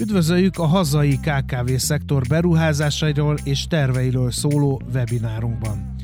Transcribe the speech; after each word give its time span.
Üdvözöljük 0.00 0.58
a 0.58 0.66
hazai 0.66 1.18
KKV 1.18 1.72
szektor 1.76 2.22
beruházásairól 2.28 3.36
és 3.44 3.66
terveiről 3.66 4.30
szóló 4.30 4.82
webinárunkban, 4.94 5.94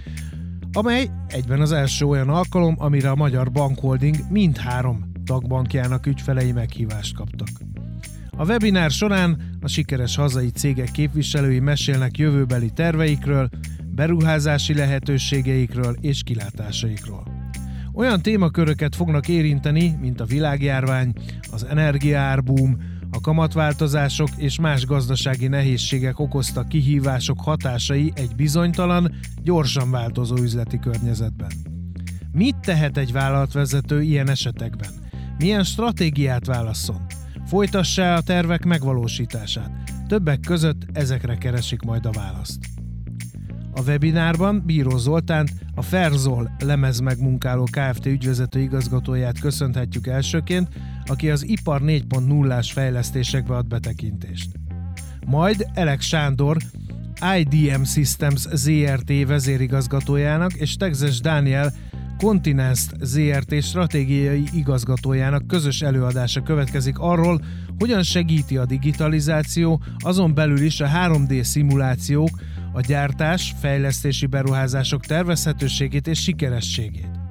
amely 0.73 1.11
egyben 1.29 1.61
az 1.61 1.73
első 1.73 2.05
olyan 2.05 2.29
alkalom, 2.29 2.75
amire 2.79 3.11
a 3.11 3.15
Magyar 3.15 3.51
Bankholding 3.51 4.17
mindhárom 4.31 5.13
tagbankjának 5.25 6.07
ügyfelei 6.07 6.53
meghívást 6.53 7.15
kaptak. 7.15 7.49
A 8.37 8.45
webinár 8.45 8.91
során 8.91 9.59
a 9.61 9.69
sikeres 9.69 10.17
hazai 10.17 10.51
cégek 10.51 10.91
képviselői 10.91 11.61
mesélnek 11.61 12.19
jövőbeli 12.19 12.71
terveikről, 12.71 13.49
beruházási 13.95 14.75
lehetőségeikről 14.75 15.97
és 16.01 16.23
kilátásaikról. 16.23 17.25
Olyan 17.95 18.23
témaköröket 18.23 18.97
fognak 18.97 19.29
érinteni, 19.29 19.97
mint 20.01 20.21
a 20.21 20.25
világjárvány, 20.25 21.13
az 21.51 21.65
energiaárbúm, 21.65 23.01
a 23.15 23.21
kamatváltozások 23.21 24.29
és 24.37 24.59
más 24.59 24.87
gazdasági 24.87 25.47
nehézségek 25.47 26.19
okozta 26.19 26.65
kihívások 26.65 27.41
hatásai 27.41 28.13
egy 28.15 28.35
bizonytalan, 28.37 29.15
gyorsan 29.43 29.91
változó 29.91 30.37
üzleti 30.37 30.79
környezetben. 30.79 31.53
Mit 32.33 32.57
tehet 32.57 32.97
egy 32.97 33.13
vállalatvezető 33.13 34.03
ilyen 34.03 34.31
esetekben? 34.31 34.91
Milyen 35.39 35.65
stratégiát 35.65 36.47
válasszon? 36.47 37.07
Folytassa 37.47 38.15
a 38.15 38.21
tervek 38.21 38.65
megvalósítását? 38.65 39.71
Többek 40.09 40.41
között 40.41 40.83
ezekre 40.93 41.37
keresik 41.37 41.83
majd 41.83 42.07
a 42.07 42.11
választ. 42.11 42.59
A 43.75 43.83
webinárban 43.83 44.63
Bíró 44.67 44.97
Zoltánt, 44.97 45.53
a 45.75 45.83
Ferzol 45.83 46.51
lemez 46.59 47.01
megmunkáló 47.01 47.65
Kft. 47.65 48.07
ügyvezető 48.07 48.61
igazgatóját 48.61 49.41
köszönhetjük 49.41 50.07
elsőként, 50.07 50.69
aki 51.07 51.31
az 51.31 51.49
Ipar 51.49 51.81
4.0-ás 51.85 52.73
fejlesztésekbe 52.73 53.57
ad 53.57 53.67
betekintést. 53.67 54.51
Majd 55.27 55.67
Elek 55.75 56.01
Sándor, 56.01 56.57
IDM 57.39 57.83
Systems 57.83 58.47
ZRT 58.53 59.27
vezérigazgatójának 59.27 60.55
és 60.55 60.77
Tegzes 60.77 61.21
Dániel 61.21 61.73
Continence 62.19 62.83
ZRT 63.01 63.63
stratégiai 63.63 64.45
igazgatójának 64.53 65.47
közös 65.47 65.81
előadása 65.81 66.43
következik 66.43 66.99
arról, 66.99 67.41
hogyan 67.79 68.03
segíti 68.03 68.57
a 68.57 68.65
digitalizáció, 68.65 69.83
azon 69.99 70.35
belül 70.35 70.61
is 70.61 70.81
a 70.81 70.87
3D 70.87 71.43
szimulációk 71.43 72.31
a 72.73 72.81
gyártás, 72.81 73.55
fejlesztési 73.61 74.27
beruházások 74.27 75.07
tervezhetőségét 75.07 76.07
és 76.07 76.23
sikerességét. 76.23 77.22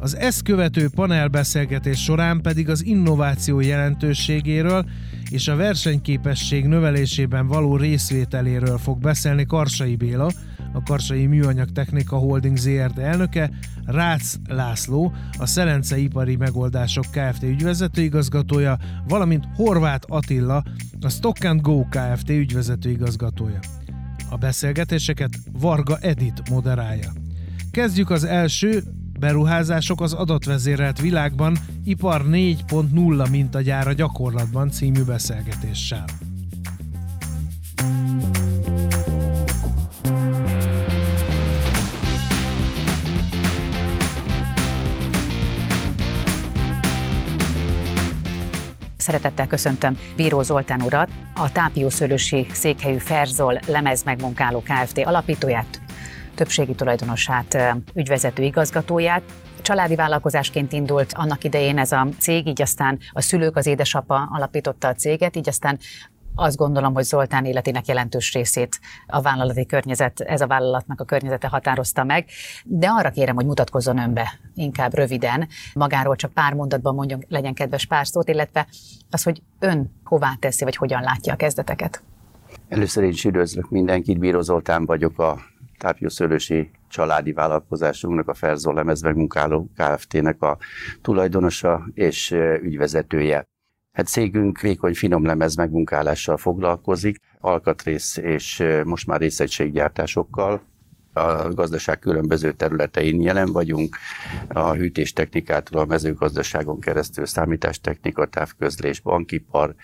Az 0.00 0.16
ezt 0.16 0.42
követő 0.42 0.88
panelbeszélgetés 0.88 2.02
során 2.02 2.40
pedig 2.40 2.68
az 2.68 2.84
innováció 2.84 3.60
jelentőségéről 3.60 4.84
és 5.30 5.48
a 5.48 5.56
versenyképesség 5.56 6.66
növelésében 6.66 7.46
való 7.46 7.76
részvételéről 7.76 8.78
fog 8.78 8.98
beszélni 8.98 9.46
Karsai 9.46 9.96
Béla, 9.96 10.30
a 10.72 10.82
Karsai 10.82 11.26
Műanyag 11.26 11.72
Technika 11.72 12.16
Holding 12.16 12.56
ZRT 12.56 12.98
elnöke, 12.98 13.50
Rácz 13.84 14.40
László, 14.48 15.12
a 15.38 15.46
Szelence 15.46 15.98
Ipari 15.98 16.36
Megoldások 16.36 17.04
Kft. 17.10 17.42
ügyvezető 17.42 18.02
igazgatója, 18.02 18.78
valamint 19.08 19.44
Horváth 19.54 20.06
Attila, 20.08 20.64
a 21.00 21.08
Stock 21.08 21.44
and 21.44 21.60
Go 21.60 21.84
Kft. 21.88 22.30
ügyvezető 22.30 22.90
igazgatója. 22.90 23.58
A 24.30 24.36
beszélgetéseket 24.36 25.38
Varga 25.52 25.98
Edit 25.98 26.50
moderálja. 26.50 27.12
Kezdjük 27.70 28.10
az 28.10 28.24
első, 28.24 28.82
Beruházások 29.18 30.00
az 30.00 30.12
adatvezérelt 30.12 31.00
világban, 31.00 31.56
ipar 31.84 32.22
4.0 32.24 33.30
mintagyára 33.30 33.92
gyakorlatban 33.92 34.70
című 34.70 35.02
beszélgetéssel. 35.02 36.04
Szeretettel 48.96 49.46
köszöntöm 49.46 49.98
Bíró 50.16 50.42
Zoltán 50.42 50.82
urat, 50.82 51.10
a 51.34 51.52
Tápiószőlősi 51.52 52.46
székhelyű 52.52 52.96
Ferzol 52.96 53.58
lemez 53.66 54.02
megmunkáló 54.02 54.62
Kft. 54.62 54.98
alapítóját, 54.98 55.80
többségi 56.38 56.74
tulajdonosát, 56.74 57.76
ügyvezető 57.94 58.42
igazgatóját. 58.42 59.22
Családi 59.62 59.94
vállalkozásként 59.94 60.72
indult 60.72 61.12
annak 61.12 61.44
idején 61.44 61.78
ez 61.78 61.92
a 61.92 62.06
cég, 62.18 62.46
így 62.46 62.62
aztán 62.62 62.98
a 63.12 63.20
szülők, 63.20 63.56
az 63.56 63.66
édesapa 63.66 64.28
alapította 64.32 64.88
a 64.88 64.94
céget, 64.94 65.36
így 65.36 65.48
aztán 65.48 65.78
azt 66.34 66.56
gondolom, 66.56 66.94
hogy 66.94 67.04
Zoltán 67.04 67.44
életének 67.44 67.86
jelentős 67.86 68.32
részét 68.32 68.80
a 69.06 69.20
vállalati 69.20 69.66
környezet, 69.66 70.20
ez 70.20 70.40
a 70.40 70.46
vállalatnak 70.46 71.00
a 71.00 71.04
környezete 71.04 71.48
határozta 71.48 72.04
meg. 72.04 72.28
De 72.64 72.88
arra 72.88 73.10
kérem, 73.10 73.34
hogy 73.34 73.46
mutatkozzon 73.46 73.98
önbe 73.98 74.38
inkább 74.54 74.94
röviden, 74.94 75.48
magáról 75.74 76.16
csak 76.16 76.32
pár 76.32 76.54
mondatban 76.54 76.94
mondjon, 76.94 77.24
legyen 77.28 77.54
kedves 77.54 77.86
pár 77.86 78.06
szót, 78.06 78.28
illetve 78.28 78.66
az, 79.10 79.22
hogy 79.22 79.42
ön 79.58 79.90
hová 80.04 80.36
teszi, 80.40 80.64
vagy 80.64 80.76
hogyan 80.76 81.02
látja 81.02 81.32
a 81.32 81.36
kezdeteket. 81.36 82.02
Először 82.68 83.04
is 83.04 83.24
üdvözlök 83.24 83.70
mindenkit, 83.70 84.18
Bíró 84.18 84.40
Zoltán 84.40 84.86
vagyok, 84.86 85.18
a 85.18 85.38
tápjószőlősi 85.78 86.70
családi 86.88 87.32
vállalkozásunknak, 87.32 88.28
a 88.28 88.34
Ferzol 88.34 88.74
lemezmegmunkáló 88.74 89.70
Kft-nek 89.76 90.42
a 90.42 90.58
tulajdonosa 91.02 91.88
és 91.94 92.30
ügyvezetője. 92.62 93.44
Hát 93.92 94.06
cégünk 94.06 94.60
vékony 94.60 94.94
finom 94.94 95.24
lemez 95.24 95.56
megmunkálással 95.56 96.36
foglalkozik, 96.36 97.18
alkatrész 97.40 98.16
és 98.16 98.64
most 98.84 99.06
már 99.06 99.20
részegységgyártásokkal, 99.20 100.62
a 101.18 101.54
gazdaság 101.54 101.98
különböző 101.98 102.52
területein 102.52 103.20
jelen 103.20 103.52
vagyunk, 103.52 103.96
a 104.48 104.72
hűtéstechnikától 104.72 105.80
a 105.80 105.84
mezőgazdaságon 105.84 106.80
keresztül 106.80 107.26
számítástechnika, 107.26 108.26
távközlés, 108.26 109.00
bankipar 109.00 109.74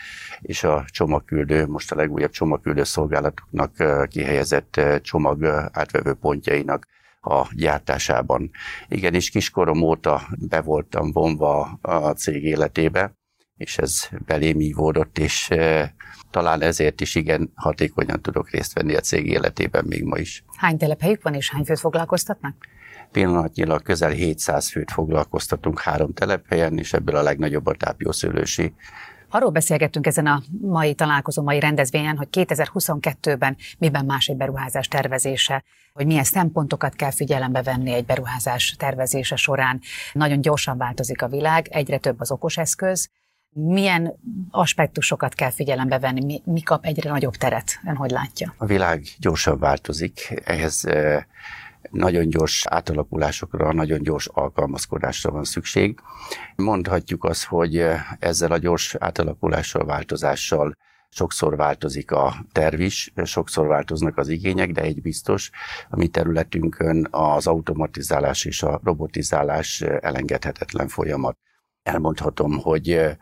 és 0.41 0.65
a 0.65 0.85
csomagküldő, 0.91 1.67
most 1.67 1.93
a 1.93 1.97
legújabb 1.97 2.31
csomagküldő 2.31 2.85
szolgálatoknak 2.85 3.73
kihelyezett 4.09 4.81
csomag 5.03 5.45
átvevő 5.73 6.13
pontjainak 6.13 6.87
a 7.21 7.47
gyártásában. 7.55 8.51
Igen, 8.89 9.15
és 9.15 9.31
kiskorom 9.31 9.83
óta 9.83 10.23
be 10.49 10.61
voltam 10.61 11.13
vonva 11.13 11.79
a 11.81 12.11
cég 12.11 12.45
életébe, 12.45 13.15
és 13.57 13.79
ez 13.79 14.09
belém 14.27 14.61
ívódott, 14.61 15.19
és 15.19 15.51
talán 16.35 16.63
ezért 16.63 17.01
is 17.01 17.15
igen 17.15 17.53
hatékonyan 17.55 18.23
tudok 18.23 18.51
részt 18.51 18.73
venni 18.73 18.95
a 18.95 19.01
cég 19.01 19.27
életében 19.27 19.85
még 19.85 20.05
ma 20.05 20.19
is. 20.19 20.45
Hány 20.57 20.77
telephelyük 20.77 21.23
van, 21.23 21.35
és 21.35 21.51
hány 21.51 21.65
főt 21.65 21.79
foglalkoztatnak? 21.79 22.55
Pillanatnyilag 23.13 23.83
közel 23.83 24.11
700 24.11 24.71
főt 24.71 24.91
foglalkoztatunk 24.91 25.81
három 25.81 26.13
telephelyen, 26.13 26.79
és 26.79 26.93
ebből 26.93 27.17
a 27.17 27.23
legnagyobb 27.23 27.67
a 27.67 27.75
tápjószőlősi 27.75 28.75
Arról 29.29 29.51
beszélgettünk 29.51 30.07
ezen 30.07 30.27
a 30.27 30.43
mai 30.61 30.95
találkozó, 30.95 31.43
mai 31.43 31.61
rendezvényen, 31.61 32.17
hogy 32.17 32.29
2022-ben 32.33 33.57
miben 33.79 34.05
más 34.05 34.27
egy 34.27 34.37
beruházás 34.37 34.89
tervezése, 34.89 35.65
hogy 35.93 36.07
milyen 36.07 36.25
szempontokat 36.25 36.95
kell 36.95 37.11
figyelembe 37.11 37.63
venni 37.63 37.93
egy 37.93 38.05
beruházás 38.05 38.75
tervezése 38.79 39.37
során. 39.37 39.81
Nagyon 40.13 40.41
gyorsan 40.41 40.79
változik 40.79 41.23
a 41.23 41.29
világ, 41.29 41.69
egyre 41.71 41.99
több 41.99 42.21
az 42.21 42.31
okos 42.31 42.57
eszköz, 42.57 43.09
milyen 43.55 44.19
aspektusokat 44.51 45.35
kell 45.35 45.51
figyelembe 45.51 45.99
venni, 45.99 46.25
mi, 46.25 46.43
mi 46.45 46.61
kap 46.61 46.85
egyre 46.85 47.11
nagyobb 47.11 47.35
teret, 47.35 47.81
ön 47.87 47.97
hogy 47.97 48.11
látja? 48.11 48.55
A 48.57 48.67
világ 48.67 49.03
gyorsan 49.19 49.59
változik, 49.59 50.43
ehhez 50.45 50.85
nagyon 51.91 52.29
gyors 52.29 52.67
átalakulásokra, 52.67 53.73
nagyon 53.73 54.03
gyors 54.03 54.27
alkalmazkodásra 54.27 55.31
van 55.31 55.45
szükség. 55.45 55.99
Mondhatjuk 56.57 57.25
azt, 57.25 57.45
hogy 57.45 57.85
ezzel 58.19 58.53
a 58.53 58.59
gyors 58.59 58.95
átalakulással, 58.99 59.85
változással 59.85 60.77
sokszor 61.09 61.57
változik 61.57 62.11
a 62.11 62.35
terv 62.53 62.81
is, 62.81 63.13
sokszor 63.25 63.67
változnak 63.67 64.17
az 64.17 64.29
igények, 64.29 64.71
de 64.71 64.81
egy 64.81 65.03
biztos, 65.03 65.51
a 65.91 65.97
mi 65.97 66.09
területünkön 66.09 67.07
az 67.11 67.47
automatizálás 67.47 68.45
és 68.45 68.63
a 68.63 68.81
robotizálás 68.85 69.81
elengedhetetlen 69.81 70.89
folyamat 70.89 71.39
elmondhatom, 71.85 72.59
hogy 72.59 73.17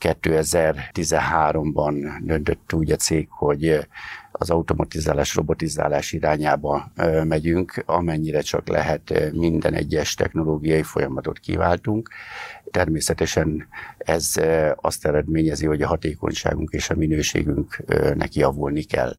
2013-ban 0.00 2.18
döntött 2.20 2.72
úgy 2.72 2.90
a 2.90 2.96
cég, 2.96 3.28
hogy 3.30 3.86
az 4.32 4.50
automatizálás, 4.50 5.34
robotizálás 5.34 6.12
irányába 6.12 6.92
megyünk, 7.24 7.82
amennyire 7.86 8.40
csak 8.40 8.68
lehet 8.68 9.32
minden 9.32 9.74
egyes 9.74 10.14
technológiai 10.14 10.82
folyamatot 10.82 11.38
kiváltunk. 11.38 12.10
Természetesen 12.70 13.68
ez 13.98 14.32
azt 14.76 15.06
eredményezi, 15.06 15.66
hogy 15.66 15.82
a 15.82 15.86
hatékonyságunk 15.86 16.72
és 16.72 16.90
a 16.90 16.94
minőségünk 16.94 17.82
neki 18.14 18.40
javulni 18.40 18.82
kell. 18.82 19.12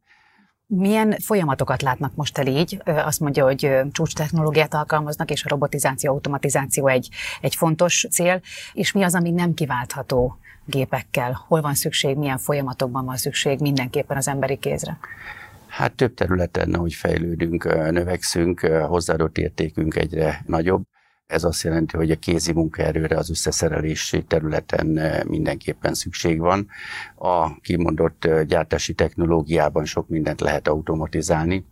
Milyen 0.70 1.16
folyamatokat 1.20 1.82
látnak 1.82 2.16
most 2.16 2.38
el 2.38 2.48
így? 2.48 2.82
Azt 2.86 3.20
mondja, 3.20 3.44
hogy 3.44 3.72
csúcs 3.92 4.14
technológiát 4.14 4.74
alkalmaznak, 4.74 5.32
és 5.32 5.46
a 5.46 5.50
robotizáció, 5.50 6.12
automatizáció 6.12 6.88
egy, 6.88 7.10
egy 7.42 7.56
fontos 7.56 8.08
cél. 8.12 8.42
És 8.74 8.92
mi 8.92 9.04
az, 9.04 9.16
ami 9.16 9.32
nem 9.32 9.54
kiváltható 9.54 10.38
gépekkel? 10.66 11.44
Hol 11.48 11.62
van 11.62 11.74
szükség, 11.74 12.18
milyen 12.18 12.38
folyamatokban 12.38 13.06
van 13.06 13.18
szükség 13.18 13.60
mindenképpen 13.60 14.18
az 14.18 14.28
emberi 14.28 14.58
kézre? 14.58 14.98
Hát 15.68 15.94
több 15.94 16.14
területen, 16.14 16.74
ahogy 16.74 16.94
fejlődünk, 16.94 17.64
növekszünk, 17.92 18.60
hozzáadott 18.88 19.38
értékünk 19.38 19.96
egyre 19.96 20.44
nagyobb. 20.46 20.84
Ez 21.28 21.44
azt 21.44 21.64
jelenti, 21.64 21.98
hogy 21.98 22.12
a 22.12 22.16
kézi 22.16 22.54
munkaerőre 22.54 23.18
az 23.18 23.30
összeszerelési 23.30 24.24
területen 24.24 25.00
mindenképpen 25.28 25.94
szükség 25.94 26.40
van. 26.40 26.68
A 27.16 27.60
kimondott 27.60 28.28
gyártási 28.48 28.94
technológiában 28.94 29.86
sok 29.86 30.08
mindent 30.08 30.42
lehet 30.42 30.68
automatizálni, 30.68 31.66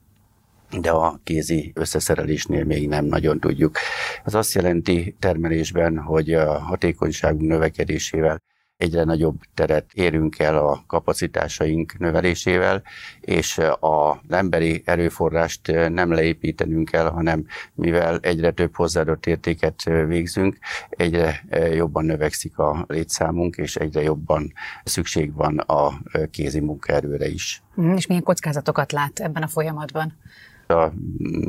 de 0.79 0.91
a 0.91 1.19
kézi 1.23 1.71
összeszerelésnél 1.75 2.63
még 2.63 2.87
nem 2.87 3.05
nagyon 3.05 3.39
tudjuk. 3.39 3.77
Ez 4.23 4.33
azt 4.33 4.53
jelenti 4.53 5.15
termelésben, 5.19 5.97
hogy 5.97 6.33
a 6.33 6.59
hatékonyságunk 6.59 7.47
növekedésével 7.47 8.41
egyre 8.77 9.03
nagyobb 9.03 9.39
teret 9.53 9.93
érünk 9.93 10.39
el 10.39 10.57
a 10.57 10.83
kapacitásaink 10.87 11.97
növelésével, 11.97 12.83
és 13.19 13.61
az 13.79 14.17
emberi 14.29 14.81
erőforrást 14.85 15.89
nem 15.89 16.11
leépítenünk 16.11 16.89
kell, 16.89 17.09
hanem 17.09 17.45
mivel 17.73 18.19
egyre 18.21 18.51
több 18.51 18.75
hozzáadott 18.75 19.25
értéket 19.25 19.83
végzünk, 19.83 20.57
egyre 20.89 21.43
jobban 21.73 22.05
növekszik 22.05 22.57
a 22.57 22.85
létszámunk, 22.87 23.55
és 23.55 23.75
egyre 23.75 24.01
jobban 24.01 24.53
szükség 24.83 25.33
van 25.33 25.57
a 25.57 26.01
kézi 26.31 26.59
munkaerőre 26.59 27.27
is. 27.27 27.63
Mhm, 27.75 27.95
és 27.95 28.07
milyen 28.07 28.23
kockázatokat 28.23 28.91
lát 28.91 29.19
ebben 29.19 29.43
a 29.43 29.47
folyamatban? 29.47 30.13
a 30.67 30.91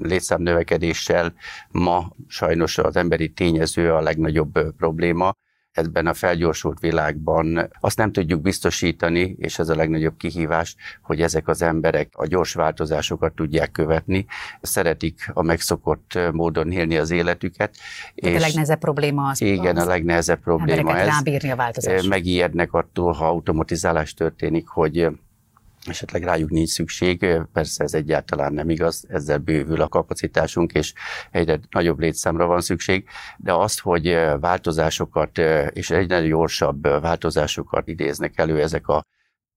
létszám 0.03 0.43
növekedéssel 0.43 1.35
ma 1.71 2.13
sajnos 2.27 2.79
az 2.79 2.97
emberi 2.97 3.33
tényező 3.33 3.93
a 3.93 4.01
legnagyobb 4.01 4.75
probléma, 4.77 5.33
ebben 5.77 6.07
a 6.07 6.15
felgyorsult 6.15 6.81
világban 6.81 7.71
azt 7.81 7.99
nem 7.99 8.13
tudjuk 8.13 8.41
biztosítani, 8.41 9.37
és 9.39 9.59
ez 9.59 9.69
a 9.69 9.75
legnagyobb 9.75 10.17
kihívás, 10.17 10.77
hogy 11.03 11.23
ezek 11.23 11.49
az 11.49 11.63
emberek 11.63 12.09
a 12.13 12.27
gyors 12.27 12.55
változásokat 12.55 13.35
tudják 13.35 13.71
követni, 13.71 14.27
szeretik 14.61 15.31
a 15.33 15.43
megszokott 15.43 16.19
módon 16.33 16.71
élni 16.73 16.97
az 16.97 17.11
életüket. 17.11 17.77
És 18.15 18.35
a 18.35 18.39
legnehezebb 18.39 18.79
probléma 18.79 19.29
az. 19.29 19.41
Igen, 19.41 19.77
az 19.77 19.83
a 19.83 19.89
legnehezebb 19.89 20.41
probléma 20.41 20.99
ez. 20.99 21.07
rábírni 21.07 21.51
a 21.51 21.57
változást. 21.57 22.09
Megijednek 22.09 22.73
attól, 22.73 23.13
ha 23.13 23.27
automatizálás 23.27 24.15
történik, 24.15 24.69
hogy 24.69 25.09
esetleg 25.89 26.23
rájuk 26.23 26.51
nincs 26.51 26.69
szükség, 26.69 27.27
persze 27.53 27.85
ez 27.85 27.95
egyáltalán 27.95 28.53
nem 28.53 28.71
igaz, 28.71 29.05
ezzel 29.09 29.39
bővül 29.39 29.81
a 29.81 29.89
kapacitásunk, 29.89 30.73
és 30.73 30.93
egyre 31.31 31.61
nagyobb 31.71 31.99
létszámra 31.99 32.47
van 32.47 32.61
szükség, 32.61 33.05
de 33.37 33.53
azt, 33.53 33.81
hogy 33.81 34.19
változásokat 34.41 35.39
és 35.71 35.91
egyre 35.91 36.27
gyorsabb 36.27 36.83
változásokat 36.83 37.89
idéznek 37.89 38.39
elő 38.39 38.61
ezek 38.61 38.89
a 38.89 39.05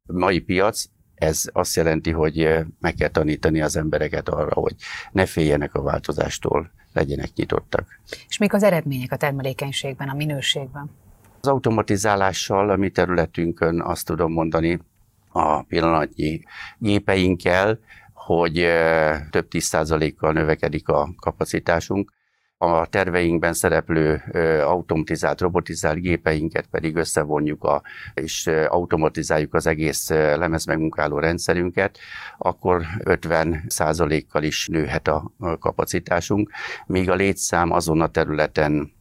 mai 0.04 0.40
piac, 0.40 0.84
ez 1.16 1.44
azt 1.52 1.76
jelenti, 1.76 2.12
hogy 2.12 2.66
meg 2.80 2.94
kell 2.94 3.10
tanítani 3.10 3.62
az 3.62 3.76
embereket 3.76 4.30
arra, 4.30 4.54
hogy 4.54 4.76
ne 5.12 5.26
féljenek 5.26 5.74
a 5.74 5.82
változástól, 5.82 6.72
legyenek 6.94 7.30
nyitottak. 7.36 8.00
És 8.28 8.38
mik 8.38 8.54
az 8.54 8.64
eredmények 8.64 9.12
a 9.12 9.16
termelékenységben, 9.16 10.10
a 10.10 10.14
minőségben? 10.14 10.90
Az 11.42 11.48
automatizálással 11.48 12.70
a 12.70 12.76
mi 12.76 12.90
területünkön 12.90 13.82
azt 13.82 14.06
tudom 14.06 14.32
mondani, 14.32 14.80
a 15.32 15.64
pillanatnyi 15.64 16.44
gépeinkkel, 16.78 17.80
hogy 18.14 18.68
több 19.30 19.48
tíz 19.48 19.64
százalékkal 19.64 20.32
növekedik 20.32 20.88
a 20.88 21.10
kapacitásunk. 21.20 22.12
A 22.58 22.86
terveinkben 22.86 23.54
szereplő 23.54 24.24
automatizált, 24.66 25.42
robotizált 25.42 26.00
gépeinket 26.00 26.68
pedig 26.68 26.96
összevonjuk 26.96 27.64
a, 27.64 27.82
és 28.14 28.48
automatizáljuk 28.48 29.54
az 29.54 29.68
egész 29.68 30.10
lemezmegmunkáló 30.10 31.20
rendszerünket, 31.20 31.98
akkor 32.38 32.86
50 33.04 33.64
százalékkal 33.68 34.44
is 34.44 34.68
nőhet 34.68 35.08
a 35.08 35.32
kapacitásunk, 35.60 36.52
míg 36.86 37.10
a 37.10 37.16
létszám 37.16 37.72
azon 37.72 38.02
a 38.02 38.08
területen 38.08 38.92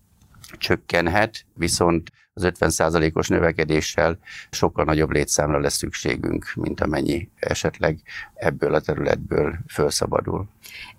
csökkenhet, 0.58 1.44
viszont 1.54 2.10
az 2.44 2.52
50%-os 2.58 3.28
növekedéssel 3.28 4.18
sokkal 4.50 4.84
nagyobb 4.84 5.10
létszámra 5.10 5.58
lesz 5.58 5.76
szükségünk, 5.76 6.52
mint 6.54 6.80
amennyi 6.80 7.28
esetleg 7.36 7.98
ebből 8.34 8.74
a 8.74 8.80
területből 8.80 9.58
felszabadul. 9.66 10.48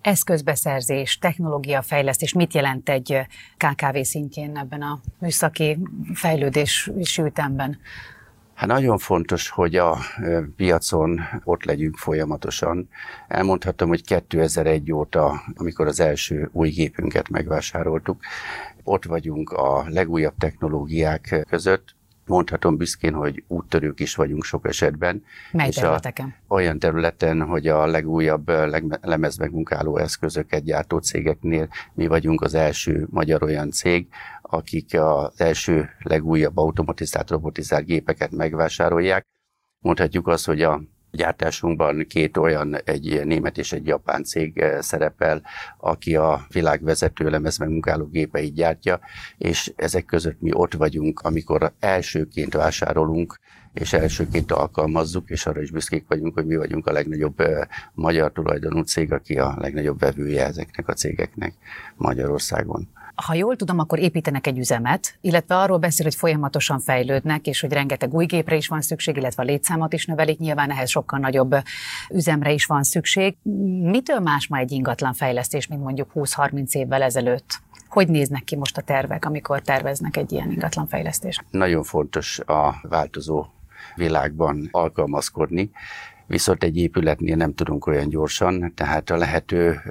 Eszközbeszerzés, 0.01 1.17
technológiafejlesztés 1.17 2.33
mit 2.33 2.53
jelent 2.53 2.89
egy 2.89 3.19
KKV 3.57 3.97
szintjén 4.01 4.57
ebben 4.57 4.81
a 4.81 4.99
műszaki 5.19 5.77
fejlődési 6.13 7.21
ütemben? 7.21 7.79
Hát 8.59 8.67
nagyon 8.67 8.97
fontos, 8.97 9.49
hogy 9.49 9.75
a 9.75 9.97
piacon 10.55 11.19
ott 11.43 11.63
legyünk 11.63 11.97
folyamatosan. 11.97 12.89
Elmondhatom, 13.27 13.87
hogy 13.87 14.03
2001 14.03 14.91
óta, 14.91 15.41
amikor 15.55 15.87
az 15.87 15.99
első 15.99 16.49
új 16.51 16.69
gépünket 16.69 17.29
megvásároltuk, 17.29 18.19
ott 18.83 19.05
vagyunk 19.05 19.51
a 19.51 19.83
legújabb 19.89 20.33
technológiák 20.37 21.45
között, 21.49 21.95
mondhatom 22.25 22.77
büszkén, 22.77 23.13
hogy 23.13 23.43
úttörők 23.47 23.99
is 23.99 24.15
vagyunk 24.15 24.43
sok 24.43 24.67
esetben. 24.67 25.23
Mely 25.51 25.67
és 25.67 25.75
területeken? 25.75 26.35
A, 26.47 26.53
olyan 26.53 26.79
területen, 26.79 27.41
hogy 27.41 27.67
a 27.67 27.85
legújabb 27.85 28.51
lemezmegmunkáló 29.01 29.97
eszközöket 29.97 30.63
gyártó 30.63 30.97
cégeknél 30.97 31.67
mi 31.93 32.07
vagyunk 32.07 32.41
az 32.41 32.53
első 32.53 33.07
magyar 33.09 33.43
olyan 33.43 33.71
cég, 33.71 34.07
akik 34.49 34.99
az 34.99 35.31
első 35.37 35.89
legújabb 35.99 36.57
automatizált, 36.57 37.29
robotizált 37.29 37.85
gépeket 37.85 38.31
megvásárolják. 38.31 39.25
Mondhatjuk 39.79 40.27
azt, 40.27 40.45
hogy 40.45 40.61
a 40.61 40.81
gyártásunkban 41.11 42.05
két 42.07 42.37
olyan, 42.37 42.75
egy 42.83 43.21
német 43.25 43.57
és 43.57 43.71
egy 43.71 43.85
japán 43.85 44.23
cég 44.23 44.57
eh, 44.57 44.81
szerepel, 44.81 45.41
aki 45.77 46.15
a 46.15 46.45
világ 46.51 46.83
vezető 46.83 47.29
lemezmegmunkáló 47.29 48.05
gépeit 48.05 48.53
gyártja, 48.53 48.99
és 49.37 49.73
ezek 49.75 50.05
között 50.05 50.41
mi 50.41 50.53
ott 50.53 50.73
vagyunk, 50.73 51.19
amikor 51.19 51.73
elsőként 51.79 52.53
vásárolunk, 52.53 53.39
és 53.73 53.93
elsőként 53.93 54.51
alkalmazzuk, 54.51 55.29
és 55.29 55.45
arra 55.45 55.61
is 55.61 55.71
büszkék 55.71 56.05
vagyunk, 56.07 56.33
hogy 56.33 56.45
mi 56.45 56.55
vagyunk 56.55 56.87
a 56.87 56.91
legnagyobb 56.91 57.39
eh, 57.39 57.67
magyar 57.93 58.31
tulajdonú 58.31 58.81
cég, 58.81 59.13
aki 59.13 59.39
a 59.39 59.55
legnagyobb 59.57 59.99
vevője 59.99 60.45
ezeknek 60.45 60.87
a 60.87 60.93
cégeknek 60.93 61.53
Magyarországon 61.95 62.87
ha 63.25 63.33
jól 63.33 63.55
tudom, 63.55 63.79
akkor 63.79 63.99
építenek 63.99 64.47
egy 64.47 64.57
üzemet, 64.57 65.17
illetve 65.21 65.57
arról 65.57 65.77
beszél, 65.77 66.05
hogy 66.05 66.15
folyamatosan 66.15 66.79
fejlődnek, 66.79 67.47
és 67.47 67.61
hogy 67.61 67.71
rengeteg 67.71 68.13
új 68.13 68.25
gépre 68.25 68.55
is 68.55 68.67
van 68.67 68.81
szükség, 68.81 69.17
illetve 69.17 69.43
a 69.43 69.45
létszámot 69.45 69.93
is 69.93 70.05
növelik, 70.05 70.39
nyilván 70.39 70.71
ehhez 70.71 70.89
sokkal 70.89 71.19
nagyobb 71.19 71.55
üzemre 72.09 72.51
is 72.51 72.65
van 72.65 72.83
szükség. 72.83 73.37
Mitől 73.81 74.19
más 74.19 74.47
ma 74.47 74.57
egy 74.57 74.71
ingatlan 74.71 75.13
fejlesztés, 75.13 75.67
mint 75.67 75.83
mondjuk 75.83 76.11
20-30 76.15 76.71
évvel 76.71 77.01
ezelőtt? 77.01 77.59
Hogy 77.89 78.07
néznek 78.07 78.43
ki 78.43 78.55
most 78.55 78.77
a 78.77 78.81
tervek, 78.81 79.25
amikor 79.25 79.61
terveznek 79.61 80.17
egy 80.17 80.31
ilyen 80.31 80.51
ingatlanfejlesztést? 80.51 81.43
Nagyon 81.49 81.83
fontos 81.83 82.39
a 82.39 82.75
változó 82.81 83.45
világban 83.95 84.67
alkalmazkodni, 84.71 85.71
viszont 86.29 86.63
egy 86.63 86.77
épületnél 86.77 87.35
nem 87.35 87.53
tudunk 87.53 87.87
olyan 87.87 88.09
gyorsan, 88.09 88.73
tehát 88.75 89.09
a 89.09 89.17
lehető 89.17 89.81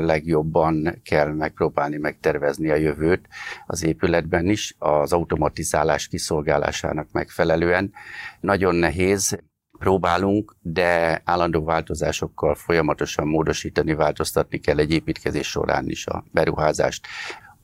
legjobban 0.00 1.00
kell 1.02 1.32
megpróbálni 1.32 1.96
megtervezni 1.96 2.70
a 2.70 2.74
jövőt 2.74 3.28
az 3.66 3.84
épületben 3.84 4.48
is, 4.48 4.74
az 4.78 5.12
automatizálás 5.12 6.08
kiszolgálásának 6.08 7.08
megfelelően. 7.12 7.92
Nagyon 8.40 8.74
nehéz, 8.74 9.38
próbálunk, 9.78 10.56
de 10.60 11.20
állandó 11.24 11.64
változásokkal 11.64 12.54
folyamatosan 12.54 13.26
módosítani, 13.26 13.94
változtatni 13.94 14.58
kell 14.58 14.78
egy 14.78 14.92
építkezés 14.92 15.46
során 15.46 15.88
is 15.88 16.06
a 16.06 16.24
beruházást 16.32 17.06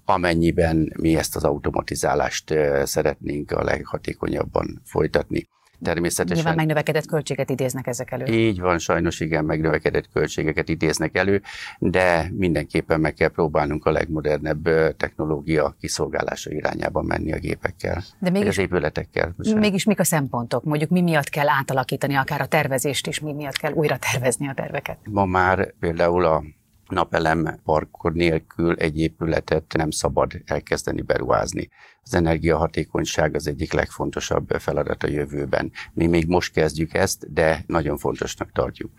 amennyiben 0.04 0.92
mi 1.00 1.16
ezt 1.16 1.36
az 1.36 1.44
automatizálást 1.44 2.54
szeretnénk 2.84 3.50
a 3.50 3.64
leghatékonyabban 3.64 4.80
folytatni. 4.84 5.48
Természetesen. 5.82 6.36
Nyilván 6.36 6.54
megnövekedett 6.54 7.06
költséget 7.06 7.50
idéznek 7.50 7.86
ezek 7.86 8.10
elő. 8.10 8.24
Így 8.24 8.60
van, 8.60 8.78
sajnos 8.78 9.20
igen, 9.20 9.44
megnövekedett 9.44 10.08
költségeket 10.12 10.68
idéznek 10.68 11.16
elő, 11.16 11.42
de 11.78 12.30
mindenképpen 12.32 13.00
meg 13.00 13.14
kell 13.14 13.28
próbálnunk 13.28 13.84
a 13.84 13.90
legmodernebb 13.90 14.62
technológia 14.96 15.76
kiszolgálása 15.80 16.50
irányába 16.50 17.02
menni 17.02 17.32
a 17.32 17.38
gépekkel, 17.38 18.02
de 18.18 18.30
mégis, 18.30 18.48
az 18.48 18.58
épületekkel. 18.58 19.34
Bocsánat. 19.36 19.60
Mégis 19.60 19.84
mik 19.84 20.00
a 20.00 20.04
szempontok? 20.04 20.64
Mondjuk 20.64 20.90
mi 20.90 21.00
miatt 21.00 21.28
kell 21.28 21.48
átalakítani 21.48 22.14
akár 22.14 22.40
a 22.40 22.46
tervezést 22.46 23.06
is, 23.06 23.20
mi 23.20 23.32
miatt 23.32 23.56
kell 23.56 23.72
újra 23.72 23.96
tervezni 24.12 24.48
a 24.48 24.54
terveket? 24.54 24.98
Ma 25.04 25.24
már 25.24 25.74
például 25.80 26.24
a 26.24 26.42
napelem 26.88 27.60
parkod 27.64 28.14
nélkül 28.14 28.74
egy 28.74 28.98
épületet 28.98 29.74
nem 29.76 29.90
szabad 29.90 30.32
elkezdeni 30.44 31.00
beruházni. 31.00 31.68
Az 32.02 32.14
energiahatékonyság 32.14 33.34
az 33.34 33.46
egyik 33.46 33.72
legfontosabb 33.72 34.50
feladat 34.58 35.02
a 35.02 35.08
jövőben. 35.08 35.72
Mi 35.92 36.06
még 36.06 36.26
most 36.26 36.52
kezdjük 36.52 36.94
ezt, 36.94 37.32
de 37.32 37.64
nagyon 37.66 37.96
fontosnak 37.96 38.52
tartjuk. 38.52 38.90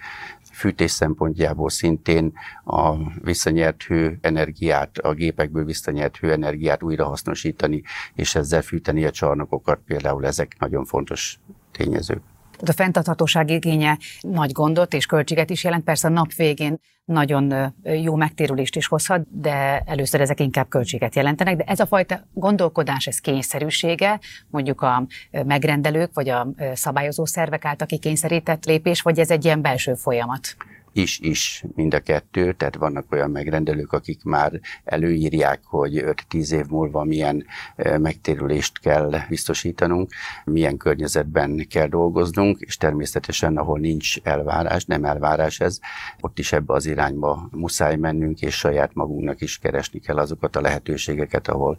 fűtés 0.51 0.91
szempontjából 0.91 1.69
szintén 1.69 2.33
a 2.63 2.95
visszanyert 3.23 3.83
hőenergiát, 3.83 4.97
a 4.97 5.13
gépekből 5.13 5.65
visszanyert 5.65 6.17
hőenergiát 6.17 6.83
újrahasznosítani, 6.83 7.83
és 8.13 8.35
ezzel 8.35 8.61
fűteni 8.61 9.05
a 9.05 9.11
csarnokokat, 9.11 9.79
például 9.85 10.25
ezek 10.25 10.55
nagyon 10.59 10.85
fontos 10.85 11.39
tényezők. 11.71 12.21
A 12.65 12.71
fenntarthatóság 12.71 13.49
igénye 13.49 13.97
nagy 14.21 14.51
gondot 14.51 14.93
és 14.93 15.05
költséget 15.05 15.49
is 15.49 15.63
jelent, 15.63 15.83
persze 15.83 16.07
a 16.07 16.11
nap 16.11 16.33
végén 16.33 16.79
nagyon 17.05 17.73
jó 17.83 18.15
megtérülést 18.15 18.75
is 18.75 18.87
hozhat, 18.87 19.41
de 19.41 19.83
először 19.85 20.21
ezek 20.21 20.39
inkább 20.39 20.69
költséget 20.69 21.15
jelentenek, 21.15 21.55
de 21.55 21.63
ez 21.63 21.79
a 21.79 21.85
fajta 21.85 22.27
gondolkodás, 22.33 23.07
ez 23.07 23.19
kényszerűsége, 23.19 24.19
mondjuk 24.47 24.81
a 24.81 25.05
megrendelők 25.45 26.13
vagy 26.13 26.29
a 26.29 26.47
szabályozó 26.73 27.25
szervek 27.25 27.65
által 27.65 27.87
kikényszerített 27.87 28.65
lépés, 28.65 29.01
vagy 29.01 29.19
ez 29.19 29.31
egy 29.31 29.45
ilyen 29.45 29.61
belső 29.61 29.93
folyamat? 29.93 30.55
Is-is 30.93 31.63
mind 31.75 31.93
a 31.93 31.99
kettő, 31.99 32.53
tehát 32.53 32.75
vannak 32.75 33.11
olyan 33.11 33.31
megrendelők, 33.31 33.93
akik 33.93 34.23
már 34.23 34.59
előírják, 34.83 35.59
hogy 35.63 36.03
5-10 36.29 36.51
év 36.51 36.65
múlva 36.65 37.03
milyen 37.03 37.45
megtérülést 37.75 38.79
kell 38.79 39.11
biztosítanunk, 39.29 40.11
milyen 40.45 40.77
környezetben 40.77 41.67
kell 41.69 41.87
dolgoznunk, 41.87 42.59
és 42.59 42.77
természetesen, 42.77 43.57
ahol 43.57 43.79
nincs 43.79 44.17
elvárás, 44.23 44.85
nem 44.85 45.05
elvárás 45.05 45.59
ez, 45.59 45.79
ott 46.19 46.39
is 46.39 46.51
ebbe 46.51 46.73
az 46.73 46.85
irányba 46.85 47.49
muszáj 47.51 47.95
mennünk, 47.95 48.41
és 48.41 48.57
saját 48.57 48.93
magunknak 48.93 49.41
is 49.41 49.57
keresni 49.57 49.99
kell 49.99 50.17
azokat 50.17 50.55
a 50.55 50.61
lehetőségeket, 50.61 51.47
ahol 51.47 51.77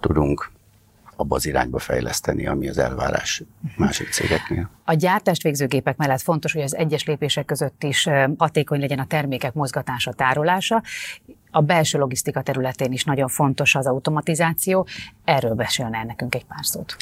tudunk 0.00 0.50
abba 1.20 1.34
az 1.34 1.46
irányba 1.46 1.78
fejleszteni, 1.78 2.46
ami 2.46 2.68
az 2.68 2.78
elvárás 2.78 3.42
másik 3.76 4.08
cégeknél. 4.08 4.70
A 4.84 4.94
gyártást 4.94 5.42
végző 5.42 5.66
gépek 5.66 5.96
mellett 5.96 6.20
fontos, 6.20 6.52
hogy 6.52 6.62
az 6.62 6.76
egyes 6.76 7.04
lépések 7.04 7.44
között 7.44 7.82
is 7.82 8.08
hatékony 8.36 8.80
legyen 8.80 8.98
a 8.98 9.06
termékek 9.06 9.52
mozgatása, 9.52 10.12
tárolása. 10.12 10.82
A 11.50 11.60
belső 11.60 11.98
logisztika 11.98 12.42
területén 12.42 12.92
is 12.92 13.04
nagyon 13.04 13.28
fontos 13.28 13.74
az 13.74 13.86
automatizáció. 13.86 14.86
Erről 15.24 15.54
beszélne 15.54 16.04
nekünk 16.04 16.34
egy 16.34 16.44
pár 16.44 16.64
szót. 16.64 16.96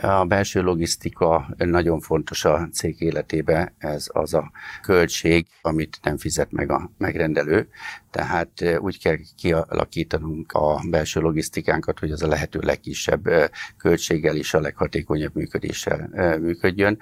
A 0.00 0.24
belső 0.24 0.62
logisztika 0.62 1.54
nagyon 1.56 2.00
fontos 2.00 2.44
a 2.44 2.68
cég 2.72 3.00
életébe, 3.00 3.72
ez 3.78 4.06
az 4.12 4.34
a 4.34 4.50
költség, 4.82 5.46
amit 5.62 5.98
nem 6.02 6.16
fizet 6.16 6.52
meg 6.52 6.70
a 6.70 6.90
megrendelő. 6.98 7.68
Tehát 8.10 8.78
úgy 8.78 8.98
kell 8.98 9.16
kialakítanunk 9.36 10.52
a 10.52 10.80
belső 10.90 11.20
logisztikánkat, 11.20 11.98
hogy 11.98 12.10
az 12.10 12.22
a 12.22 12.26
lehető 12.26 12.58
legkisebb 12.62 13.28
költséggel 13.76 14.36
és 14.36 14.54
a 14.54 14.60
leghatékonyabb 14.60 15.34
működéssel 15.34 16.08
működjön. 16.40 16.98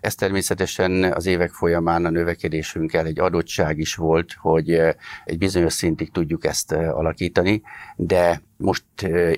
Ez 0.00 0.14
természetesen 0.14 1.12
az 1.12 1.26
évek 1.26 1.50
folyamán 1.50 2.04
a 2.04 2.10
növekedésünkkel 2.10 3.06
egy 3.06 3.20
adottság 3.20 3.78
is 3.78 3.94
volt, 3.94 4.32
hogy 4.32 4.70
egy 5.24 5.38
bizonyos 5.38 5.72
szintig 5.72 6.10
tudjuk 6.10 6.31
ezt 6.40 6.72
alakítani, 6.72 7.62
de 7.96 8.42
most 8.56 8.84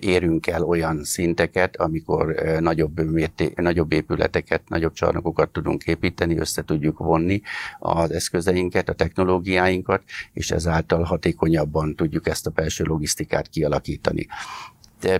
érünk 0.00 0.46
el 0.46 0.62
olyan 0.62 1.04
szinteket, 1.04 1.76
amikor 1.76 2.34
nagyobb, 2.60 3.10
mérté, 3.10 3.52
nagyobb 3.56 3.92
épületeket, 3.92 4.68
nagyobb 4.68 4.92
csarnokokat 4.92 5.50
tudunk 5.50 5.84
építeni, 5.84 6.38
össze 6.38 6.64
tudjuk 6.64 6.98
vonni 6.98 7.42
az 7.78 8.10
eszközeinket, 8.10 8.88
a 8.88 8.92
technológiáinkat, 8.92 10.02
és 10.32 10.50
ezáltal 10.50 11.02
hatékonyabban 11.02 11.94
tudjuk 11.94 12.26
ezt 12.26 12.46
a 12.46 12.50
belső 12.50 12.84
logisztikát 12.84 13.48
kialakítani 13.48 14.26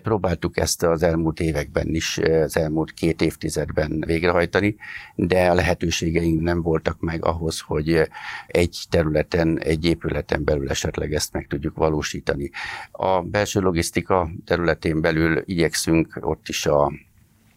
próbáltuk 0.03 0.57
ezt 0.57 0.83
az 0.83 1.03
elmúlt 1.03 1.41
években 1.41 1.95
is, 1.95 2.19
az 2.19 2.57
elmúlt 2.57 2.93
két 2.93 3.23
évtizedben 3.23 4.03
végrehajtani, 4.07 4.77
de 5.15 5.51
a 5.51 5.55
lehetőségeink 5.55 6.41
nem 6.41 6.63
voltak 6.63 7.01
meg 7.01 7.25
ahhoz, 7.25 7.61
hogy 7.61 8.09
egy 8.47 8.85
területen, 8.91 9.59
egy 9.59 9.85
épületen 9.85 10.45
belül 10.45 10.71
esetleg 10.71 11.15
ezt 11.15 11.33
meg 11.33 11.47
tudjuk 11.47 11.77
valósítani. 11.77 12.51
A 12.91 13.21
belső 13.23 13.61
logisztika 13.61 14.31
területén 14.45 15.01
belül 15.01 15.43
igyekszünk 15.45 16.19
ott 16.21 16.49
is 16.49 16.67
a 16.67 16.93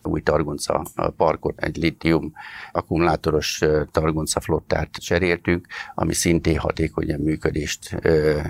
új 0.08 0.22
Targonca 0.22 0.86
parkot, 1.18 1.64
egy 1.64 1.78
litium 1.78 2.34
akkumulátoros 2.72 3.62
Targonca 3.92 4.40
flottát 4.40 4.90
cseréltünk, 4.92 5.68
ami 5.96 6.14
szintén 6.14 6.58
hatékonyabb 6.58 7.20
működést 7.20 7.94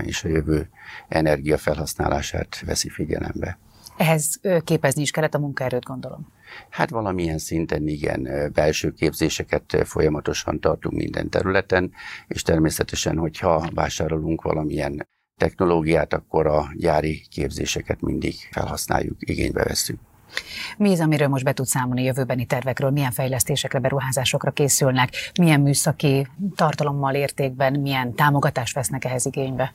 és 0.04 0.24
a 0.24 0.28
jövő 0.28 0.68
energiafelhasználását 1.08 2.62
veszi 2.66 2.88
figyelembe. 2.88 3.58
Ehhez 3.98 4.40
képezni 4.64 5.02
is 5.02 5.10
kellett 5.10 5.34
a 5.34 5.38
munkaerőt, 5.38 5.84
gondolom. 5.84 6.32
Hát 6.70 6.90
valamilyen 6.90 7.38
szinten 7.38 7.88
igen, 7.88 8.50
belső 8.52 8.92
képzéseket 8.92 9.76
folyamatosan 9.84 10.60
tartunk 10.60 10.94
minden 10.94 11.28
területen, 11.30 11.92
és 12.26 12.42
természetesen, 12.42 13.16
hogyha 13.16 13.68
vásárolunk 13.74 14.42
valamilyen 14.42 15.08
technológiát, 15.36 16.12
akkor 16.12 16.46
a 16.46 16.68
gyári 16.74 17.26
képzéseket 17.30 18.00
mindig 18.00 18.34
felhasználjuk, 18.50 19.16
igénybe 19.18 19.64
veszünk. 19.64 20.00
Mi 20.76 20.92
az, 20.92 21.00
amiről 21.00 21.28
most 21.28 21.44
be 21.44 21.52
tud 21.52 21.66
számolni 21.66 22.02
jövőbeni 22.02 22.44
tervekről? 22.44 22.90
Milyen 22.90 23.12
fejlesztésekre, 23.12 23.78
beruházásokra 23.78 24.50
készülnek? 24.50 25.10
Milyen 25.40 25.60
műszaki 25.60 26.26
tartalommal, 26.54 27.14
értékben, 27.14 27.80
milyen 27.80 28.14
támogatást 28.14 28.74
vesznek 28.74 29.04
ehhez 29.04 29.26
igénybe? 29.26 29.74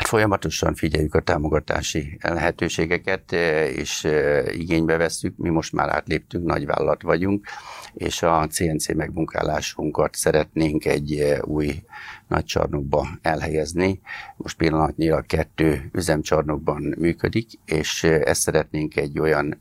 Hát 0.00 0.08
folyamatosan 0.08 0.74
figyeljük 0.74 1.14
a 1.14 1.20
támogatási 1.20 2.18
lehetőségeket, 2.20 3.32
eh, 3.32 3.68
és 3.76 4.04
eh, 4.04 4.58
igénybe 4.58 4.96
vesszük. 4.96 5.36
Mi 5.36 5.48
most 5.48 5.72
már 5.72 5.88
átléptünk, 5.88 6.46
nagyvállalat 6.46 7.02
vagyunk, 7.02 7.46
és 7.94 8.22
a 8.22 8.46
CNC 8.46 8.94
megmunkálásunkat 8.94 10.14
szeretnénk 10.14 10.84
egy 10.84 11.12
eh, 11.12 11.38
új 11.42 11.82
nagy 12.30 12.44
csarnokba 12.44 13.08
elhelyezni. 13.22 14.00
Most 14.36 14.56
pillanatnyilag 14.56 15.26
kettő 15.26 15.90
üzemcsarnokban 15.92 16.94
működik, 16.98 17.50
és 17.64 18.04
ezt 18.04 18.40
szeretnénk 18.40 18.96
egy 18.96 19.18
olyan 19.18 19.60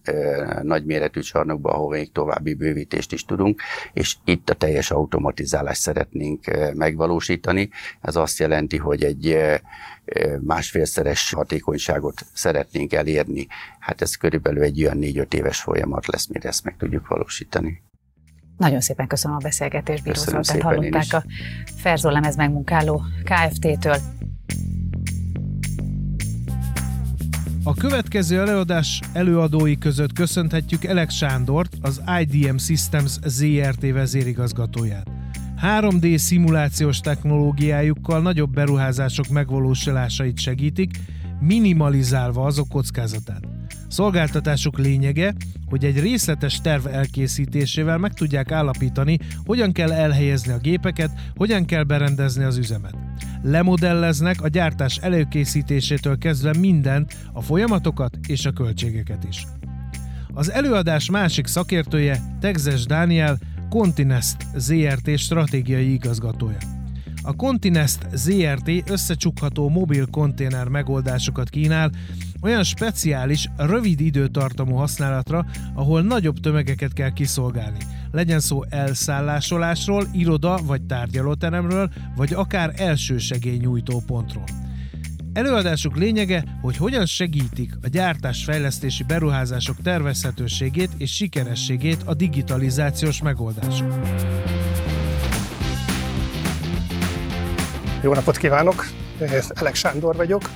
nagyméretű 0.61 1.19
csarnokba, 1.19 1.71
ahol 1.71 1.89
még 1.89 2.11
további 2.11 2.53
bővítést 2.53 3.13
is 3.13 3.25
tudunk, 3.25 3.61
és 3.93 4.15
itt 4.25 4.49
a 4.49 4.53
teljes 4.53 4.91
automatizálást 4.91 5.81
szeretnénk 5.81 6.45
megvalósítani. 6.73 7.69
Ez 8.01 8.15
azt 8.15 8.39
jelenti, 8.39 8.77
hogy 8.77 9.03
egy 9.03 9.37
másfélszeres 10.41 11.33
hatékonyságot 11.33 12.25
szeretnénk 12.33 12.93
elérni. 12.93 13.47
Hát 13.79 14.01
ez 14.01 14.15
körülbelül 14.15 14.63
egy 14.63 14.83
olyan 14.83 14.97
négy-öt 14.97 15.33
éves 15.33 15.61
folyamat 15.61 16.07
lesz, 16.07 16.27
mire 16.27 16.49
ezt 16.49 16.63
meg 16.63 16.77
tudjuk 16.77 17.07
valósítani. 17.07 17.81
Nagyon 18.59 18.81
szépen 18.81 19.07
köszönöm 19.07 19.37
a 19.37 19.39
beszélgetést, 19.39 20.03
Bíró 20.03 20.19
Zoltán. 20.19 20.61
Hallották 20.61 21.05
a 21.13 21.23
Ferzó 21.75 22.09
lemez 22.09 22.35
megmunkáló 22.35 23.01
Kft-től. 23.23 23.95
A 27.63 27.73
következő 27.73 28.39
előadás 28.39 29.01
előadói 29.13 29.77
között 29.77 30.13
köszönhetjük 30.13 30.83
Elek 30.83 31.09
Sándort, 31.09 31.73
az 31.81 32.01
IDM 32.21 32.57
Systems 32.57 33.17
ZRT 33.25 33.91
vezérigazgatóját. 33.91 35.07
3D 35.61 36.17
szimulációs 36.17 36.99
technológiájukkal 36.99 38.21
nagyobb 38.21 38.53
beruházások 38.53 39.27
megvalósulásait 39.27 40.39
segítik, 40.39 40.99
minimalizálva 41.39 42.45
azok 42.45 42.67
kockázatát. 42.69 43.58
Szolgáltatásuk 43.89 44.77
lényege, 44.77 45.33
hogy 45.65 45.85
egy 45.85 45.99
részletes 45.99 46.61
terv 46.61 46.87
elkészítésével 46.87 47.97
meg 47.97 48.13
tudják 48.13 48.51
állapítani, 48.51 49.17
hogyan 49.45 49.71
kell 49.71 49.91
elhelyezni 49.91 50.51
a 50.51 50.57
gépeket, 50.57 51.11
hogyan 51.35 51.65
kell 51.65 51.83
berendezni 51.83 52.43
az 52.43 52.57
üzemet. 52.57 52.95
Lemodelleznek 53.41 54.41
a 54.41 54.47
gyártás 54.47 54.97
előkészítésétől 54.97 56.17
kezdve 56.17 56.53
mindent, 56.59 57.17
a 57.33 57.41
folyamatokat 57.41 58.17
és 58.27 58.45
a 58.45 58.51
költségeket 58.51 59.23
is. 59.29 59.45
Az 60.33 60.51
előadás 60.51 61.09
másik 61.09 61.47
szakértője 61.47 62.21
Tegzes 62.39 62.85
Dániel, 62.85 63.37
Continest 63.69 64.37
ZRT 64.55 65.17
stratégiai 65.17 65.91
igazgatója. 65.93 66.57
A 67.21 67.35
Continest 67.35 68.07
ZRT 68.13 68.89
összecsukható 68.89 69.69
mobil 69.69 70.05
konténer 70.05 70.67
megoldásokat 70.67 71.49
kínál, 71.49 71.91
olyan 72.41 72.63
speciális, 72.63 73.49
rövid 73.57 73.99
időtartamú 74.01 74.75
használatra, 74.75 75.45
ahol 75.73 76.01
nagyobb 76.01 76.39
tömegeket 76.39 76.93
kell 76.93 77.13
kiszolgálni. 77.13 77.77
Legyen 78.11 78.39
szó 78.39 78.63
elszállásolásról, 78.69 80.07
iroda 80.13 80.59
vagy 80.63 80.81
tárgyalóteremről, 80.81 81.89
vagy 82.15 82.33
akár 82.33 82.73
elsősegélynyújtó 82.75 84.03
pontról. 84.05 84.43
Előadásuk 85.33 85.97
lényege, 85.97 86.43
hogy 86.61 86.77
hogyan 86.77 87.05
segítik 87.05 87.73
a 87.81 87.87
gyártás-fejlesztési 87.87 89.03
beruházások 89.03 89.81
tervezhetőségét 89.81 90.89
és 90.97 91.15
sikerességét 91.15 92.03
a 92.05 92.13
digitalizációs 92.13 93.21
megoldások. 93.21 93.93
Jó 98.03 98.13
napot 98.13 98.37
kívánok! 98.37 98.85
Elek 99.53 99.75
Sándor 99.75 100.15
vagyok. 100.15 100.49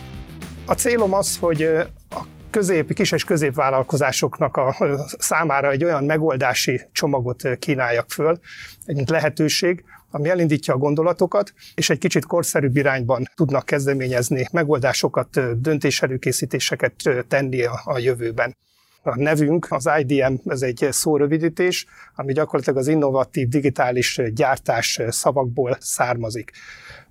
A 0.65 0.73
célom 0.73 1.13
az, 1.13 1.37
hogy 1.37 1.63
a 2.09 2.25
közép, 2.49 2.93
kis 2.93 3.11
és 3.11 3.23
középvállalkozásoknak 3.23 4.57
a 4.57 4.75
számára 5.17 5.71
egy 5.71 5.83
olyan 5.83 6.03
megoldási 6.03 6.81
csomagot 6.91 7.57
kínáljak 7.59 8.11
föl, 8.11 8.39
egy 8.85 9.09
lehetőség, 9.09 9.83
ami 10.11 10.29
elindítja 10.29 10.73
a 10.73 10.77
gondolatokat, 10.77 11.53
és 11.75 11.89
egy 11.89 11.97
kicsit 11.97 12.25
korszerűbb 12.25 12.75
irányban 12.75 13.23
tudnak 13.35 13.65
kezdeményezni 13.65 14.47
megoldásokat, 14.51 15.61
döntéselőkészítéseket 15.61 16.93
tenni 17.27 17.63
a, 17.63 17.81
a 17.83 17.97
jövőben 17.97 18.55
a 19.03 19.15
nevünk, 19.15 19.67
az 19.69 19.89
IDM, 19.99 20.33
ez 20.45 20.61
egy 20.61 20.87
szórövidítés, 20.89 21.85
ami 22.15 22.33
gyakorlatilag 22.33 22.79
az 22.79 22.87
innovatív 22.87 23.47
digitális 23.47 24.21
gyártás 24.33 24.99
szavakból 25.07 25.77
származik. 25.79 26.51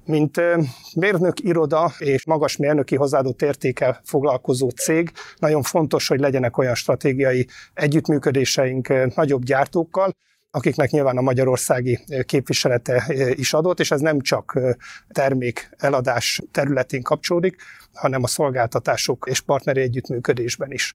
Mint 0.05 0.41
mérnök 0.95 1.41
iroda 1.41 1.93
és 1.99 2.25
magas 2.25 2.57
mérnöki 2.57 2.97
hozzáadott 2.97 3.43
értékel 3.43 4.01
foglalkozó 4.05 4.69
cég, 4.69 5.13
nagyon 5.37 5.63
fontos, 5.63 6.09
hogy 6.09 6.21
legyenek 6.21 6.59
olyan 6.59 6.75
stratégiai 6.75 7.47
együttműködéseink 7.75 9.15
nagyobb 9.15 9.43
gyártókkal, 9.43 10.15
akiknek 10.51 10.91
nyilván 10.91 11.17
a 11.17 11.21
magyarországi 11.21 11.99
képviselete 12.27 13.05
is 13.35 13.53
adott, 13.53 13.81
és 13.81 13.91
ez 13.91 14.01
nem 14.01 14.21
csak 14.21 14.59
termék 15.09 15.71
eladás 15.77 16.43
területén 16.51 17.03
kapcsolódik, 17.03 17.57
hanem 17.93 18.23
a 18.23 18.27
szolgáltatások 18.27 19.27
és 19.31 19.41
partneri 19.41 19.81
együttműködésben 19.81 20.73
is 20.73 20.95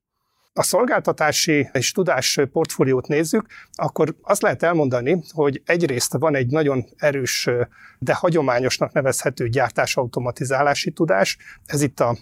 a 0.54 0.63
szolgáltatási 0.63 1.70
és 1.72 1.92
tudás 1.92 2.39
portfóliót 2.51 3.08
nézzük, 3.08 3.46
akkor 3.72 4.16
azt 4.22 4.42
lehet 4.42 4.63
elmondani, 4.63 5.24
hogy 5.30 5.62
egyrészt 5.66 6.13
van 6.18 6.36
egy 6.36 6.48
nagyon 6.48 6.86
erős, 6.96 7.50
de 8.00 8.13
hagyományosnak 8.13 8.92
nevezhető 8.94 9.50
gyártásautomatizálási 9.50 10.92
tudás, 10.92 11.38
ez 11.66 11.82
itt 11.82 12.00
a 12.00 12.18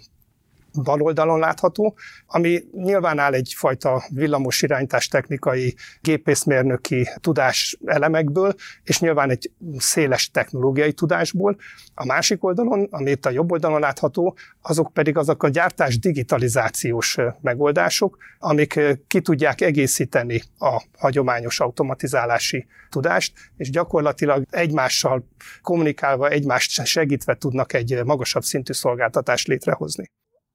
bal 0.82 1.00
oldalon 1.02 1.38
látható, 1.38 1.96
ami 2.26 2.62
nyilván 2.72 3.18
áll 3.18 3.32
egyfajta 3.32 4.02
villamos 4.08 4.62
irányítás 4.62 5.08
technikai, 5.08 5.74
gépészmérnöki 6.00 7.08
tudás 7.20 7.78
elemekből, 7.84 8.54
és 8.82 9.00
nyilván 9.00 9.30
egy 9.30 9.50
széles 9.78 10.30
technológiai 10.30 10.92
tudásból. 10.92 11.56
A 11.94 12.04
másik 12.04 12.44
oldalon, 12.44 12.86
ami 12.90 13.10
itt 13.10 13.26
a 13.26 13.30
jobb 13.30 13.52
oldalon 13.52 13.80
látható, 13.80 14.36
azok 14.62 14.92
pedig 14.92 15.16
azok 15.16 15.42
a 15.42 15.48
gyártás 15.48 15.98
digitalizációs 15.98 17.16
megoldások, 17.40 18.16
amik 18.38 18.80
ki 19.06 19.20
tudják 19.20 19.60
egészíteni 19.60 20.42
a 20.58 20.82
hagyományos 20.98 21.60
automatizálási 21.60 22.66
tudást, 22.88 23.32
és 23.56 23.70
gyakorlatilag 23.70 24.44
egymással 24.50 25.28
kommunikálva, 25.62 26.28
egymást 26.28 26.84
segítve 26.86 27.34
tudnak 27.34 27.72
egy 27.72 28.04
magasabb 28.04 28.42
szintű 28.42 28.72
szolgáltatást 28.72 29.46
létrehozni. 29.46 30.04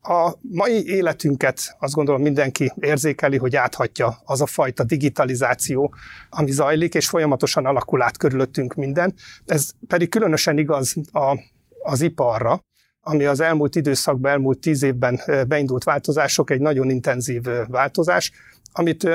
A 0.03 0.33
mai 0.41 0.87
életünket 0.87 1.75
azt 1.79 1.93
gondolom 1.93 2.21
mindenki 2.21 2.71
érzékeli, 2.79 3.37
hogy 3.37 3.55
áthatja 3.55 4.21
az 4.25 4.41
a 4.41 4.45
fajta 4.45 4.83
digitalizáció, 4.83 5.93
ami 6.29 6.51
zajlik, 6.51 6.93
és 6.93 7.07
folyamatosan 7.09 7.65
alakul 7.65 8.01
át 8.01 8.17
körülöttünk 8.17 8.73
minden. 8.73 9.13
Ez 9.45 9.69
pedig 9.87 10.09
különösen 10.09 10.57
igaz 10.57 10.95
a, 11.11 11.39
az 11.83 12.01
iparra, 12.01 12.63
ami 13.01 13.25
az 13.25 13.39
elmúlt 13.39 13.75
időszakban, 13.75 14.31
elmúlt 14.31 14.59
tíz 14.59 14.83
évben 14.83 15.21
beindult 15.47 15.83
változások, 15.83 16.49
egy 16.49 16.61
nagyon 16.61 16.89
intenzív 16.89 17.41
változás, 17.67 18.31
amit 18.71 19.09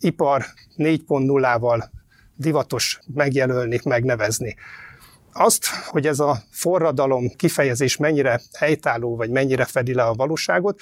ipar 0.00 0.44
4.0-val 0.76 1.88
divatos 2.34 3.00
megjelölni, 3.14 3.80
megnevezni. 3.84 4.56
Azt, 5.38 5.66
hogy 5.66 6.06
ez 6.06 6.20
a 6.20 6.42
forradalom 6.50 7.28
kifejezés 7.36 7.96
mennyire 7.96 8.40
helytálló, 8.58 9.16
vagy 9.16 9.30
mennyire 9.30 9.64
fedi 9.64 9.94
le 9.94 10.02
a 10.02 10.14
valóságot, 10.14 10.80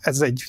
ez 0.00 0.20
egy 0.20 0.44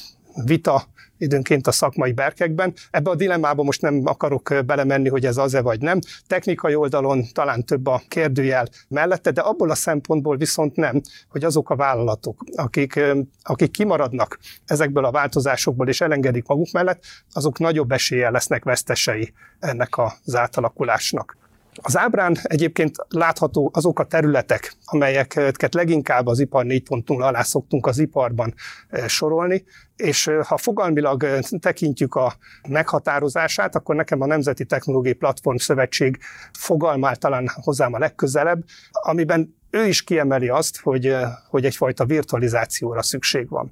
vita 0.46 0.84
időnként 1.18 1.68
a 1.68 1.72
szakmai 1.72 2.12
berkekben. 2.12 2.74
Ebbe 2.92 3.10
a 3.10 3.16
dilemmába 3.16 3.64
most 3.64 3.82
nem 3.82 4.02
akarok 4.06 4.54
belemenni, 4.66 5.10
hogy 5.10 5.26
ez 5.26 5.38
az-e 5.38 5.62
vagy 5.62 5.82
nem. 5.82 6.00
Technikai 6.28 6.76
oldalon 6.76 7.24
talán 7.34 7.66
több 7.66 7.88
a 7.88 8.02
kérdőjel 8.08 8.68
mellette, 8.88 9.32
de 9.32 9.42
abból 9.42 9.70
a 9.70 9.76
szempontból 9.76 10.38
viszont 10.38 10.76
nem, 10.76 11.02
hogy 11.30 11.44
azok 11.44 11.70
a 11.70 11.76
vállalatok, 11.76 12.44
akik, 12.56 13.00
akik 13.44 13.72
kimaradnak 13.72 14.40
ezekből 14.66 15.06
a 15.06 15.12
változásokból 15.12 15.88
és 15.88 16.02
elengedik 16.02 16.48
maguk 16.48 16.72
mellett, 16.72 17.04
azok 17.34 17.60
nagyobb 17.60 17.92
eséllyel 17.92 18.32
lesznek 18.32 18.64
vesztesei 18.64 19.34
ennek 19.60 19.98
az 19.98 20.36
átalakulásnak. 20.36 21.42
Az 21.82 21.98
ábrán 21.98 22.38
egyébként 22.44 22.96
látható 23.10 23.72
azok 23.74 24.00
a 24.00 24.04
területek, 24.04 24.74
amelyeket 24.86 25.74
leginkább 25.74 26.28
az 26.28 26.40
ipar 26.40 26.66
4.0 26.66 27.20
alá 27.20 27.42
szoktunk 27.42 27.88
az 27.88 28.00
iparban 28.00 28.54
eh, 28.90 29.08
sorolni, 29.08 29.64
és 29.96 30.28
eh, 30.28 30.44
ha 30.44 30.58
fogalmilag 30.58 31.24
eh, 31.24 31.40
tekintjük 31.60 32.16
a 32.16 32.34
meghatározását, 32.68 33.76
akkor 33.76 33.96
nekem 33.96 34.22
a 34.22 34.26
Nemzeti 34.26 34.66
Technológiai 34.66 35.14
Platform 35.14 35.58
Szövetség 35.58 36.18
fogalmál 36.52 37.16
talán 37.16 37.50
hozzám 37.54 37.94
a 37.94 38.00
legközelebb, 38.00 38.64
amiben 38.92 39.56
ő 39.70 39.88
is 39.88 40.04
kiemeli 40.04 40.50
azt, 40.50 40.80
hogy, 40.80 41.16
hogy 41.50 41.66
egyfajta 41.66 42.06
virtualizációra 42.06 43.02
szükség 43.02 43.50
van. 43.50 43.72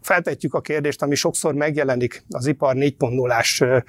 Feltetjük 0.00 0.54
a 0.54 0.60
kérdést, 0.60 1.02
ami 1.02 1.14
sokszor 1.14 1.54
megjelenik 1.54 2.24
az 2.28 2.46
ipar 2.46 2.74
4.0-ás 2.76 3.82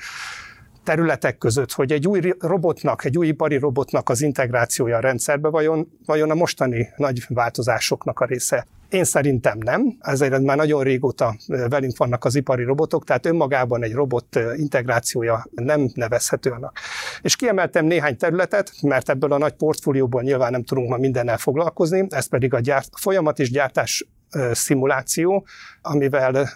területek 0.83 1.37
között, 1.37 1.71
hogy 1.71 1.91
egy 1.91 2.07
új 2.07 2.19
robotnak, 2.39 3.05
egy 3.05 3.17
új 3.17 3.27
ipari 3.27 3.57
robotnak 3.57 4.09
az 4.09 4.21
integrációja 4.21 4.97
a 4.97 4.99
rendszerbe 4.99 5.49
vajon, 5.49 5.87
vajon 6.05 6.31
a 6.31 6.35
mostani 6.35 6.87
nagy 6.97 7.23
változásoknak 7.27 8.19
a 8.19 8.25
része? 8.25 8.67
Én 8.89 9.03
szerintem 9.03 9.57
nem, 9.57 9.97
ezért 9.99 10.41
már 10.41 10.57
nagyon 10.57 10.83
régóta 10.83 11.35
velünk 11.47 11.97
vannak 11.97 12.25
az 12.25 12.35
ipari 12.35 12.63
robotok, 12.63 13.03
tehát 13.03 13.25
önmagában 13.25 13.83
egy 13.83 13.93
robot 13.93 14.39
integrációja 14.55 15.47
nem 15.51 15.89
nevezhető 15.93 16.49
annak. 16.49 16.77
És 17.21 17.35
kiemeltem 17.35 17.85
néhány 17.85 18.17
területet, 18.17 18.71
mert 18.81 19.09
ebből 19.09 19.31
a 19.31 19.37
nagy 19.37 19.53
portfólióból 19.53 20.21
nyilván 20.21 20.51
nem 20.51 20.63
tudunk 20.63 20.89
ma 20.89 20.97
mindennel 20.97 21.37
foglalkozni, 21.37 22.05
ez 22.09 22.25
pedig 22.25 22.53
a, 22.53 22.59
gyárt, 22.59 22.89
folyamat 22.95 23.39
és 23.39 23.51
gyártás 23.51 24.05
szimuláció, 24.51 25.45
amivel 25.81 26.53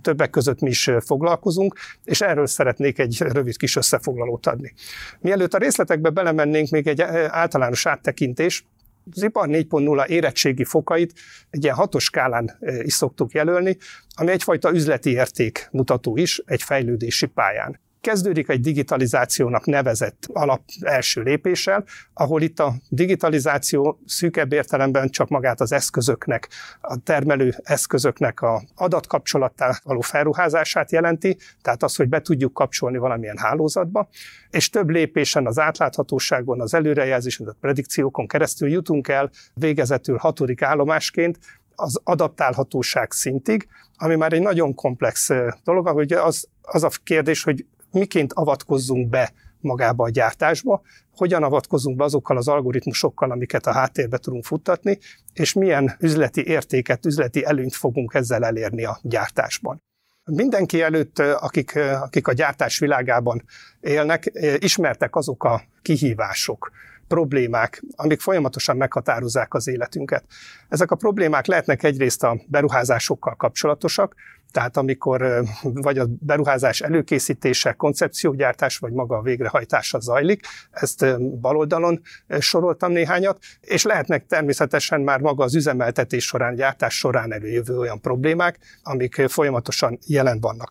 többek 0.00 0.30
között 0.30 0.60
mi 0.60 0.68
is 0.68 0.90
foglalkozunk, 0.98 1.74
és 2.04 2.20
erről 2.20 2.46
szeretnék 2.46 2.98
egy 2.98 3.18
rövid 3.18 3.56
kis 3.56 3.76
összefoglalót 3.76 4.46
adni. 4.46 4.74
Mielőtt 5.20 5.54
a 5.54 5.58
részletekbe 5.58 6.10
belemennénk, 6.10 6.70
még 6.70 6.86
egy 6.86 7.00
általános 7.28 7.86
áttekintés, 7.86 8.64
az 9.14 9.22
ipar 9.22 9.48
4.0 9.48 10.06
érettségi 10.06 10.64
fokait 10.64 11.12
egy 11.50 11.62
ilyen 11.62 11.74
hatos 11.74 12.04
skálán 12.04 12.58
is 12.82 12.92
szoktuk 12.92 13.32
jelölni, 13.32 13.76
ami 14.14 14.30
egyfajta 14.30 14.70
üzleti 14.70 15.10
érték 15.10 15.68
mutató 15.70 16.16
is 16.16 16.42
egy 16.44 16.62
fejlődési 16.62 17.26
pályán. 17.26 17.80
Kezdődik 18.02 18.48
egy 18.48 18.60
digitalizációnak 18.60 19.66
nevezett 19.66 20.26
alap 20.32 20.62
első 20.80 21.22
lépéssel, 21.22 21.84
ahol 22.14 22.42
itt 22.42 22.58
a 22.58 22.74
digitalizáció 22.88 24.00
szűkebb 24.06 24.52
értelemben 24.52 25.08
csak 25.08 25.28
magát 25.28 25.60
az 25.60 25.72
eszközöknek, 25.72 26.48
a 26.80 26.96
termelő 26.96 27.54
eszközöknek 27.62 28.40
a 28.40 28.62
adatkapcsolattá 28.74 29.80
való 29.82 30.00
felruházását 30.00 30.90
jelenti, 30.90 31.36
tehát 31.60 31.82
az, 31.82 31.96
hogy 31.96 32.08
be 32.08 32.20
tudjuk 32.20 32.52
kapcsolni 32.52 32.98
valamilyen 32.98 33.38
hálózatba, 33.38 34.08
és 34.50 34.70
több 34.70 34.88
lépésen 34.90 35.46
az 35.46 35.58
átláthatóságon, 35.58 36.60
az 36.60 36.74
előrejelzésen, 36.74 37.46
a 37.46 37.56
predikciókon 37.60 38.26
keresztül 38.26 38.68
jutunk 38.68 39.08
el 39.08 39.30
végezetül 39.54 40.16
hatodik 40.16 40.62
állomásként 40.62 41.38
az 41.74 42.00
adaptálhatóság 42.04 43.12
szintig, 43.12 43.68
ami 43.96 44.14
már 44.14 44.32
egy 44.32 44.42
nagyon 44.42 44.74
komplex 44.74 45.30
dolog, 45.64 45.88
hogy 45.88 46.12
az, 46.12 46.48
az 46.62 46.82
a 46.82 46.90
kérdés, 47.04 47.42
hogy 47.42 47.66
miként 47.92 48.32
avatkozzunk 48.32 49.08
be 49.08 49.32
magába 49.60 50.04
a 50.04 50.10
gyártásba, 50.10 50.82
hogyan 51.16 51.42
avatkozunk 51.42 51.96
be 51.96 52.04
azokkal 52.04 52.36
az 52.36 52.48
algoritmusokkal, 52.48 53.30
amiket 53.30 53.66
a 53.66 53.72
háttérbe 53.72 54.18
tudunk 54.18 54.44
futtatni, 54.44 54.98
és 55.32 55.52
milyen 55.52 55.96
üzleti 56.00 56.46
értéket, 56.46 57.06
üzleti 57.06 57.44
előnyt 57.44 57.74
fogunk 57.74 58.14
ezzel 58.14 58.44
elérni 58.44 58.84
a 58.84 58.98
gyártásban. 59.02 59.82
Mindenki 60.24 60.82
előtt, 60.82 61.18
akik, 61.18 61.76
akik 61.76 62.28
a 62.28 62.32
gyártás 62.32 62.78
világában 62.78 63.44
élnek, 63.80 64.32
ismertek 64.58 65.16
azok 65.16 65.44
a 65.44 65.62
kihívások, 65.82 66.70
problémák, 67.12 67.82
amik 67.96 68.20
folyamatosan 68.20 68.76
meghatározzák 68.76 69.54
az 69.54 69.68
életünket. 69.68 70.24
Ezek 70.68 70.90
a 70.90 70.96
problémák 70.96 71.46
lehetnek 71.46 71.82
egyrészt 71.82 72.22
a 72.22 72.40
beruházásokkal 72.46 73.34
kapcsolatosak, 73.34 74.14
tehát 74.50 74.76
amikor 74.76 75.42
vagy 75.62 75.98
a 75.98 76.06
beruházás 76.20 76.80
előkészítése, 76.80 77.72
koncepciógyártás, 77.72 78.78
vagy 78.78 78.92
maga 78.92 79.16
a 79.16 79.22
végrehajtása 79.22 80.00
zajlik, 80.00 80.46
ezt 80.70 81.20
baloldalon 81.40 82.00
soroltam 82.38 82.92
néhányat, 82.92 83.38
és 83.60 83.82
lehetnek 83.82 84.26
természetesen 84.26 85.00
már 85.00 85.20
maga 85.20 85.44
az 85.44 85.54
üzemeltetés 85.54 86.24
során, 86.24 86.54
gyártás 86.54 86.94
során 86.94 87.32
előjövő 87.32 87.78
olyan 87.78 88.00
problémák, 88.00 88.58
amik 88.82 89.14
folyamatosan 89.28 89.98
jelen 90.06 90.40
vannak. 90.40 90.70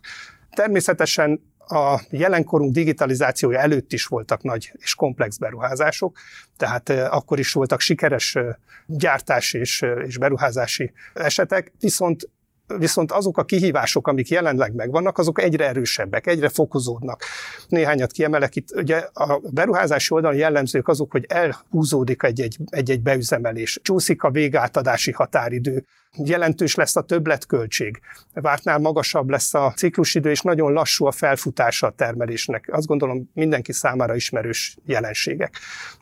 Természetesen 0.56 1.51
a 1.68 2.02
jelenkorunk 2.10 2.74
digitalizációja 2.74 3.60
előtt 3.60 3.94
is 3.94 4.06
voltak 4.06 4.44
nagy 4.44 4.72
és 4.78 4.96
komplex 4.96 5.38
beruházások, 5.38 6.18
tehát 6.58 6.90
akkor 6.90 7.40
is 7.40 7.54
voltak 7.54 7.80
sikeres 7.80 8.38
gyártás 8.86 9.54
és, 9.54 9.86
és 10.06 10.18
beruházási 10.18 10.92
esetek, 11.14 11.72
viszont 11.80 12.30
viszont 12.78 13.12
azok 13.12 13.38
a 13.38 13.44
kihívások, 13.44 14.08
amik 14.08 14.30
jelenleg 14.30 14.74
megvannak, 14.74 15.18
azok 15.18 15.42
egyre 15.42 15.68
erősebbek, 15.68 16.28
egyre 16.28 16.50
fokozódnak. 16.50 17.24
Néhányat 17.68 18.12
kiemelek 18.12 18.56
itt, 18.56 18.72
ugye 18.76 18.98
a 19.14 19.42
beruházási 19.52 20.14
oldalon 20.14 20.38
jellemzők 20.38 20.88
azok, 20.88 21.12
hogy 21.12 21.26
elhúzódik 21.28 22.24
egy-egy 22.70 23.02
beüzemelés, 23.02 23.80
csúszik 23.84 24.24
a 24.24 24.32
végátadási 24.32 25.12
határidő, 25.12 25.86
jelentős 26.18 26.76
lesz 26.76 26.96
a 26.96 27.02
többletköltség, 27.02 28.00
vártnál 28.34 28.80
magasabb 28.80 29.30
lesz 29.30 29.54
a 29.54 29.74
ciklusidő, 29.76 30.30
és 30.30 30.42
nagyon 30.42 30.74
lassú 30.74 31.06
a 31.06 31.12
felfutása 31.12 31.88
a 31.88 31.92
termelésnek. 31.92 32.70
Azt 32.72 32.88
gondolom 32.88 33.30
mindenki 33.34 33.72
számára 33.72 34.16
ismerős 34.16 34.78
jelenségek. 34.86 35.58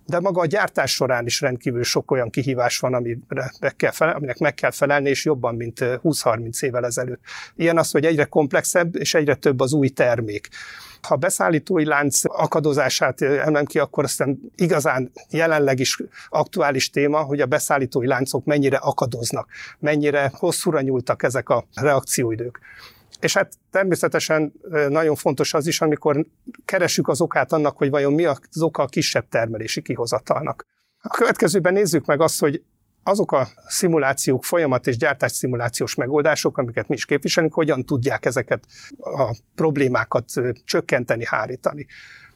De 0.06 0.19
maga 0.19 0.41
a 0.41 0.45
gyártás 0.45 0.91
során 0.91 1.26
is 1.26 1.41
rendkívül 1.41 1.84
sok 1.84 2.12
olyan 2.12 2.30
kihívás 2.30 2.80
van, 2.80 2.93
amire 2.93 3.52
meg 3.60 3.76
kell 3.76 3.91
felel, 3.91 4.15
aminek 4.15 4.38
meg 4.38 4.54
kell 4.54 4.72
felelni, 4.72 5.10
és 5.10 5.26
jobban, 5.26 5.56
mint 5.56 5.80
20-30 5.80 6.63
évvel 6.63 6.86
ezelőtt. 6.86 7.22
Ilyen 7.56 7.78
az, 7.78 7.91
hogy 7.91 8.06
egyre 8.06 8.26
komplexebb, 8.26 8.95
és 8.95 9.13
egyre 9.13 9.36
több 9.36 9.60
az 9.60 9.74
új 9.74 9.89
termék. 9.89 10.48
Ha 11.01 11.13
a 11.13 11.17
beszállítói 11.17 11.85
lánc 11.85 12.21
akadozását 12.25 13.21
emlem 13.21 13.65
ki, 13.65 13.79
akkor 13.79 14.03
aztán 14.03 14.39
igazán 14.55 15.12
jelenleg 15.29 15.79
is 15.79 16.01
aktuális 16.29 16.89
téma, 16.89 17.21
hogy 17.21 17.41
a 17.41 17.45
beszállítói 17.45 18.07
láncok 18.07 18.45
mennyire 18.45 18.77
akadoznak, 18.77 19.47
mennyire 19.79 20.31
hosszúra 20.33 20.81
nyúltak 20.81 21.23
ezek 21.23 21.49
a 21.49 21.65
reakcióidők. 21.73 22.59
És 23.19 23.33
hát 23.33 23.53
természetesen 23.71 24.53
nagyon 24.89 25.15
fontos 25.15 25.53
az 25.53 25.67
is, 25.67 25.81
amikor 25.81 26.25
keresünk 26.65 27.07
az 27.07 27.21
okát 27.21 27.51
annak, 27.51 27.77
hogy 27.77 27.89
vajon 27.89 28.13
mi 28.13 28.25
az 28.25 28.62
oka 28.62 28.83
a 28.83 28.88
kisebb 28.88 29.25
termelési 29.29 29.81
kihozatalnak. 29.81 30.65
A 31.01 31.07
következőben 31.07 31.73
nézzük 31.73 32.05
meg 32.05 32.21
azt, 32.21 32.39
hogy 32.39 32.63
azok 33.03 33.31
a 33.31 33.47
szimulációk, 33.67 34.43
folyamat 34.45 34.88
és 34.88 34.97
gyártás 34.97 35.31
szimulációs 35.31 35.95
megoldások, 35.95 36.57
amiket 36.57 36.88
mi 36.88 36.95
is 36.95 37.05
képviselünk, 37.05 37.53
hogyan 37.53 37.85
tudják 37.85 38.25
ezeket 38.25 38.63
a 38.97 39.35
problémákat 39.55 40.25
csökkenteni, 40.63 41.25
hárítani. 41.25 41.85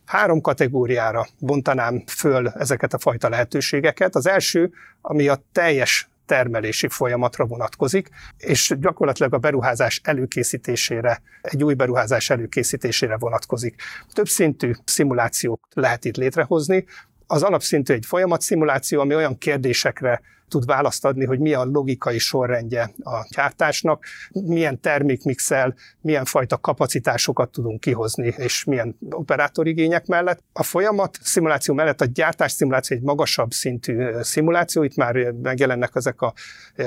Három 0.05 0.41
kategóriára 0.41 1.27
bontanám 1.39 2.03
föl 2.07 2.47
ezeket 2.47 2.93
a 2.93 2.99
fajta 2.99 3.29
lehetőségeket. 3.29 4.15
Az 4.15 4.27
első, 4.27 4.71
ami 5.01 5.27
a 5.27 5.43
teljes 5.51 6.07
termelési 6.25 6.87
folyamatra 6.87 7.45
vonatkozik, 7.45 8.09
és 8.37 8.73
gyakorlatilag 8.79 9.33
a 9.33 9.37
beruházás 9.37 10.01
előkészítésére, 10.03 11.21
egy 11.41 11.63
új 11.63 11.73
beruházás 11.73 12.29
előkészítésére 12.29 13.17
vonatkozik. 13.17 13.81
Több 14.13 14.27
szintű 14.27 14.71
szimulációt 14.85 15.61
lehet 15.73 16.05
itt 16.05 16.15
létrehozni. 16.15 16.85
Az 17.27 17.43
alapszintű 17.43 17.93
egy 17.93 18.05
folyamatszimuláció, 18.05 18.99
ami 18.99 19.15
olyan 19.15 19.37
kérdésekre 19.37 20.21
tud 20.53 20.65
választ 20.65 21.05
adni, 21.05 21.25
hogy 21.25 21.39
mi 21.39 21.53
a 21.53 21.63
logikai 21.63 22.17
sorrendje 22.17 22.93
a 23.03 23.27
gyártásnak, 23.35 24.05
milyen 24.31 24.79
termékmixel, 24.79 25.75
milyen 26.01 26.25
fajta 26.25 26.57
kapacitásokat 26.57 27.51
tudunk 27.51 27.79
kihozni, 27.79 28.33
és 28.37 28.63
milyen 28.63 28.97
operátorigények 29.09 30.05
mellett. 30.05 30.43
A 30.53 30.63
folyamat 30.63 31.17
szimuláció 31.21 31.73
mellett 31.73 32.01
a 32.01 32.05
gyártás 32.05 32.51
szimuláció 32.51 32.97
egy 32.97 33.03
magasabb 33.03 33.51
szintű 33.51 34.07
szimuláció, 34.21 34.83
itt 34.83 34.95
már 34.95 35.15
megjelennek 35.41 35.91
ezek 35.93 36.21
a 36.21 36.33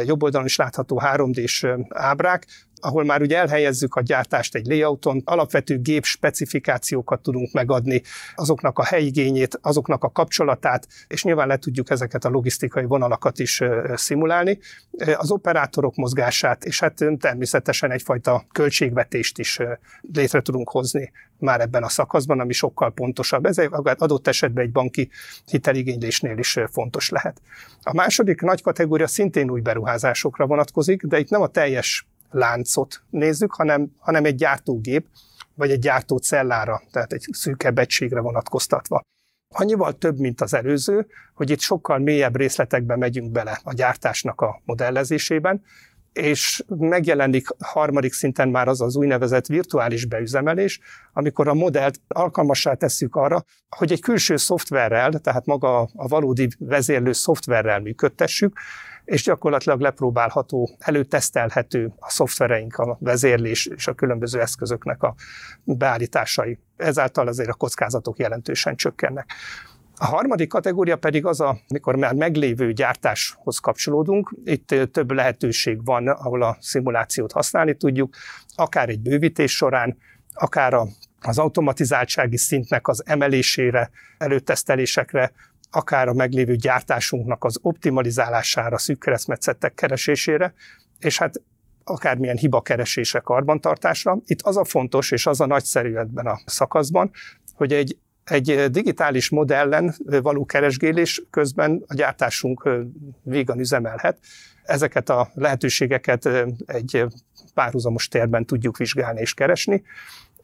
jobb 0.04 0.22
oldalon 0.22 0.46
is 0.46 0.56
látható 0.56 1.02
3D-s 1.04 1.66
ábrák, 1.88 2.46
ahol 2.80 3.04
már 3.04 3.20
ugye 3.20 3.36
elhelyezzük 3.36 3.94
a 3.94 4.00
gyártást 4.00 4.54
egy 4.54 4.66
layouton, 4.66 5.22
alapvető 5.24 5.80
gép 5.80 6.04
specifikációkat 6.04 7.22
tudunk 7.22 7.52
megadni, 7.52 8.02
azoknak 8.34 8.78
a 8.78 8.84
helyigényét, 8.84 9.58
azoknak 9.62 10.04
a 10.04 10.10
kapcsolatát, 10.10 10.86
és 11.08 11.24
nyilván 11.24 11.46
le 11.46 11.56
tudjuk 11.56 11.90
ezeket 11.90 12.24
a 12.24 12.28
logisztikai 12.28 12.84
vonalakat 12.84 13.38
is 13.38 13.55
szimulálni, 13.94 14.58
az 15.16 15.30
operátorok 15.30 15.94
mozgását, 15.94 16.64
és 16.64 16.80
hát 16.80 17.04
természetesen 17.18 17.90
egyfajta 17.90 18.44
költségvetést 18.52 19.38
is 19.38 19.58
létre 20.12 20.40
tudunk 20.40 20.70
hozni 20.70 21.12
már 21.38 21.60
ebben 21.60 21.82
a 21.82 21.88
szakaszban, 21.88 22.40
ami 22.40 22.52
sokkal 22.52 22.92
pontosabb. 22.92 23.46
Ez 23.46 23.58
adott 23.82 24.26
esetben 24.26 24.64
egy 24.64 24.72
banki 24.72 25.10
hiteligénylésnél 25.44 26.38
is 26.38 26.58
fontos 26.70 27.08
lehet. 27.08 27.40
A 27.82 27.94
második 27.94 28.40
nagy 28.40 28.62
kategória 28.62 29.06
szintén 29.06 29.50
új 29.50 29.60
beruházásokra 29.60 30.46
vonatkozik, 30.46 31.02
de 31.02 31.18
itt 31.18 31.30
nem 31.30 31.42
a 31.42 31.46
teljes 31.46 32.06
láncot 32.30 33.02
nézzük, 33.10 33.54
hanem, 33.54 33.86
hanem 33.98 34.24
egy 34.24 34.34
gyártógép, 34.34 35.06
vagy 35.54 35.70
egy 35.70 35.78
gyártócellára, 35.78 36.82
tehát 36.90 37.12
egy 37.12 37.26
szűkebb 37.30 37.78
egységre 37.78 38.20
vonatkoztatva. 38.20 39.00
Annyival 39.48 39.92
több, 39.92 40.18
mint 40.18 40.40
az 40.40 40.54
előző, 40.54 41.06
hogy 41.34 41.50
itt 41.50 41.60
sokkal 41.60 41.98
mélyebb 41.98 42.36
részletekbe 42.36 42.96
megyünk 42.96 43.30
bele 43.30 43.60
a 43.64 43.72
gyártásnak 43.72 44.40
a 44.40 44.60
modellezésében, 44.64 45.62
és 46.12 46.64
megjelenik 46.68 47.48
harmadik 47.58 48.12
szinten 48.12 48.48
már 48.48 48.68
az 48.68 48.80
az 48.80 48.96
úgynevezett 48.96 49.46
virtuális 49.46 50.06
beüzemelés, 50.06 50.80
amikor 51.12 51.48
a 51.48 51.54
modellt 51.54 52.00
alkalmassá 52.08 52.74
tesszük 52.74 53.16
arra, 53.16 53.44
hogy 53.68 53.92
egy 53.92 54.00
külső 54.00 54.36
szoftverrel, 54.36 55.12
tehát 55.12 55.46
maga 55.46 55.80
a 55.80 56.08
valódi 56.08 56.48
vezérlő 56.58 57.12
szoftverrel 57.12 57.80
működtessük, 57.80 58.58
és 59.06 59.22
gyakorlatilag 59.22 59.80
lepróbálható, 59.80 60.70
előtesztelhető 60.78 61.92
a 61.98 62.10
szoftvereink, 62.10 62.76
a 62.76 62.96
vezérlés 63.00 63.66
és 63.66 63.86
a 63.86 63.94
különböző 63.94 64.40
eszközöknek 64.40 65.02
a 65.02 65.14
beállításai. 65.64 66.58
Ezáltal 66.76 67.28
azért 67.28 67.48
a 67.48 67.54
kockázatok 67.54 68.18
jelentősen 68.18 68.76
csökkennek. 68.76 69.30
A 69.98 70.06
harmadik 70.06 70.48
kategória 70.48 70.96
pedig 70.96 71.26
az, 71.26 71.40
amikor 71.40 71.96
már 71.96 72.14
meglévő 72.14 72.72
gyártáshoz 72.72 73.58
kapcsolódunk. 73.58 74.34
Itt 74.44 74.74
több 74.92 75.10
lehetőség 75.10 75.84
van, 75.84 76.08
ahol 76.08 76.42
a 76.42 76.56
szimulációt 76.60 77.32
használni 77.32 77.76
tudjuk, 77.76 78.14
akár 78.54 78.88
egy 78.88 79.00
bővítés 79.00 79.56
során, 79.56 79.96
akár 80.34 80.74
a 80.74 80.86
az 81.20 81.38
automatizáltsági 81.38 82.36
szintnek 82.36 82.88
az 82.88 83.02
emelésére, 83.06 83.90
előtesztelésekre, 84.18 85.32
akár 85.70 86.08
a 86.08 86.12
meglévő 86.12 86.56
gyártásunknak 86.56 87.44
az 87.44 87.58
optimalizálására, 87.62 88.78
szűk 88.78 88.98
keresztmetszettek 88.98 89.74
keresésére, 89.74 90.54
és 90.98 91.18
hát 91.18 91.40
akármilyen 91.84 92.36
hibakeresésre, 92.36 93.18
karbantartásra. 93.18 94.18
Itt 94.24 94.42
az 94.42 94.56
a 94.56 94.64
fontos, 94.64 95.10
és 95.10 95.26
az 95.26 95.40
a 95.40 95.46
nagyszerű 95.46 95.94
ebben 95.94 96.26
a 96.26 96.38
szakaszban, 96.46 97.10
hogy 97.54 97.72
egy, 97.72 97.98
egy 98.24 98.70
digitális 98.70 99.28
modellen 99.28 99.94
való 100.22 100.44
keresgélés 100.44 101.22
közben 101.30 101.84
a 101.86 101.94
gyártásunk 101.94 102.68
vígan 103.22 103.58
üzemelhet. 103.58 104.18
Ezeket 104.62 105.08
a 105.08 105.30
lehetőségeket 105.34 106.28
egy 106.66 107.04
párhuzamos 107.54 108.08
térben 108.08 108.44
tudjuk 108.44 108.76
vizsgálni 108.76 109.20
és 109.20 109.34
keresni, 109.34 109.82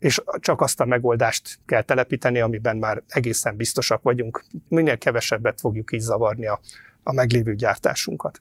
és 0.02 0.22
csak 0.38 0.60
azt 0.60 0.80
a 0.80 0.84
megoldást 0.84 1.58
kell 1.66 1.82
telepíteni, 1.82 2.40
amiben 2.40 2.76
már 2.76 3.02
egészen 3.08 3.56
biztosak 3.56 4.02
vagyunk. 4.02 4.44
Minél 4.68 4.98
kevesebbet 4.98 5.60
fogjuk 5.60 5.92
így 5.92 6.00
zavarni 6.00 6.46
a, 6.46 6.60
a 7.02 7.12
meglévő 7.12 7.54
gyártásunkat. 7.54 8.40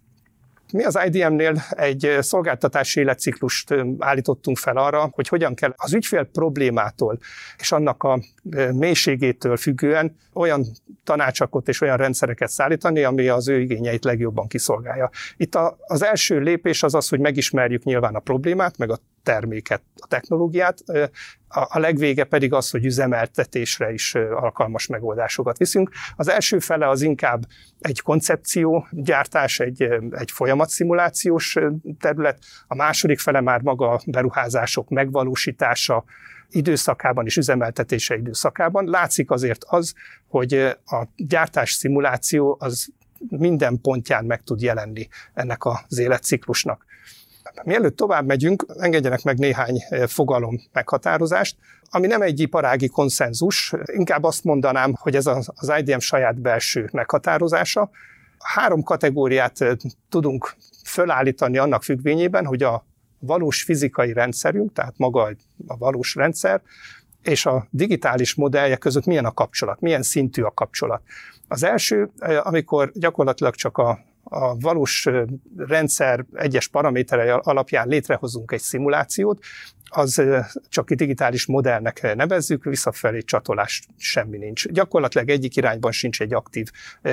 Mi 0.74 0.84
az 0.84 1.00
IDM-nél 1.06 1.63
egy 1.69 2.17
szolgáltatási 2.19 3.00
életciklust 3.00 3.76
állítottunk 4.00 4.58
fel 4.58 4.78
arra, 4.78 5.10
hogy 5.13 5.28
hogyan 5.28 5.56
kell 5.56 5.74
az 5.76 5.93
ügyfél 5.93 6.24
problémától 6.24 7.19
és 7.58 7.71
annak 7.71 8.04
a 8.04 8.19
mélységétől 8.74 9.58
függően 9.58 10.17
olyan 10.34 10.65
tanácsakot 11.04 11.67
és 11.67 11.82
olyan 11.82 11.97
rendszereket 11.97 12.50
szállítani, 12.50 13.04
ami 13.04 13.28
az 13.28 13.47
ő 13.47 13.60
igényeit 13.60 14.04
legjobban 14.04 14.47
kiszolgálja. 14.47 15.10
Itt 15.38 15.56
a, 15.56 15.78
az 15.82 16.04
első 16.04 16.39
lépés 16.39 16.84
az 16.84 16.93
az, 16.93 17.10
hogy 17.10 17.19
megismerjük 17.19 17.84
nyilván 17.84 18.15
a 18.15 18.19
problémát, 18.19 18.78
meg 18.78 18.89
a 18.89 19.00
terméket, 19.24 19.82
a 19.96 20.08
technológiát, 20.08 20.78
a 21.48 21.80
legvége 21.80 22.24
pedig 22.24 22.54
az, 22.54 22.70
hogy 22.70 22.86
üzemeltetésre 22.86 23.92
is 23.94 24.16
alkalmas 24.16 24.88
megoldásokat 24.88 25.58
viszünk. 25.58 25.90
Az 26.16 26.30
első 26.30 26.60
fele 26.60 26.90
az 26.90 27.02
inkább 27.02 27.46
egy 27.80 28.02
koncepció 28.02 28.88
gyártás, 28.92 29.60
egy, 29.60 29.82
egy 30.12 30.32
folyamatszimulációs 30.32 31.58
terület, 32.00 32.40
a 32.68 32.76
második 32.76 33.20
fele 33.20 33.42
már 33.42 33.62
maga 33.62 33.90
a 33.90 34.02
beruházások 34.06 34.90
megvalósítása, 34.90 36.04
időszakában 36.52 37.26
és 37.26 37.38
üzemeltetése 37.38 38.16
időszakában. 38.16 38.86
Látszik 38.86 39.32
azért 39.32 39.64
az, 39.68 39.94
hogy 40.28 40.54
a 40.86 41.08
gyártás 41.16 41.72
szimuláció 41.72 42.58
az 42.60 42.88
minden 43.30 43.82
pontján 43.82 44.26
meg 44.26 44.42
tud 44.42 44.62
jelenni 44.62 45.08
ennek 45.34 45.66
az 45.66 45.98
életciklusnak. 45.98 46.86
Mielőtt 47.64 47.96
tovább 47.96 48.26
megyünk, 48.26 48.66
engedjenek 48.78 49.24
meg 49.24 49.38
néhány 49.38 49.78
eh, 49.90 50.08
fogalom 50.08 50.62
meghatározást, 50.74 51.58
ami 51.90 52.08
nem 52.08 52.22
egy 52.22 52.40
iparági 52.40 52.88
konszenzus, 52.88 53.74
inkább 53.86 54.24
azt 54.24 54.44
mondanám, 54.44 54.94
hogy 55.00 55.16
ez 55.16 55.28
az 55.28 55.74
IDM 55.78 56.00
saját 56.00 56.42
belső 56.42 56.90
meghatározása. 56.92 57.90
Három 58.40 58.84
kategóriát 58.84 59.62
eh, 59.62 59.72
tudunk 60.10 60.56
fölállítani 60.86 61.58
annak 61.58 61.84
függvényében, 61.84 62.46
hogy 62.46 62.64
a 62.64 62.86
valós 63.20 63.64
fizikai 63.64 64.14
rendszerünk, 64.14 64.74
tehát 64.74 64.94
maga 64.98 65.32
a 65.68 65.78
valós 65.78 66.16
rendszer, 66.16 66.62
és 67.22 67.46
a 67.46 67.68
digitális 67.70 68.36
modellje 68.36 68.76
között 68.76 69.06
milyen 69.06 69.26
a 69.26 69.32
kapcsolat, 69.32 69.80
milyen 69.80 70.04
szintű 70.04 70.42
a 70.42 70.52
kapcsolat. 70.52 71.02
Az 71.48 71.64
első, 71.64 72.10
eh, 72.18 72.48
amikor 72.48 72.92
gyakorlatilag 72.94 73.56
csak 73.56 73.78
a 73.78 74.00
a 74.24 74.58
valós 74.58 75.08
rendszer 75.58 76.26
egyes 76.34 76.68
paraméterei 76.68 77.30
alapján 77.30 77.88
létrehozunk 77.88 78.52
egy 78.52 78.62
szimulációt, 78.62 79.44
az 79.94 80.24
csak 80.70 80.92
digitális 80.92 81.46
modellnek 81.46 82.16
nevezzük, 82.16 82.64
visszafelé 82.64 83.22
csatolás 83.22 83.88
semmi 83.98 84.38
nincs. 84.38 84.68
Gyakorlatilag 84.68 85.30
egyik 85.30 85.56
irányban 85.56 85.92
sincs 85.92 86.22
egy 86.22 86.34
aktív 86.34 86.68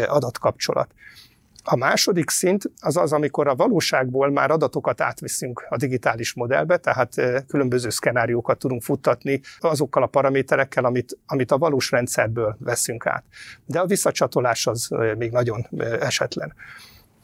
adatkapcsolat. 0.07 0.91
A 1.71 1.77
második 1.77 2.31
szint 2.31 2.71
az 2.81 2.97
az, 2.97 3.13
amikor 3.13 3.49
a 3.49 3.55
valóságból 3.55 4.31
már 4.31 4.51
adatokat 4.51 5.01
átviszünk 5.01 5.67
a 5.69 5.77
digitális 5.77 6.35
modellbe, 6.35 6.77
tehát 6.77 7.15
különböző 7.47 7.91
szkenáriókat 7.91 8.59
tudunk 8.59 8.83
futtatni 8.83 9.41
azokkal 9.59 10.03
a 10.03 10.07
paraméterekkel, 10.07 10.85
amit, 10.85 11.19
amit 11.27 11.51
a 11.51 11.59
valós 11.59 11.91
rendszerből 11.91 12.57
veszünk 12.61 13.07
át. 13.07 13.25
De 13.67 13.81
a 13.81 13.87
visszacsatolás 13.87 14.67
az 14.67 14.89
még 15.17 15.31
nagyon 15.31 15.67
esetlen. 16.01 16.55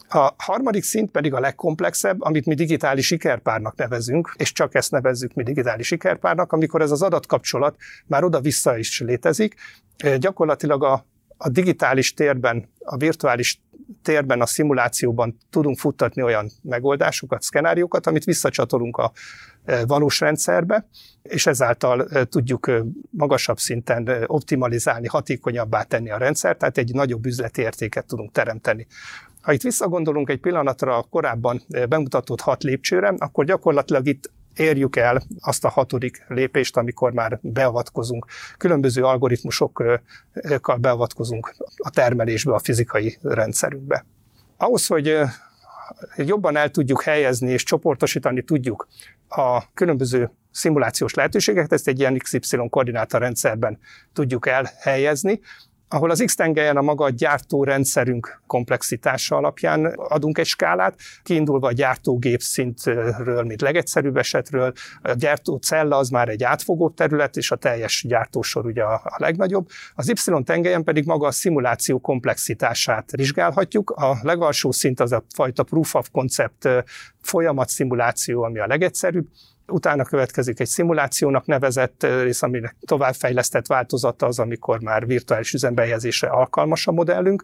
A 0.09 0.35
harmadik 0.37 0.83
szint 0.83 1.11
pedig 1.11 1.35
a 1.35 1.41
legkomplexebb, 1.41 2.23
amit 2.23 2.47
mi 2.47 2.55
digitális 2.55 3.07
sikerpárnak 3.07 3.77
nevezünk, 3.77 4.35
és 4.37 4.53
csak 4.53 4.75
ezt 4.75 4.91
nevezzük 4.91 5.35
mi 5.35 5.43
digitális 5.43 5.87
sikerpárnak, 5.87 6.53
amikor 6.53 6.81
ez 6.81 6.91
az 6.91 7.03
adatkapcsolat 7.03 7.77
már 8.07 8.25
oda-vissza 8.25 8.79
is 8.79 9.01
létezik. 9.01 9.55
Gyakorlatilag 10.19 10.85
a, 10.85 11.07
a 11.37 11.49
digitális 11.49 12.15
térben, 12.15 12.69
a 12.79 12.97
virtuális 12.97 13.61
térben, 14.03 14.41
a 14.41 14.47
szimulációban 14.47 15.37
tudunk 15.51 15.79
futtatni 15.79 16.23
olyan 16.23 16.51
megoldásokat, 16.63 17.43
szkenáriókat, 17.43 18.07
amit 18.07 18.25
visszacsatolunk 18.25 18.97
a 18.97 19.13
valós 19.87 20.21
rendszerbe, 20.21 20.89
és 21.23 21.47
ezáltal 21.47 22.09
tudjuk 22.25 22.71
magasabb 23.11 23.59
szinten 23.59 24.25
optimalizálni, 24.27 25.07
hatékonyabbá 25.07 25.83
tenni 25.83 26.11
a 26.11 26.19
rendszert, 26.19 26.59
tehát 26.59 26.79
egy 26.79 26.95
nagyobb 26.95 27.27
üzleti 27.27 27.61
értéket 27.61 28.07
tudunk 28.07 28.33
teremteni. 28.33 28.87
Ha 29.45 29.53
itt 29.53 29.63
visszagondolunk 29.63 30.31
egy 30.31 30.41
pillanatra 30.41 30.97
a 30.97 31.03
korábban 31.03 31.63
bemutatott 31.89 32.41
hat 32.41 32.63
lépcsőre, 32.63 33.15
akkor 33.19 33.45
gyakorlatilag 33.45 34.07
itt 34.07 34.31
érjük 34.55 34.97
el 34.97 35.23
azt 35.41 35.65
a 35.65 35.69
hatodik 35.69 36.25
lépést, 36.29 36.77
amikor 36.77 37.13
már 37.13 37.39
beavatkozunk, 37.43 38.27
különböző 38.59 39.03
algoritmusokkal 39.03 40.03
beavatkozunk 40.81 41.55
a 41.77 41.91
termelésbe, 41.91 42.55
a 42.55 42.59
fizikai 42.59 43.19
rendszerünkbe. 43.23 44.07
Ahhoz, 44.57 44.87
hogy 44.87 45.19
jobban 46.17 46.57
el 46.57 46.71
tudjuk 46.71 47.03
helyezni 47.03 47.51
és 47.51 47.63
csoportosítani 47.63 48.43
tudjuk 48.43 48.89
a 49.29 49.73
különböző 49.75 50.31
szimulációs 50.51 51.15
lehetőségeket, 51.15 51.73
ezt 51.73 51.89
egy 51.89 51.99
ilyen 51.99 52.19
XY 52.19 52.57
koordináta 52.71 53.19
rendszerben 53.19 53.79
tudjuk 54.13 54.47
elhelyezni, 54.47 55.41
ahol 55.95 56.11
az 56.11 56.23
X-tengelyen 56.25 56.77
a 56.77 56.83
maga 56.83 57.11
gyártórendszerünk 57.11 58.41
komplexitása 58.47 59.37
alapján 59.37 59.85
adunk 59.85 60.39
egy 60.39 60.47
skálát, 60.47 60.99
kiindulva 61.23 61.67
a 61.67 61.73
gyártógép 61.73 62.41
szintről, 62.41 63.43
mint 63.43 63.61
legegyszerűbb 63.61 64.17
esetről, 64.17 64.73
a 65.03 65.13
gyártócella 65.13 65.97
az 65.97 66.09
már 66.09 66.29
egy 66.29 66.43
átfogó 66.43 66.91
terület, 66.91 67.37
és 67.37 67.51
a 67.51 67.57
teljes 67.57 68.05
gyártósor 68.09 68.67
ugye 68.67 68.83
a, 68.83 68.95
a 69.05 69.15
legnagyobb. 69.17 69.69
Az 69.95 70.09
Y-tengelyen 70.09 70.85
pedig 70.85 71.07
maga 71.07 71.27
a 71.27 71.31
szimuláció 71.31 71.99
komplexitását 71.99 73.11
vizsgálhatjuk. 73.11 73.91
A 73.91 74.17
legalsó 74.23 74.73
szint 74.73 75.01
az 75.01 75.13
a 75.13 75.25
fajta 75.35 75.63
proof 75.63 75.95
of 75.95 76.09
concept 76.13 76.69
folyamat 77.21 77.69
szimuláció, 77.69 78.43
ami 78.43 78.59
a 78.59 78.67
legegyszerűbb, 78.67 79.27
Utána 79.67 80.05
következik 80.05 80.61
egy 80.61 80.67
szimulációnak 80.67 81.47
nevezett 81.47 82.03
rész, 82.03 82.43
aminek 82.43 82.77
továbbfejlesztett 82.87 83.67
változata 83.67 84.27
az, 84.27 84.39
amikor 84.39 84.81
már 84.81 85.07
virtuális 85.07 85.53
üzembehelyezésre 85.53 86.29
alkalmas 86.29 86.87
a 86.87 86.93
modellünk, 86.93 87.43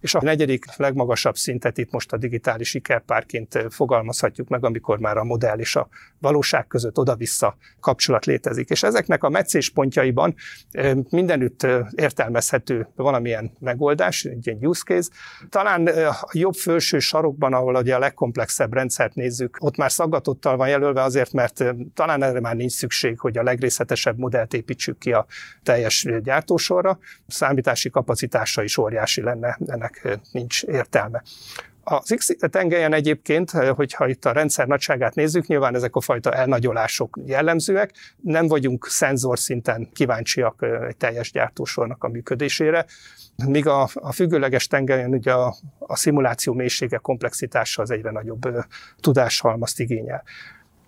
és 0.00 0.14
a 0.14 0.22
negyedik 0.22 0.64
legmagasabb 0.76 1.36
szintet 1.36 1.78
itt 1.78 1.90
most 1.90 2.12
a 2.12 2.16
digitális 2.16 2.68
sikerpárként 2.68 3.66
fogalmazhatjuk 3.68 4.48
meg, 4.48 4.64
amikor 4.64 4.98
már 4.98 5.16
a 5.16 5.24
modell 5.24 5.58
és 5.58 5.76
a 5.76 5.88
valóság 6.18 6.66
között 6.66 6.98
oda-vissza 6.98 7.56
kapcsolat 7.80 8.24
létezik. 8.24 8.70
És 8.70 8.82
ezeknek 8.82 9.22
a 9.22 9.28
meccéspontjaiban 9.28 10.34
mindenütt 11.10 11.66
értelmezhető 11.94 12.88
valamilyen 12.96 13.52
megoldás, 13.58 14.24
egy 14.24 14.46
ilyen 14.46 14.66
use 14.66 14.82
case. 14.84 15.10
Talán 15.48 15.86
a 15.86 16.28
jobb 16.32 16.54
felső 16.54 16.98
sarokban, 16.98 17.52
ahol 17.52 17.74
ugye 17.74 17.94
a 17.94 17.98
legkomplexebb 17.98 18.72
rendszert 18.72 19.14
nézzük, 19.14 19.56
ott 19.60 19.76
már 19.76 19.92
szaggatottal 19.92 20.56
van 20.56 20.68
jelölve 20.68 21.02
azért, 21.02 21.32
mert 21.32 21.64
talán 21.94 22.22
erre 22.22 22.40
már 22.40 22.56
nincs 22.56 22.72
szükség, 22.72 23.18
hogy 23.18 23.38
a 23.38 23.42
legrészletesebb 23.42 24.18
modellt 24.18 24.54
építsük 24.54 24.98
ki 24.98 25.12
a 25.12 25.26
teljes 25.62 26.08
gyártósorra. 26.22 26.90
A 27.26 27.32
számítási 27.32 27.90
kapacitása 27.90 28.62
is 28.62 28.78
óriási 28.78 29.22
lenne 29.22 29.58
ennek 29.66 29.93
ennek 30.02 30.20
nincs 30.32 30.62
értelme. 30.62 31.22
Az 31.86 32.14
X 32.16 32.36
tengelyen 32.38 32.92
egyébként, 32.92 33.50
hogyha 33.50 34.08
itt 34.08 34.24
a 34.24 34.32
rendszer 34.32 34.66
nagyságát 34.66 35.14
nézzük, 35.14 35.46
nyilván 35.46 35.74
ezek 35.74 35.96
a 35.96 36.00
fajta 36.00 36.32
elnagyolások 36.32 37.18
jellemzőek, 37.26 37.92
nem 38.22 38.46
vagyunk 38.46 38.86
szenzor 38.86 39.38
szinten 39.38 39.88
kíváncsiak 39.92 40.66
egy 40.88 40.96
teljes 40.96 41.30
gyártósornak 41.30 42.04
a 42.04 42.08
működésére, 42.08 42.86
míg 43.46 43.66
a, 43.66 43.88
a 43.94 44.12
függőleges 44.12 44.66
tengelyen 44.66 45.10
ugye 45.10 45.32
a, 45.32 45.54
a 45.78 45.96
szimuláció 45.96 46.52
mélysége, 46.52 46.96
komplexitása 46.96 47.82
az 47.82 47.90
egyre 47.90 48.10
nagyobb 48.10 48.48
tudáshalmazt 49.00 49.80
igényel. 49.80 50.22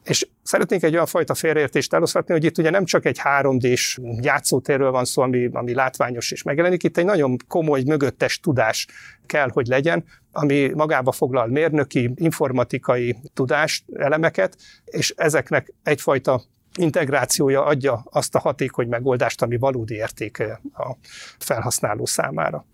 És 0.09 0.29
szeretnénk 0.43 0.83
egy 0.83 0.95
olyan 0.95 1.07
fajta 1.07 1.35
félreértést 1.35 1.93
eloszlatni, 1.93 2.33
hogy 2.33 2.45
itt 2.45 2.59
ugye 2.59 2.71
nem 2.71 2.85
csak 2.85 3.05
egy 3.05 3.21
3D-s 3.25 3.99
játszótérről 4.21 4.91
van 4.91 5.05
szó, 5.05 5.23
ami, 5.23 5.49
ami 5.53 5.75
látványos 5.75 6.31
és 6.31 6.43
megjelenik, 6.43 6.83
itt 6.83 6.97
egy 6.97 7.05
nagyon 7.05 7.37
komoly 7.49 7.83
mögöttes 7.83 8.41
tudás 8.41 8.87
kell, 9.27 9.49
hogy 9.53 9.67
legyen, 9.67 10.05
ami 10.33 10.71
magába 10.75 11.13
foglal 11.13 11.47
mérnöki, 11.47 12.11
informatikai 12.15 13.17
tudást, 13.35 13.85
elemeket, 13.97 14.57
és 14.85 15.15
ezeknek 15.17 15.73
egyfajta 15.83 16.43
integrációja 16.79 17.65
adja 17.65 18.05
azt 18.11 18.35
a 18.35 18.39
hatékony 18.39 18.89
megoldást, 18.89 19.43
ami 19.43 19.57
valódi 19.57 19.95
érték 19.95 20.43
a 20.73 20.97
felhasználó 21.39 22.07
számára. 22.07 22.67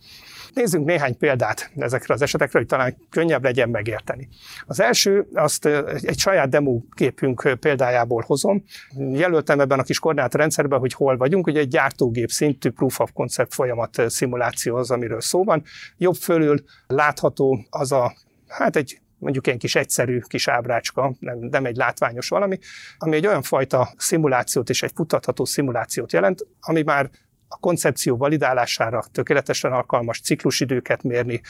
Nézzünk 0.55 0.85
néhány 0.87 1.17
példát 1.19 1.71
ezekre 1.77 2.15
az 2.15 2.23
esetekre, 2.23 2.59
hogy 2.59 2.69
talán 2.69 2.97
könnyebb 3.11 3.45
legyen 3.45 3.69
megérteni. 3.69 4.29
Az 4.67 4.81
első, 4.81 5.27
azt 5.35 5.67
egy 6.03 6.19
saját 6.19 6.49
demo 6.49 6.81
képünk 6.95 7.57
példájából 7.61 8.23
hozom. 8.27 8.65
Jelöltem 9.13 9.61
ebben 9.61 9.79
a 9.79 9.83
kis 9.83 9.99
koordinátorrendszerben, 9.99 10.79
hogy 10.79 10.93
hol 10.93 11.17
vagyunk. 11.17 11.47
Ugye 11.47 11.61
egy 11.61 11.69
gyártógép 11.69 12.31
szintű 12.31 12.71
proof 12.71 13.01
of 13.01 13.11
concept 13.13 13.55
folyamat 13.55 14.03
szimuláció 14.07 14.77
az, 14.77 14.91
amiről 14.91 15.21
szó 15.21 15.45
van. 15.45 15.63
Jobb 15.97 16.15
fölül 16.15 16.65
látható 16.87 17.67
az 17.71 17.93
a, 17.93 18.15
hát 18.49 18.77
egy 18.77 19.01
mondjuk 19.19 19.47
egy 19.47 19.57
kis 19.57 19.75
egyszerű 19.75 20.19
kis 20.19 20.49
ábrácska, 20.49 21.15
nem, 21.19 21.39
nem 21.39 21.65
egy 21.65 21.77
látványos 21.77 22.29
valami, 22.29 22.59
ami 22.99 23.17
egy 23.17 23.27
olyan 23.27 23.43
fajta 23.43 23.93
szimulációt 23.97 24.71
és 24.71 24.83
egy 24.83 24.93
futatható 24.95 25.45
szimulációt 25.45 26.13
jelent, 26.13 26.47
ami 26.61 26.83
már 26.83 27.11
a 27.53 27.59
koncepció 27.61 28.17
validálására 28.17 29.05
tökéletesen 29.13 29.73
alkalmas, 29.73 30.21
ciklusidőket 30.21 31.03
mérni 31.03 31.41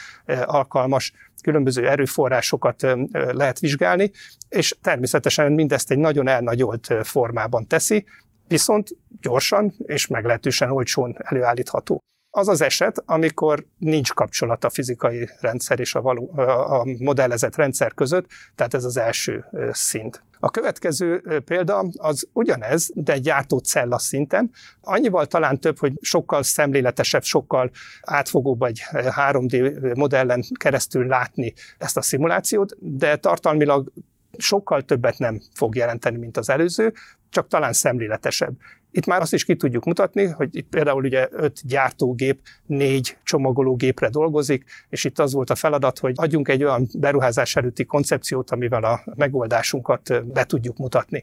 alkalmas, 0.45 1.13
különböző 1.43 1.89
erőforrásokat 1.89 2.87
lehet 3.13 3.59
vizsgálni, 3.59 4.11
és 4.49 4.77
természetesen 4.83 5.53
mindezt 5.53 5.91
egy 5.91 5.99
nagyon 5.99 6.29
elnagyolt 6.29 6.95
formában 7.03 7.67
teszi, 7.67 8.05
viszont 8.49 8.89
gyorsan 9.21 9.75
és 9.79 10.07
meglehetősen 10.07 10.71
olcsón 10.71 11.17
előállítható. 11.19 12.03
Az 12.31 12.49
az 12.49 12.61
eset, 12.61 13.03
amikor 13.07 13.67
nincs 13.79 14.13
kapcsolat 14.13 14.65
a 14.65 14.71
fizikai 14.71 15.29
rendszer 15.41 15.81
és 15.81 15.95
a, 15.95 16.01
való, 16.01 16.39
a 16.39 16.85
modellezett 16.99 17.57
rendszer 17.57 17.95
között, 17.95 18.27
tehát 18.55 18.75
ez 18.75 18.85
az 18.85 18.97
első 18.97 19.45
szint. 19.71 20.23
A 20.45 20.51
következő 20.51 21.41
példa 21.45 21.89
az 21.97 22.29
ugyanez, 22.33 22.91
de 22.95 23.13
egy 23.13 23.23
gyártócella 23.23 23.99
szinten. 23.99 24.51
Annyival 24.81 25.27
talán 25.27 25.61
több, 25.61 25.79
hogy 25.79 25.93
sokkal 26.01 26.43
szemléletesebb, 26.43 27.23
sokkal 27.23 27.71
átfogóbb 28.01 28.63
egy 28.63 28.83
3D 28.93 29.97
modellen 29.97 30.43
keresztül 30.55 31.07
látni 31.07 31.53
ezt 31.79 31.97
a 31.97 32.03
szimulációt, 32.03 32.77
de 32.79 33.17
tartalmilag 33.17 33.93
sokkal 34.37 34.83
többet 34.83 35.19
nem 35.19 35.41
fog 35.55 35.75
jelenteni, 35.75 36.17
mint 36.17 36.37
az 36.37 36.51
előző, 36.51 36.93
csak 37.33 37.49
talán 37.49 37.73
szemléletesebb. 37.73 38.53
Itt 38.91 39.07
már 39.07 39.21
azt 39.21 39.33
is 39.33 39.45
ki 39.45 39.57
tudjuk 39.57 39.85
mutatni, 39.85 40.27
hogy 40.27 40.57
itt 40.57 40.69
például 40.69 41.05
ugye 41.05 41.29
öt 41.31 41.61
gyártógép 41.67 42.41
négy 42.67 43.17
csomagológépre 43.23 44.09
dolgozik, 44.09 44.65
és 44.89 45.05
itt 45.05 45.19
az 45.19 45.33
volt 45.33 45.51
a 45.51 45.55
feladat, 45.55 45.99
hogy 45.99 46.13
adjunk 46.17 46.49
egy 46.49 46.65
olyan 46.65 46.89
beruházás 46.99 47.57
előtti 47.57 47.85
koncepciót, 47.85 48.51
amivel 48.51 48.85
a 48.85 49.03
megoldásunkat 49.15 50.27
be 50.33 50.45
tudjuk 50.45 50.77
mutatni. 50.77 51.23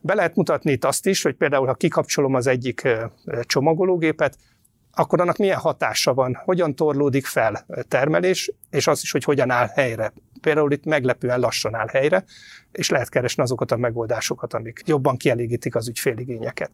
Be 0.00 0.14
lehet 0.14 0.34
mutatni 0.34 0.72
itt 0.72 0.84
azt 0.84 1.06
is, 1.06 1.22
hogy 1.22 1.34
például 1.34 1.66
ha 1.66 1.74
kikapcsolom 1.74 2.34
az 2.34 2.46
egyik 2.46 2.88
csomagológépet, 3.42 4.36
akkor 4.92 5.20
annak 5.20 5.36
milyen 5.36 5.58
hatása 5.58 6.14
van, 6.14 6.34
hogyan 6.44 6.74
torlódik 6.74 7.26
fel 7.26 7.66
termelés, 7.88 8.52
és 8.70 8.86
az 8.86 9.02
is, 9.02 9.10
hogy 9.10 9.24
hogyan 9.24 9.50
áll 9.50 9.66
helyre. 9.66 10.12
Például 10.40 10.72
itt 10.72 10.84
meglepően 10.84 11.40
lassan 11.40 11.74
áll 11.74 11.88
helyre, 11.88 12.24
és 12.72 12.90
lehet 12.90 13.08
keresni 13.08 13.42
azokat 13.42 13.72
a 13.72 13.76
megoldásokat, 13.76 14.54
amik 14.54 14.82
jobban 14.86 15.16
kielégítik 15.16 15.74
az 15.74 15.88
ügyféligényeket. 15.88 16.70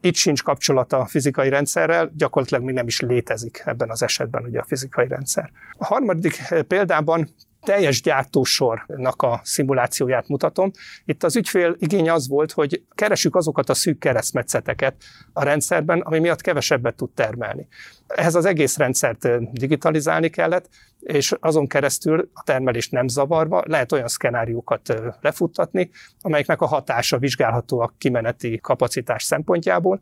Itt 0.00 0.14
sincs 0.14 0.42
kapcsolata 0.42 0.98
a 0.98 1.06
fizikai 1.06 1.48
rendszerrel, 1.48 2.12
gyakorlatilag 2.16 2.64
még 2.64 2.74
nem 2.74 2.86
is 2.86 3.00
létezik 3.00 3.62
ebben 3.64 3.90
az 3.90 4.02
esetben 4.02 4.44
ugye 4.44 4.58
a 4.60 4.64
fizikai 4.64 5.08
rendszer. 5.08 5.50
A 5.76 5.84
harmadik 5.84 6.42
példában 6.68 7.28
teljes 7.62 8.02
gyártósornak 8.02 9.22
a 9.22 9.40
szimulációját 9.44 10.28
mutatom. 10.28 10.70
Itt 11.04 11.24
az 11.24 11.36
ügyfél 11.36 11.76
igény 11.78 12.10
az 12.10 12.28
volt, 12.28 12.52
hogy 12.52 12.82
keresük 12.94 13.36
azokat 13.36 13.68
a 13.68 13.74
szűk 13.74 13.98
keresztmetszeteket 13.98 14.94
a 15.32 15.42
rendszerben, 15.42 16.00
ami 16.00 16.18
miatt 16.18 16.40
kevesebbet 16.40 16.96
tud 16.96 17.10
termelni. 17.10 17.68
Ehhez 18.06 18.34
az 18.34 18.44
egész 18.44 18.76
rendszert 18.76 19.52
digitalizálni 19.52 20.28
kellett, 20.28 20.68
és 21.00 21.34
azon 21.40 21.66
keresztül 21.66 22.30
a 22.32 22.42
termelést 22.42 22.92
nem 22.92 23.08
zavarva 23.08 23.62
lehet 23.66 23.92
olyan 23.92 24.08
szkenáriókat 24.08 24.94
lefuttatni, 25.20 25.90
amelyeknek 26.20 26.60
a 26.60 26.66
hatása 26.66 27.18
vizsgálható 27.18 27.80
a 27.80 27.94
kimeneti 27.98 28.58
kapacitás 28.62 29.22
szempontjából, 29.22 29.98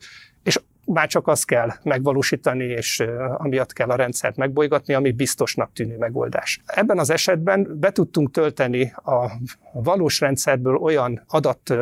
már 0.86 1.08
csak 1.08 1.26
azt 1.26 1.46
kell 1.46 1.70
megvalósítani, 1.82 2.64
és 2.64 3.04
amiatt 3.36 3.72
kell 3.72 3.88
a 3.88 3.96
rendszert 3.96 4.36
megbolygatni, 4.36 4.94
ami 4.94 5.12
biztosnak 5.12 5.72
tűnő 5.72 5.96
megoldás. 5.96 6.60
Ebben 6.66 6.98
az 6.98 7.10
esetben 7.10 7.78
be 7.80 7.92
tudtunk 7.92 8.30
tölteni 8.30 8.92
a 9.04 9.30
valós 9.72 10.20
rendszerből 10.20 10.76
olyan 10.76 11.24
adat 11.26 11.74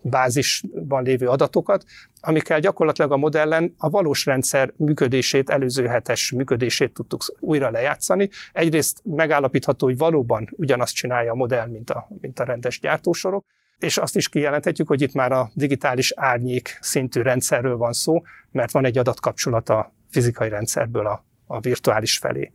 bázisban 0.00 1.02
lévő 1.02 1.28
adatokat, 1.28 1.84
amikkel 2.20 2.60
gyakorlatilag 2.60 3.12
a 3.12 3.16
modellen 3.16 3.74
a 3.78 3.90
valós 3.90 4.26
rendszer 4.26 4.72
működését, 4.76 5.50
előző 5.50 5.86
hetes 5.86 6.32
működését 6.32 6.92
tudtuk 6.92 7.22
újra 7.40 7.70
lejátszani. 7.70 8.28
Egyrészt 8.52 9.00
megállapítható, 9.04 9.86
hogy 9.86 9.96
valóban 9.96 10.48
ugyanazt 10.56 10.94
csinálja 10.94 11.32
a 11.32 11.34
modell, 11.34 11.66
mint 11.66 11.90
a, 11.90 12.08
mint 12.20 12.38
a 12.38 12.44
rendes 12.44 12.80
gyártósorok, 12.80 13.44
és 13.78 13.96
azt 13.96 14.16
is 14.16 14.28
kijelenthetjük, 14.28 14.88
hogy 14.88 15.02
itt 15.02 15.12
már 15.12 15.32
a 15.32 15.50
digitális 15.54 16.12
árnyék 16.16 16.78
szintű 16.80 17.22
rendszerről 17.22 17.76
van 17.76 17.92
szó, 17.92 18.22
mert 18.50 18.70
van 18.70 18.84
egy 18.84 18.98
adatkapcsolat 18.98 19.68
a 19.68 19.92
fizikai 20.10 20.48
rendszerből 20.48 21.06
a, 21.06 21.24
a 21.46 21.60
virtuális 21.60 22.18
felé. 22.18 22.52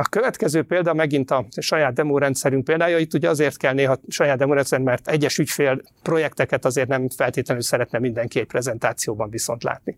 A 0.00 0.08
következő 0.08 0.62
példa 0.62 0.94
megint 0.94 1.30
a 1.30 1.46
saját 1.56 1.94
demórendszerünk 1.94 2.64
példája. 2.64 2.98
Itt 2.98 3.14
ugye 3.14 3.28
azért 3.28 3.56
kell 3.56 3.72
néha 3.72 3.98
saját 4.08 4.38
demorendszer, 4.38 4.80
mert 4.80 5.08
egyes 5.08 5.38
ügyfél 5.38 5.80
projekteket 6.02 6.64
azért 6.64 6.88
nem 6.88 7.08
feltétlenül 7.08 7.62
szeretne 7.62 7.98
mindenki 7.98 8.38
egy 8.38 8.46
prezentációban 8.46 9.30
viszont 9.30 9.62
látni. 9.62 9.96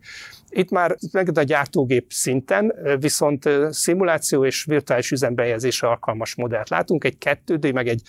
Itt 0.48 0.70
már 0.70 0.96
meg 1.12 1.38
a 1.38 1.42
gyártógép 1.42 2.06
szinten, 2.08 2.74
viszont 3.00 3.48
szimuláció 3.70 4.44
és 4.44 4.64
virtuális 4.64 5.10
üzembejegyzésre 5.10 5.88
alkalmas 5.88 6.34
modellt 6.34 6.68
látunk, 6.68 7.04
egy 7.04 7.16
2D 7.20 7.72
meg 7.74 7.88
egy 7.88 8.02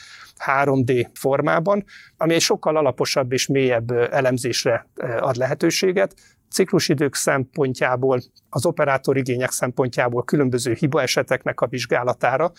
3D 0.45 1.07
formában, 1.13 1.83
ami 2.17 2.33
egy 2.33 2.41
sokkal 2.41 2.77
alaposabb 2.77 3.31
és 3.31 3.47
mélyebb 3.47 3.91
elemzésre 3.91 4.87
ad 5.19 5.35
lehetőséget, 5.35 6.13
ciklusidők 6.51 7.15
szempontjából, 7.15 8.21
az 8.49 8.65
operátor 8.65 9.17
igények 9.17 9.51
szempontjából 9.51 10.23
különböző 10.23 10.73
hibaeseteknek 10.73 11.61
a 11.61 11.67
vizsgálatára. 11.67 12.51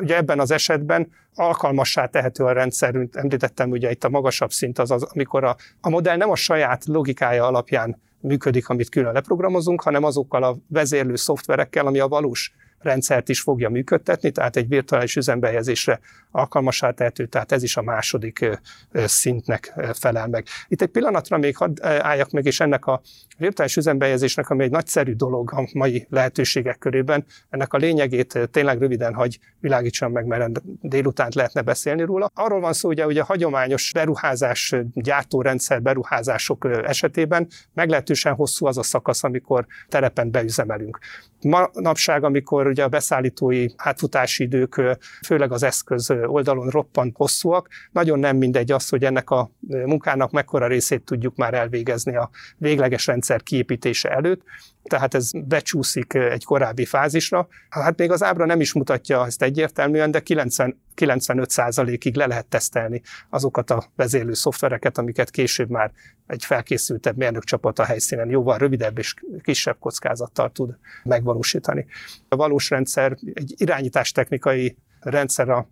Ugye 0.00 0.16
ebben 0.16 0.40
az 0.40 0.50
esetben 0.50 1.10
alkalmassá 1.34 2.06
tehető 2.06 2.44
a 2.44 2.52
rendszer, 2.52 2.94
említettem 3.12 3.70
ugye 3.70 3.90
itt 3.90 4.04
a 4.04 4.08
magasabb 4.08 4.50
szint 4.50 4.78
az, 4.78 4.90
az 4.90 5.02
amikor 5.02 5.44
a, 5.44 5.56
a 5.80 5.88
modell 5.88 6.16
nem 6.16 6.30
a 6.30 6.36
saját 6.36 6.84
logikája 6.84 7.46
alapján 7.46 8.02
működik, 8.20 8.68
amit 8.68 8.88
külön 8.88 9.12
leprogramozunk, 9.12 9.82
hanem 9.82 10.04
azokkal 10.04 10.42
a 10.42 10.56
vezérlő 10.68 11.16
szoftverekkel, 11.16 11.86
ami 11.86 11.98
a 11.98 12.08
valós 12.08 12.54
rendszert 12.84 13.28
is 13.28 13.40
fogja 13.40 13.68
működtetni, 13.68 14.30
tehát 14.30 14.56
egy 14.56 14.68
virtuális 14.68 15.16
üzembehelyezésre 15.16 16.00
alkalmasá 16.30 16.90
tehető, 16.90 17.26
tehát 17.26 17.52
ez 17.52 17.62
is 17.62 17.76
a 17.76 17.82
második 17.82 18.60
szintnek 18.92 19.74
felel 19.92 20.28
meg. 20.28 20.46
Itt 20.68 20.82
egy 20.82 20.88
pillanatra 20.88 21.38
még 21.38 21.56
hadd 21.56 21.82
álljak 21.82 22.30
meg, 22.30 22.44
és 22.44 22.60
ennek 22.60 22.86
a 22.86 23.00
virtuális 23.38 23.76
üzembehelyezésnek, 23.76 24.50
ami 24.50 24.64
egy 24.64 24.70
nagyszerű 24.70 25.12
dolog 25.12 25.52
a 25.52 25.68
mai 25.72 26.06
lehetőségek 26.10 26.78
körében, 26.78 27.24
ennek 27.50 27.72
a 27.72 27.76
lényegét 27.76 28.48
tényleg 28.50 28.78
röviden 28.78 29.14
hagy 29.14 29.38
világítsam 29.60 30.12
meg, 30.12 30.26
mert 30.26 30.62
délután 30.80 31.28
lehetne 31.34 31.62
beszélni 31.62 32.02
róla. 32.02 32.30
Arról 32.34 32.60
van 32.60 32.72
szó, 32.72 32.88
ugye, 32.88 33.04
hogy 33.04 33.18
a 33.18 33.24
hagyományos 33.24 33.92
beruházás, 33.92 34.74
gyártórendszer 34.92 35.82
beruházások 35.82 36.68
esetében 36.84 37.48
meglehetősen 37.74 38.34
hosszú 38.34 38.66
az 38.66 38.78
a 38.78 38.82
szakasz, 38.82 39.24
amikor 39.24 39.66
terepen 39.88 40.30
beüzemelünk. 40.30 40.98
Manapság, 41.40 42.24
amikor 42.24 42.72
ugye 42.74 42.84
a 42.84 42.88
beszállítói 42.88 43.66
átfutási 43.76 44.42
idők, 44.42 44.80
főleg 45.26 45.52
az 45.52 45.62
eszköz 45.62 46.10
oldalon 46.10 46.68
roppant 46.68 47.16
hosszúak, 47.16 47.68
nagyon 47.92 48.18
nem 48.18 48.36
mindegy 48.36 48.72
az, 48.72 48.88
hogy 48.88 49.04
ennek 49.04 49.30
a 49.30 49.50
munkának 49.60 50.30
mekkora 50.30 50.66
részét 50.66 51.04
tudjuk 51.04 51.36
már 51.36 51.54
elvégezni 51.54 52.16
a 52.16 52.30
végleges 52.56 53.06
rendszer 53.06 53.42
kiépítése 53.42 54.08
előtt, 54.08 54.42
tehát 54.88 55.14
ez 55.14 55.30
becsúszik 55.32 56.14
egy 56.14 56.44
korábbi 56.44 56.84
fázisra. 56.84 57.48
Hát 57.68 57.98
még 57.98 58.10
az 58.10 58.22
ábra 58.22 58.46
nem 58.46 58.60
is 58.60 58.72
mutatja 58.72 59.26
ezt 59.26 59.42
egyértelműen, 59.42 60.10
de 60.10 60.20
90, 60.20 60.80
95%-ig 60.96 62.16
le 62.16 62.26
lehet 62.26 62.46
tesztelni 62.46 63.02
azokat 63.30 63.70
a 63.70 63.84
vezérlő 63.96 64.32
szoftvereket, 64.32 64.98
amiket 64.98 65.30
később 65.30 65.70
már 65.70 65.92
egy 66.26 66.44
felkészültebb 66.44 67.16
mérnökcsapat 67.16 67.78
a 67.78 67.84
helyszínen 67.84 68.30
jóval 68.30 68.58
rövidebb 68.58 68.98
és 68.98 69.14
kisebb 69.42 69.78
kockázattal 69.78 70.50
tud 70.50 70.76
megvalósítani. 71.04 71.86
A 72.28 72.36
valós 72.36 72.70
rendszer 72.70 73.16
egy 73.32 73.54
irányítástechnikai 73.56 74.76
rendszer 75.00 75.48
a 75.48 75.68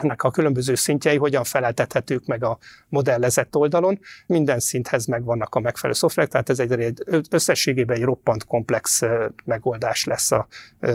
ennek 0.00 0.22
a 0.22 0.30
különböző 0.30 0.74
szintjei 0.74 1.16
hogyan 1.16 1.44
feleltethetők 1.44 2.26
meg 2.26 2.44
a 2.44 2.58
modellezett 2.88 3.56
oldalon. 3.56 3.98
Minden 4.26 4.58
szinthez 4.58 5.06
megvannak 5.06 5.54
a 5.54 5.60
megfelelő 5.60 5.98
szoftverek, 5.98 6.30
tehát 6.30 6.48
ez 6.48 6.58
egy, 6.58 6.94
összességében 7.30 7.96
egy 7.96 8.02
roppant 8.02 8.44
komplex 8.44 9.02
megoldás 9.44 10.04
lesz 10.04 10.30
a 10.32 10.46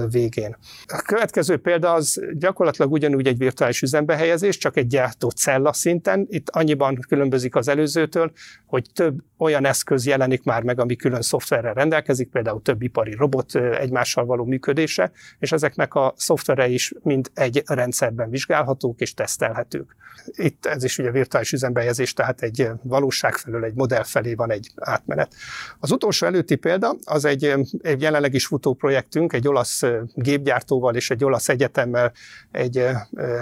végén. 0.09 0.57
A 0.85 1.01
következő 1.05 1.57
példa 1.57 1.93
az 1.93 2.21
gyakorlatilag 2.33 2.91
ugyanúgy 2.91 3.27
egy 3.27 3.37
virtuális 3.37 3.81
üzembehelyezés, 3.81 4.57
csak 4.57 4.77
egy 4.77 4.87
gyártó 4.87 5.29
cella 5.29 5.73
szinten. 5.73 6.27
Itt 6.29 6.49
annyiban 6.49 6.99
különbözik 7.07 7.55
az 7.55 7.67
előzőtől, 7.67 8.31
hogy 8.65 8.85
több 8.93 9.21
olyan 9.37 9.65
eszköz 9.65 10.05
jelenik 10.05 10.43
már 10.43 10.63
meg, 10.63 10.79
ami 10.79 10.95
külön 10.95 11.21
szoftverrel 11.21 11.73
rendelkezik, 11.73 12.29
például 12.29 12.61
több 12.61 12.81
ipari 12.81 13.15
robot 13.15 13.55
egymással 13.55 14.25
való 14.25 14.45
működése, 14.45 15.11
és 15.39 15.51
ezeknek 15.51 15.93
a 15.93 16.13
szoftvere 16.17 16.67
is 16.67 16.93
mind 17.01 17.31
egy 17.33 17.63
rendszerben 17.65 18.29
vizsgálható, 18.29 18.92
és 19.01 19.13
tesztelhetők. 19.13 19.95
Itt 20.25 20.65
ez 20.65 20.83
is 20.83 20.97
ugye 20.97 21.11
virtuális 21.11 21.51
üzembejezés, 21.51 22.13
tehát 22.13 22.41
egy 22.41 22.69
valóság 22.81 23.35
felől, 23.35 23.63
egy 23.63 23.73
modell 23.73 24.03
felé 24.03 24.33
van 24.33 24.51
egy 24.51 24.71
átmenet. 24.75 25.33
Az 25.79 25.91
utolsó 25.91 26.25
előtti 26.25 26.55
példa 26.55 26.95
az 27.03 27.25
egy, 27.25 27.53
egy 27.81 28.01
jelenleg 28.01 28.33
is 28.33 28.45
futó 28.45 28.73
projektünk, 28.73 29.33
egy 29.33 29.47
olasz 29.47 29.81
gépgyártóval 30.13 30.95
és 30.95 31.09
egy 31.09 31.23
olasz 31.23 31.49
egyetemmel 31.49 32.11
egy 32.51 32.85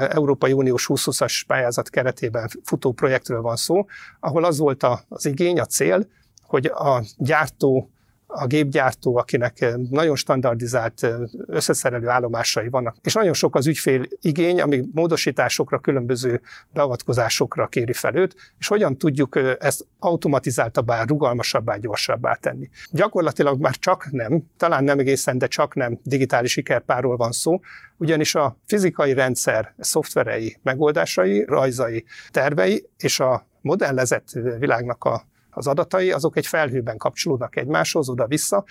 Európai 0.09 0.51
Uniós 0.51 0.85
2020-as 0.89 1.41
pályázat 1.47 1.89
keretében 1.89 2.49
futó 2.63 2.91
projektről 2.91 3.41
van 3.41 3.55
szó, 3.55 3.85
ahol 4.19 4.43
az 4.43 4.57
volt 4.57 4.85
az 5.09 5.25
igény, 5.25 5.59
a 5.59 5.65
cél, 5.65 6.07
hogy 6.41 6.65
a 6.65 7.03
gyártó 7.17 7.91
a 8.33 8.45
gépgyártó, 8.45 9.17
akinek 9.17 9.61
eh, 9.61 9.73
nagyon 9.89 10.15
standardizált 10.15 11.03
eh, 11.03 11.15
összeszerelő 11.47 12.07
állomásai 12.07 12.69
vannak, 12.69 12.95
és 13.01 13.13
nagyon 13.13 13.33
sok 13.33 13.55
az 13.55 13.67
ügyfél 13.67 14.03
igény, 14.21 14.61
ami 14.61 14.83
módosításokra, 14.93 15.79
különböző 15.79 16.41
beavatkozásokra 16.73 17.67
kéri 17.67 17.93
fel 17.93 18.15
őt, 18.15 18.35
és 18.59 18.67
hogyan 18.67 18.97
tudjuk 18.97 19.35
eh, 19.35 19.55
ezt 19.59 19.85
automatizáltabbá, 19.99 21.03
rugalmasabbá, 21.03 21.77
gyorsabbá 21.77 22.33
tenni. 22.33 22.69
Gyakorlatilag 22.91 23.59
már 23.59 23.75
csak 23.75 24.11
nem, 24.11 24.43
talán 24.57 24.83
nem 24.83 24.99
egészen, 24.99 25.37
de 25.37 25.47
csak 25.47 25.75
nem 25.75 25.99
digitális 26.03 26.51
sikerpárról 26.51 27.17
van 27.17 27.31
szó, 27.31 27.59
ugyanis 27.97 28.35
a 28.35 28.57
fizikai 28.65 29.13
rendszer 29.13 29.73
szoftverei, 29.79 30.57
megoldásai, 30.63 31.45
rajzai, 31.47 32.05
tervei 32.31 32.89
és 32.97 33.19
a 33.19 33.45
modellezett 33.61 34.31
világnak 34.59 35.03
a 35.03 35.29
az 35.51 35.67
adatai, 35.67 36.11
azok 36.11 36.37
egy 36.37 36.47
felhőben 36.47 36.97
kapcsolódnak 36.97 37.55
egymáshoz, 37.55 38.09
oda-vissza, 38.09 38.63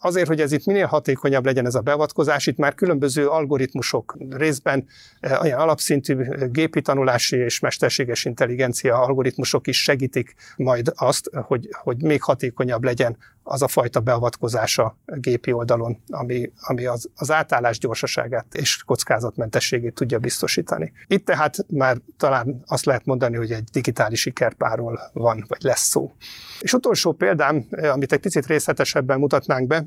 azért, 0.00 0.26
hogy 0.28 0.40
ez 0.40 0.52
itt 0.52 0.64
minél 0.64 0.86
hatékonyabb 0.86 1.44
legyen 1.44 1.66
ez 1.66 1.74
a 1.74 1.80
beavatkozás, 1.80 2.46
itt 2.46 2.56
már 2.56 2.74
különböző 2.74 3.28
algoritmusok 3.28 4.16
részben 4.30 4.86
eh, 5.20 5.42
olyan 5.42 5.60
alapszintű 5.60 6.18
eh, 6.18 6.48
gépi 6.48 6.82
tanulási 6.82 7.36
és 7.36 7.58
mesterséges 7.58 8.24
intelligencia 8.24 9.00
algoritmusok 9.00 9.66
is 9.66 9.82
segítik 9.82 10.34
majd 10.56 10.92
azt, 10.94 11.30
hogy, 11.32 11.68
hogy 11.72 12.02
még 12.02 12.22
hatékonyabb 12.22 12.84
legyen 12.84 13.16
az 13.50 13.62
a 13.62 13.68
fajta 13.68 14.00
beavatkozás 14.00 14.78
a 14.78 14.96
gépi 15.06 15.52
oldalon, 15.52 16.02
ami, 16.08 16.52
ami 16.60 16.84
az, 16.84 17.10
az 17.14 17.30
átállás 17.30 17.78
gyorsaságát 17.78 18.54
és 18.54 18.82
kockázatmentességét 18.82 19.94
tudja 19.94 20.18
biztosítani. 20.18 20.92
Itt 21.06 21.24
tehát 21.24 21.56
már 21.68 21.96
talán 22.16 22.62
azt 22.66 22.84
lehet 22.84 23.04
mondani, 23.04 23.36
hogy 23.36 23.52
egy 23.52 23.64
digitális 23.72 24.20
sikerpáról 24.20 25.00
van, 25.12 25.44
vagy 25.48 25.62
lesz 25.62 25.88
szó. 25.88 26.12
És 26.60 26.72
utolsó 26.72 27.12
példám, 27.12 27.66
amit 27.70 28.12
egy 28.12 28.20
picit 28.20 28.46
részletesebben 28.46 29.18
mutatnánk 29.18 29.66
be, 29.66 29.84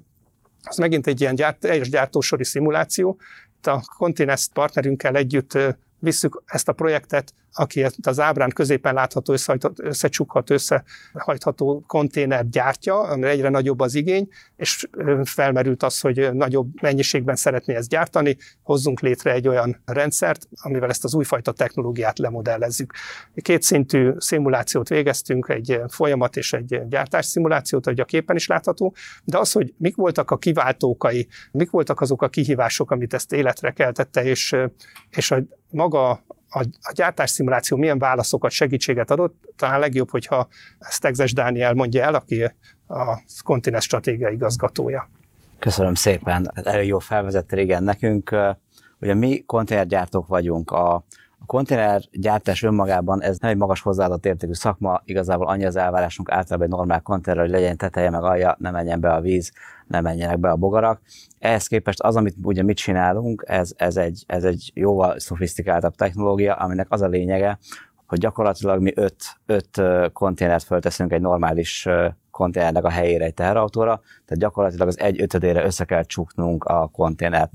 az 0.64 0.78
megint 0.78 1.08
egy 1.08 1.22
ilyen 1.22 1.36
gyárt, 1.36 1.60
teljes 1.60 1.90
gyártósori 1.90 2.44
szimuláció. 2.44 3.20
Itt 3.58 3.68
a 3.68 3.84
Continest 3.98 4.54
partnerünkkel 4.54 5.16
együtt 5.16 5.58
visszük 6.00 6.44
ezt 6.46 6.68
a 6.68 6.74
projektet 6.74 7.34
aki 7.54 7.86
az 8.02 8.20
ábrán 8.20 8.50
középen 8.50 8.94
látható 8.94 9.36
összecsukhat, 9.76 10.50
összehajtható 10.50 11.84
konténert 11.88 12.50
gyártja, 12.50 13.00
amire 13.00 13.30
egyre 13.30 13.50
nagyobb 13.50 13.80
az 13.80 13.96
igény, 13.96 14.28
és 14.56 14.88
felmerült 15.24 15.84
az, 15.84 16.00
hogy 16.00 16.34
nagyobb 16.34 16.82
mennyiségben 16.82 17.36
szeretné 17.36 17.76
ezt 17.76 17.90
gyártani, 17.90 18.38
hozzunk 18.62 19.00
létre 19.00 19.32
egy 19.32 19.48
olyan 19.48 19.82
rendszert, 19.86 20.48
amivel 20.62 20.90
ezt 20.90 21.04
az 21.04 21.14
újfajta 21.14 21.52
technológiát 21.52 22.20
lemodellezzük. 22.20 22.94
Kétszintű 23.36 24.12
szimulációt 24.18 24.90
végeztünk, 24.90 25.50
egy 25.50 25.82
folyamat 25.88 26.36
és 26.36 26.54
egy 26.54 26.88
gyártás 26.88 27.26
szimulációt, 27.26 27.86
hogy 27.86 28.00
a 28.00 28.06
képen 28.06 28.36
is 28.36 28.48
látható, 28.48 28.96
de 29.24 29.38
az, 29.38 29.52
hogy 29.52 29.74
mik 29.78 29.96
voltak 29.96 30.32
a 30.32 30.38
kiváltókai, 30.38 31.28
mik 31.52 31.70
voltak 31.70 32.02
azok 32.02 32.22
a 32.22 32.30
kihívások, 32.30 32.92
amit 32.92 33.14
ezt 33.14 33.34
életre 33.34 33.72
keltette, 33.72 34.24
és, 34.24 34.56
és 35.10 35.32
a 35.32 35.44
maga 35.70 36.24
a, 36.54 36.66
a 36.82 36.92
gyártás 36.94 37.30
szimuláció 37.30 37.78
milyen 37.78 38.00
válaszokat, 38.00 38.52
segítséget 38.52 39.12
adott, 39.12 39.54
talán 39.56 39.80
legjobb, 39.80 40.10
hogyha 40.10 40.48
ezt 40.80 41.02
Tegzes 41.02 41.34
Dániel 41.34 41.74
mondja 41.74 42.04
el, 42.04 42.16
aki 42.16 42.44
a 42.88 43.20
kontinens 43.44 43.84
stratégia 43.84 44.30
igazgatója. 44.30 45.10
Köszönöm 45.60 45.94
szépen, 45.94 46.52
elég 46.54 46.88
jó 46.88 47.00
felvezette 47.00 47.62
igen 47.62 47.84
nekünk. 47.84 48.36
Ugye 49.00 49.14
mi 49.14 49.44
konténergyártók 49.46 50.28
vagyunk, 50.28 50.72
a 50.72 51.06
a 51.44 51.46
konténergyártás 51.46 52.64
önmagában 52.64 53.22
ez 53.22 53.38
nem 53.38 53.52
egy 53.52 53.58
magas 53.58 53.82
hozzáadott 53.82 54.26
értékű 54.26 54.54
szakma, 54.54 55.02
igazából 55.06 55.48
annyi 55.48 55.66
az 55.66 55.76
elvárásunk 55.76 56.32
általában 56.32 56.68
egy 56.68 56.74
normál 56.74 57.02
konténer, 57.02 57.40
hogy 57.40 57.50
legyen 57.50 57.78
teteje 57.78 58.10
meg 58.10 58.24
alja, 58.24 58.56
ne 58.60 58.72
menjen 58.72 59.00
be 59.00 59.14
a 59.14 59.22
víz, 59.22 59.52
ne 59.88 60.02
menjenek 60.02 60.40
be 60.40 60.50
a 60.50 60.56
bogarak. 60.56 61.02
Ehhez 61.40 61.68
képest 61.68 62.02
az, 62.02 62.16
amit 62.16 62.36
ugye 62.44 62.64
mit 62.64 62.78
csinálunk, 62.78 63.44
ez, 63.48 63.72
ez, 63.76 63.98
egy, 63.98 64.24
ez 64.28 64.44
egy 64.44 64.72
jóval 64.74 65.20
szofisztikáltabb 65.20 65.96
technológia, 65.96 66.54
aminek 66.54 66.88
az 66.90 67.02
a 67.02 67.08
lényege, 67.08 67.60
hogy 68.06 68.20
gyakorlatilag 68.20 68.82
mi 68.82 68.92
öt, 68.96 69.24
öt 69.46 69.82
konténert 70.14 70.64
fölteszünk 70.64 71.12
egy 71.12 71.22
normális 71.22 71.88
konténernek 72.32 72.84
a 72.84 72.90
helyére 72.90 73.26
egy 73.26 73.34
teherautóra, 73.34 74.02
tehát 74.26 74.42
gyakorlatilag 74.44 74.88
az 74.88 75.00
egy 75.00 75.22
ötödére 75.22 75.66
össze 75.66 75.86
kell 75.86 76.04
csuknunk 76.04 76.64
a 76.64 76.88
konténert. 76.88 77.52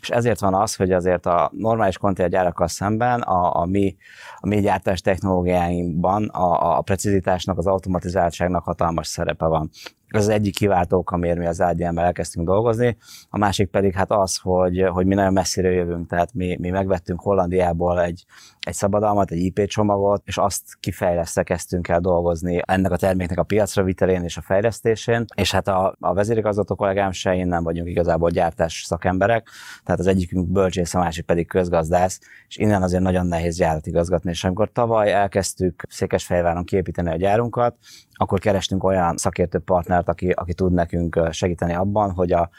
És 0.00 0.10
ezért 0.10 0.40
van 0.40 0.54
az, 0.54 0.74
hogy 0.74 0.92
azért 0.92 1.26
a 1.26 1.50
normális 1.54 1.98
konténergyárakkal 1.98 2.68
szemben 2.68 3.20
a, 3.20 3.60
a, 3.60 3.64
mi, 3.64 3.96
a 4.36 4.46
mi 4.46 4.60
gyártás 4.60 5.00
technológiáinkban 5.00 6.28
a, 6.28 6.78
a 6.78 6.80
precizitásnak, 6.80 7.58
az 7.58 7.66
automatizáltságnak 7.66 8.64
hatalmas 8.64 9.06
szerepe 9.06 9.46
van. 9.46 9.70
Ez 10.10 10.22
az 10.22 10.28
egyik 10.28 10.54
kiváltók, 10.54 11.10
amiért 11.10 11.38
mi 11.38 11.46
az 11.46 11.60
ADM-mel 11.60 12.04
elkezdtünk 12.04 12.46
dolgozni. 12.46 12.96
A 13.28 13.38
másik 13.38 13.70
pedig 13.70 13.94
hát 13.94 14.10
az, 14.10 14.36
hogy, 14.36 14.88
hogy 14.88 15.06
mi 15.06 15.14
nagyon 15.14 15.32
messziről 15.32 15.72
jövünk, 15.72 16.08
tehát 16.08 16.34
mi, 16.34 16.56
mi 16.60 16.70
megvettünk 16.70 17.20
Hollandiából 17.20 18.02
egy, 18.02 18.24
egy 18.60 18.74
szabadalmat, 18.74 19.30
egy 19.30 19.38
IP 19.38 19.66
csomagot, 19.66 20.22
és 20.24 20.36
azt 20.36 20.62
kifejleszte 20.80 21.42
kezdtünk 21.42 21.88
el 21.88 22.00
dolgozni 22.00 22.62
ennek 22.66 22.90
a 22.90 22.96
terméknek 22.96 23.38
a 23.38 23.42
piacra 23.42 23.82
vitelén 23.82 24.22
és 24.22 24.36
a 24.36 24.40
fejlesztésén. 24.40 25.24
És 25.34 25.52
hát 25.52 25.68
a, 25.68 25.96
a 26.00 26.14
vezérigazgató 26.14 26.74
kollégám 26.74 27.12
se 27.12 27.44
nem 27.44 27.62
vagyunk 27.62 27.88
igazából 27.88 28.30
gyártás 28.30 28.82
szakemberek, 28.86 29.48
tehát 29.84 30.00
az 30.00 30.06
egyikünk 30.06 30.48
bölcsész, 30.48 30.94
a 30.94 30.98
másik 30.98 31.24
pedig 31.24 31.46
közgazdász, 31.46 32.20
és 32.48 32.56
innen 32.56 32.82
azért 32.82 33.02
nagyon 33.02 33.26
nehéz 33.26 33.56
gyárat 33.56 33.86
igazgatni. 33.86 34.30
És 34.30 34.44
amikor 34.44 34.72
tavaly 34.72 35.12
elkezdtük 35.12 35.82
Székesfehérváron 35.88 36.64
kiépíteni 36.64 37.10
a 37.10 37.16
gyárunkat, 37.16 37.76
akkor 38.12 38.38
kerestünk 38.38 38.84
olyan 38.84 39.16
szakértő 39.16 39.58
partnert, 39.58 40.08
aki, 40.08 40.30
aki 40.30 40.54
tud 40.54 40.72
nekünk 40.72 41.28
segíteni 41.30 41.74
abban, 41.74 42.10
hogy 42.10 42.32
a, 42.32 42.50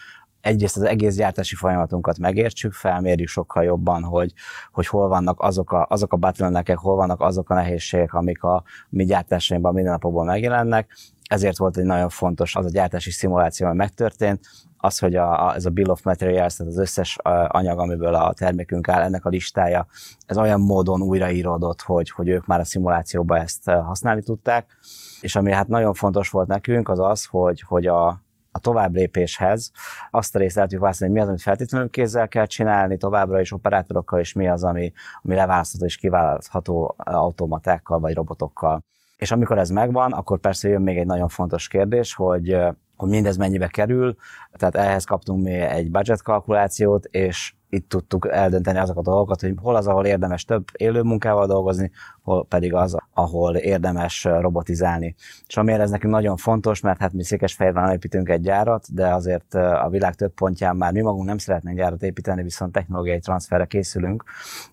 egyrészt 0.42 0.78
az 0.78 0.84
egész 0.84 1.16
gyártási 1.16 1.56
folyamatunkat 1.56 2.18
megértsük, 2.18 2.74
felmérjük 2.74 3.28
sokkal 3.28 3.64
jobban, 3.64 4.04
hogy, 4.04 4.34
hogy 4.72 4.88
hol 4.88 5.08
vannak 5.08 5.40
azok 5.40 5.72
a, 5.72 5.86
azok 5.90 6.14
a 6.14 6.18
bottleneckek, 6.18 6.78
hol 6.78 6.96
vannak 6.96 7.22
azok 7.22 7.50
a 7.50 7.54
nehézségek, 7.54 8.14
amik 8.14 8.44
a 8.44 8.64
mi 8.90 9.06
gyártásainkban 9.06 9.74
minden 9.74 9.92
napokban 9.92 10.26
megjelennek. 10.26 10.98
Ezért 11.30 11.58
volt 11.58 11.78
egy 11.78 11.86
nagyon 11.86 12.10
fontos 12.10 12.56
az 12.56 12.66
a 12.66 12.70
gyártási 12.70 13.12
szimuláció, 13.12 13.68
ami 13.68 13.76
megtörtént, 13.76 14.40
az, 14.78 15.00
hogy 15.00 15.16
a, 15.16 15.48
a, 15.48 15.56
ez 15.56 15.66
a 15.66 15.70
Bill 15.70 15.90
of 15.90 16.04
Materials, 16.04 16.56
tehát 16.56 16.72
az 16.72 16.80
összes 16.80 17.18
anyag, 17.48 17.80
amiből 17.80 18.16
a 18.16 18.34
termékünk 18.34 18.88
áll, 18.88 19.02
ennek 19.02 19.26
a 19.26 19.30
listája, 19.30 19.88
ez 20.26 20.38
olyan 20.38 20.62
módon 20.62 21.02
újraíródott, 21.02 21.82
hogy, 21.82 22.10
hogy 22.10 22.30
ők 22.30 22.46
már 22.46 22.60
a 22.60 22.64
szimulációban 22.64 23.40
ezt 23.40 23.70
használni 23.70 24.22
tudták. 24.24 24.78
És 25.22 25.36
ami 25.36 25.52
hát 25.52 25.68
nagyon 25.68 25.94
fontos 25.94 26.30
volt 26.30 26.48
nekünk, 26.48 26.90
az 26.90 27.00
az, 27.00 27.26
hogy, 27.26 27.62
hogy 27.62 27.88
a, 27.88 28.22
a 28.52 28.60
tovább 28.60 28.94
lépéshez 28.94 29.72
azt 30.12 30.36
a 30.36 30.40
részt 30.40 30.58
el 30.58 30.64
tudjuk 30.64 30.82
választani, 30.82 31.10
hogy 31.10 31.20
mi 31.20 31.24
az, 31.24 31.30
amit 31.30 31.42
feltétlenül 31.42 31.90
kézzel 31.90 32.28
kell 32.28 32.46
csinálni 32.46 32.98
továbbra 32.98 33.40
is 33.40 33.52
operátorokkal, 33.52 34.20
és 34.20 34.34
mi 34.34 34.48
az, 34.48 34.64
ami, 34.64 34.94
ami 35.22 35.36
leválasztható 35.36 35.86
és 35.86 35.98
kiválasztható 35.98 36.96
automatákkal 36.98 38.00
vagy 38.00 38.14
robotokkal. 38.14 38.84
És 39.18 39.32
amikor 39.32 39.58
ez 39.58 39.70
megvan, 39.70 40.12
akkor 40.12 40.40
persze 40.40 40.70
jön 40.70 40.82
még 40.82 40.98
egy 40.98 41.06
nagyon 41.06 41.28
fontos 41.28 41.68
kérdés, 41.68 42.14
hogy 42.14 42.58
hogy 43.02 43.10
mindez 43.10 43.38
mennyibe 43.38 43.68
kerül, 43.68 44.16
tehát 44.52 44.76
ehhez 44.76 45.04
kaptunk 45.04 45.44
mi 45.44 45.54
egy 45.54 45.92
budget 45.92 46.22
kalkulációt, 46.22 47.06
és 47.06 47.54
itt 47.72 47.90
tudtuk 47.90 48.28
eldönteni 48.32 48.78
azokat 48.78 49.08
a 49.08 49.12
dolgokat, 49.12 49.42
hogy 49.42 49.54
hol 49.62 49.76
az, 49.76 49.88
ahol 49.88 50.06
érdemes 50.06 50.46
több 50.46 50.66
élő 50.78 51.02
munkával 51.02 51.48
dolgozni, 51.48 51.92
hol 52.22 52.46
pedig 52.46 52.74
az, 52.74 52.98
ahol 53.14 53.56
érdemes 53.56 54.24
robotizálni. 54.24 55.16
És 55.48 55.58
amiért 55.58 55.82
ez 55.82 55.90
nekünk 55.90 56.14
nagyon 56.14 56.38
fontos, 56.38 56.80
mert 56.80 57.00
hát 57.00 57.14
mi 57.14 57.24
Székesfehérváron 57.24 57.92
építünk 57.92 58.30
egy 58.30 58.42
gyárat, 58.42 58.94
de 58.94 59.14
azért 59.14 59.54
a 59.54 59.88
világ 59.90 60.16
több 60.16 60.34
pontján 60.34 60.76
már 60.76 60.92
mi 60.92 61.02
magunk 61.02 61.26
nem 61.26 61.38
szeretnénk 61.38 61.78
gyárat 61.78 62.04
építeni, 62.04 62.44
viszont 62.44 62.72
technológiai 62.72 63.20
transferre 63.20 63.66
készülünk, 63.66 64.24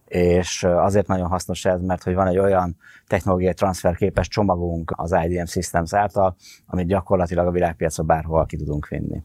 és 0.04 0.64
azért 0.64 1.06
nagyon 1.06 1.28
hasznos 1.28 1.64
ez, 1.64 1.80
mert 1.80 2.02
hogy 2.02 2.14
van 2.14 2.26
egy 2.26 2.38
olyan 2.38 2.76
technológiai 3.06 3.54
transferképes 3.54 4.28
csomagunk 4.28 4.92
az 4.96 5.16
IDM 5.24 5.44
Systems 5.44 5.94
által, 5.94 6.36
amit 6.66 6.86
gyakorlatilag 6.86 7.46
a 7.46 7.50
világpiacra 7.50 8.02
bárhol 8.02 8.46
ki 8.46 8.56
tudunk 8.56 8.88
vinni. 8.88 9.22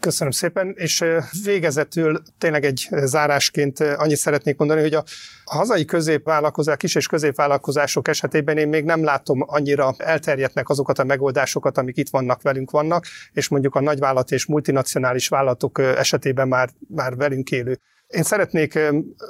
Köszönöm 0.00 0.32
szépen, 0.32 0.74
és 0.76 1.04
végezetül 1.44 2.22
tényleg 2.38 2.64
egy 2.64 2.88
zárásként 2.90 3.80
annyit 3.80 4.16
szeretnék 4.16 4.56
mondani, 4.56 4.80
hogy 4.80 4.94
a, 4.94 5.04
hazai 5.44 5.84
középvállalkozás, 5.84 6.76
kis 6.76 6.94
és 6.94 7.06
középvállalkozások 7.06 8.08
esetében 8.08 8.58
én 8.58 8.68
még 8.68 8.84
nem 8.84 9.04
látom 9.04 9.44
annyira 9.46 9.94
elterjednek 9.98 10.68
azokat 10.68 10.98
a 10.98 11.04
megoldásokat, 11.04 11.78
amik 11.78 11.96
itt 11.96 12.08
vannak, 12.10 12.42
velünk 12.42 12.70
vannak, 12.70 13.06
és 13.32 13.48
mondjuk 13.48 13.74
a 13.74 13.80
nagyvállalat 13.80 14.30
és 14.30 14.46
multinacionális 14.46 15.28
vállalatok 15.28 15.78
esetében 15.78 16.48
már, 16.48 16.70
már 16.88 17.16
velünk 17.16 17.50
élő. 17.50 17.78
Én 18.06 18.22
szeretnék 18.22 18.78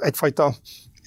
egyfajta 0.00 0.54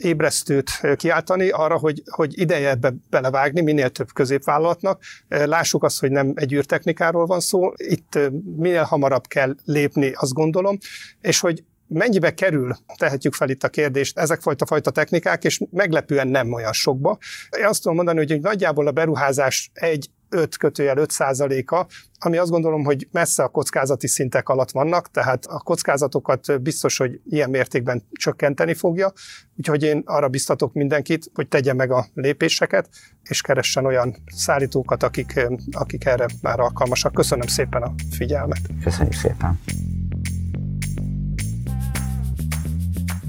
ébresztőt 0.04 0.72
kiáltani 0.96 1.50
arra, 1.50 1.78
hogy, 1.78 2.02
hogy 2.06 2.40
ideje 2.40 2.70
ebbe 2.70 2.94
belevágni 3.10 3.62
minél 3.62 3.90
több 3.90 4.14
középvállalatnak. 4.14 5.02
Lássuk 5.28 5.84
azt, 5.84 6.00
hogy 6.00 6.12
nem 6.12 6.32
egy 6.36 6.54
űrtechnikáról 6.54 7.26
van 7.26 7.40
szó, 7.40 7.74
itt 7.76 8.20
minél 8.56 8.84
hamarabb 8.84 9.28
kell 9.28 9.56
lépni, 9.66 10.12
azt 10.16 10.34
gondolom, 10.34 10.78
és 11.22 11.40
hogy 11.40 11.64
mennyibe 11.94 12.34
kerül, 12.34 12.76
tehetjük 12.98 13.34
fel 13.34 13.50
itt 13.50 13.64
a 13.64 13.70
kérdést, 13.70 14.20
ezek 14.20 14.42
fajta 14.42 14.66
fajta 14.66 14.92
technikák, 14.92 15.44
és 15.44 15.62
meglepően 15.72 16.28
nem 16.28 16.54
olyan 16.54 16.74
sokba. 16.74 17.18
Én 17.58 17.66
azt 17.66 17.82
tudom 17.82 17.96
mondani, 17.96 18.18
hogy 18.18 18.42
nagyjából 18.42 18.88
a 18.88 18.92
beruházás 18.92 19.72
egy 19.74 20.10
5 20.30 20.58
kötőjel 20.58 20.98
5 20.98 21.12
százaléka, 21.12 21.88
ami 22.20 22.38
azt 22.38 22.50
gondolom, 22.50 22.84
hogy 22.84 23.08
messze 23.12 23.44
a 23.44 23.48
kockázati 23.48 24.08
szintek 24.08 24.50
alatt 24.50 24.72
vannak, 24.72 25.12
tehát 25.12 25.46
a 25.46 25.60
kockázatokat 25.60 26.62
biztos, 26.62 26.98
hogy 26.98 27.20
ilyen 27.30 27.50
mértékben 27.50 28.04
csökkenteni 28.12 28.74
fogja, 28.74 29.14
úgyhogy 29.58 29.84
én 29.84 30.02
arra 30.06 30.28
biztatok 30.28 30.74
mindenkit, 30.74 31.32
hogy 31.34 31.48
tegye 31.48 31.74
meg 31.74 31.92
a 31.92 32.06
lépéseket, 32.14 32.90
és 33.24 33.42
keressen 33.42 33.86
olyan 33.86 34.16
szállítókat, 34.36 35.04
akik, 35.04 35.40
akik 35.72 36.06
erre 36.06 36.26
már 36.42 36.60
alkalmasak. 36.60 37.14
Köszönöm 37.14 37.48
szépen 37.48 37.82
a 37.82 37.94
figyelmet. 38.12 38.62
Köszönjük 38.84 39.14
szépen. 39.14 39.60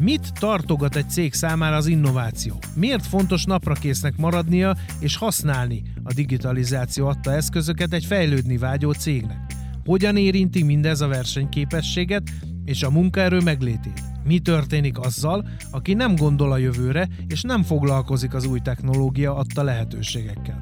Mit 0.03 0.33
tartogat 0.39 0.97
egy 0.97 1.11
cég 1.11 1.33
számára 1.33 1.77
az 1.77 1.87
innováció? 1.87 2.59
Miért 2.75 3.07
fontos 3.07 3.45
naprakésznek 3.45 4.17
maradnia 4.17 4.77
és 5.01 5.17
használni 5.17 5.83
a 6.03 6.13
digitalizáció 6.13 7.07
adta 7.07 7.33
eszközöket 7.33 7.93
egy 7.93 8.05
fejlődni 8.05 8.57
vágyó 8.57 8.93
cégnek? 8.93 9.39
Hogyan 9.85 10.17
érinti 10.17 10.63
mindez 10.63 11.01
a 11.01 11.07
versenyképességet 11.07 12.31
és 12.65 12.83
a 12.83 12.91
munkaerő 12.91 13.41
meglétét? 13.41 14.03
Mi 14.25 14.39
történik 14.39 14.99
azzal, 14.99 15.49
aki 15.71 15.95
nem 15.95 16.17
gondol 16.17 16.53
a 16.53 16.57
jövőre 16.57 17.09
és 17.27 17.43
nem 17.43 17.63
foglalkozik 17.63 18.35
az 18.35 18.47
új 18.47 18.61
technológia 18.61 19.37
adta 19.37 19.63
lehetőségekkel? 19.63 20.61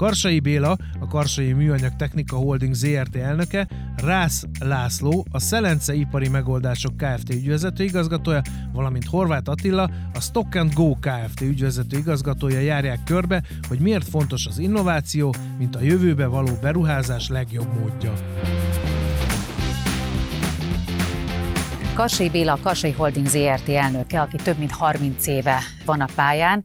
Karsai 0.00 0.40
Béla, 0.40 0.76
a 1.00 1.06
Karsai 1.06 1.52
Műanyag 1.52 1.96
Technika 1.96 2.36
Holding 2.36 2.74
ZRT 2.74 3.16
elnöke, 3.16 3.68
Rász 4.04 4.44
László, 4.58 5.24
a 5.30 5.38
Szelence 5.38 5.94
Ipari 5.94 6.28
Megoldások 6.28 6.96
Kft. 6.96 7.30
ügyvezető 7.30 7.84
igazgatója, 7.84 8.42
valamint 8.72 9.04
Horváth 9.04 9.50
Attila, 9.50 9.90
a 10.14 10.20
Stock 10.20 10.54
and 10.54 10.74
Go 10.74 10.94
Kft. 10.94 11.40
ügyvezető 11.40 11.98
igazgatója 11.98 12.60
járják 12.60 13.04
körbe, 13.04 13.42
hogy 13.68 13.78
miért 13.78 14.08
fontos 14.08 14.46
az 14.46 14.58
innováció, 14.58 15.34
mint 15.58 15.76
a 15.76 15.80
jövőbe 15.80 16.26
való 16.26 16.50
beruházás 16.60 17.28
legjobb 17.28 17.78
módja. 17.80 18.12
Karsai 21.94 22.30
Béla, 22.30 22.52
a 22.52 22.58
Karsai 22.62 22.90
Holding 22.90 23.26
ZRT 23.26 23.68
elnöke, 23.68 24.20
aki 24.20 24.36
több 24.36 24.58
mint 24.58 24.70
30 24.70 25.26
éve 25.26 25.58
van 25.84 26.00
a 26.00 26.08
pályán, 26.14 26.62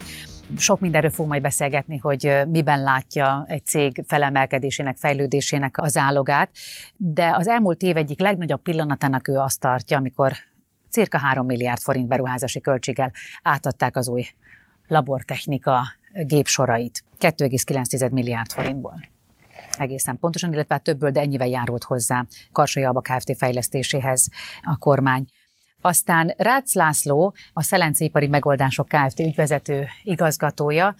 Sok 0.57 0.79
mindenről 0.79 1.09
fog 1.09 1.27
majd 1.27 1.41
beszélgetni, 1.41 1.97
hogy 1.97 2.41
miben 2.47 2.83
látja 2.83 3.45
egy 3.47 3.65
cég 3.65 4.03
felemelkedésének, 4.07 4.97
fejlődésének 4.97 5.77
az 5.77 5.97
állogát, 5.97 6.49
de 6.97 7.33
az 7.35 7.47
elmúlt 7.47 7.81
év 7.81 7.97
egyik 7.97 8.19
legnagyobb 8.19 8.61
pillanatának 8.61 9.27
ő 9.27 9.37
azt 9.37 9.59
tartja, 9.59 9.97
amikor 9.97 10.33
cirka 10.89 11.17
3 11.17 11.45
milliárd 11.45 11.79
forint 11.79 12.07
beruházási 12.07 12.61
költséggel 12.61 13.11
átadták 13.43 13.95
az 13.95 14.07
új 14.07 14.25
labortechnika 14.87 15.81
gépsorait 16.13 17.03
2,9 17.19 18.11
milliárd 18.11 18.51
forintból 18.51 19.13
egészen 19.77 20.19
pontosan, 20.19 20.53
illetve 20.53 20.73
hát 20.73 20.83
többből, 20.83 21.11
de 21.11 21.19
ennyivel 21.19 21.47
járult 21.47 21.83
hozzá 21.83 22.25
Karsai 22.51 22.83
Alba 22.83 23.01
Kft. 23.01 23.37
fejlesztéséhez 23.37 24.29
a 24.61 24.77
kormány. 24.77 25.25
Aztán 25.86 26.33
Rácz 26.38 26.73
László, 26.73 27.33
a 27.53 27.63
Szelencépari 27.63 28.27
Megoldások 28.27 28.88
Kft. 28.88 29.19
ügyvezető 29.19 29.88
igazgatója, 30.03 30.95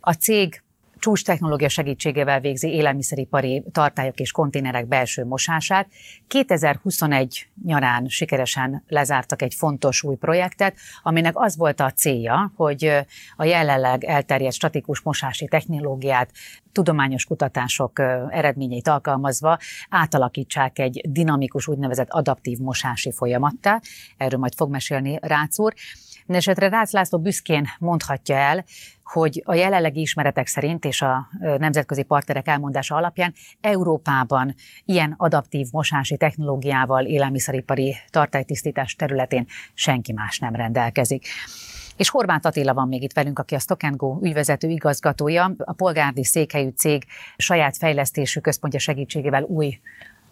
a 0.00 0.12
cég 0.12 0.62
csúcs 0.98 1.24
technológia 1.24 1.68
segítségével 1.68 2.40
végzi 2.40 2.68
élelmiszeripari 2.68 3.64
tartályok 3.72 4.18
és 4.18 4.30
konténerek 4.30 4.86
belső 4.86 5.24
mosását. 5.24 5.88
2021 6.26 7.48
nyarán 7.64 8.08
sikeresen 8.08 8.84
lezártak 8.88 9.42
egy 9.42 9.54
fontos 9.54 10.02
új 10.02 10.16
projektet, 10.16 10.76
aminek 11.02 11.32
az 11.36 11.56
volt 11.56 11.80
a 11.80 11.90
célja, 11.90 12.52
hogy 12.56 12.92
a 13.36 13.44
jelenleg 13.44 14.04
elterjedt 14.04 14.54
statikus 14.54 15.00
mosási 15.00 15.46
technológiát 15.46 16.30
tudományos 16.72 17.24
kutatások 17.24 17.98
eredményeit 18.30 18.88
alkalmazva 18.88 19.58
átalakítsák 19.88 20.78
egy 20.78 21.00
dinamikus 21.08 21.68
úgynevezett 21.68 22.10
adaptív 22.10 22.58
mosási 22.58 23.12
folyamattá. 23.12 23.80
Erről 24.16 24.38
majd 24.38 24.54
fog 24.54 24.70
mesélni 24.70 25.18
Rácz 25.20 25.58
úr. 25.58 25.74
Mindenesetre 26.28 26.68
Rácz 26.68 26.92
László 26.92 27.18
büszkén 27.18 27.66
mondhatja 27.78 28.36
el, 28.36 28.64
hogy 29.02 29.42
a 29.44 29.54
jelenlegi 29.54 30.00
ismeretek 30.00 30.46
szerint 30.46 30.84
és 30.84 31.02
a 31.02 31.28
nemzetközi 31.40 32.02
partnerek 32.02 32.48
elmondása 32.48 32.94
alapján 32.96 33.34
Európában 33.60 34.54
ilyen 34.84 35.14
adaptív 35.16 35.66
mosási 35.70 36.16
technológiával 36.16 37.04
élelmiszeripari 37.04 37.96
tartálytisztítás 38.10 38.94
területén 38.94 39.46
senki 39.74 40.12
más 40.12 40.38
nem 40.38 40.54
rendelkezik. 40.54 41.26
És 41.96 42.08
Horváth 42.08 42.46
Attila 42.46 42.74
van 42.74 42.88
még 42.88 43.02
itt 43.02 43.12
velünk, 43.12 43.38
aki 43.38 43.54
a 43.54 43.58
Stock 43.58 43.96
Go 43.96 44.18
ügyvezető 44.22 44.68
igazgatója, 44.68 45.54
a 45.58 45.72
polgárdi 45.72 46.24
székhelyű 46.24 46.68
cég 46.68 47.04
saját 47.36 47.76
fejlesztésű 47.76 48.40
központja 48.40 48.80
segítségével 48.80 49.42
új 49.42 49.80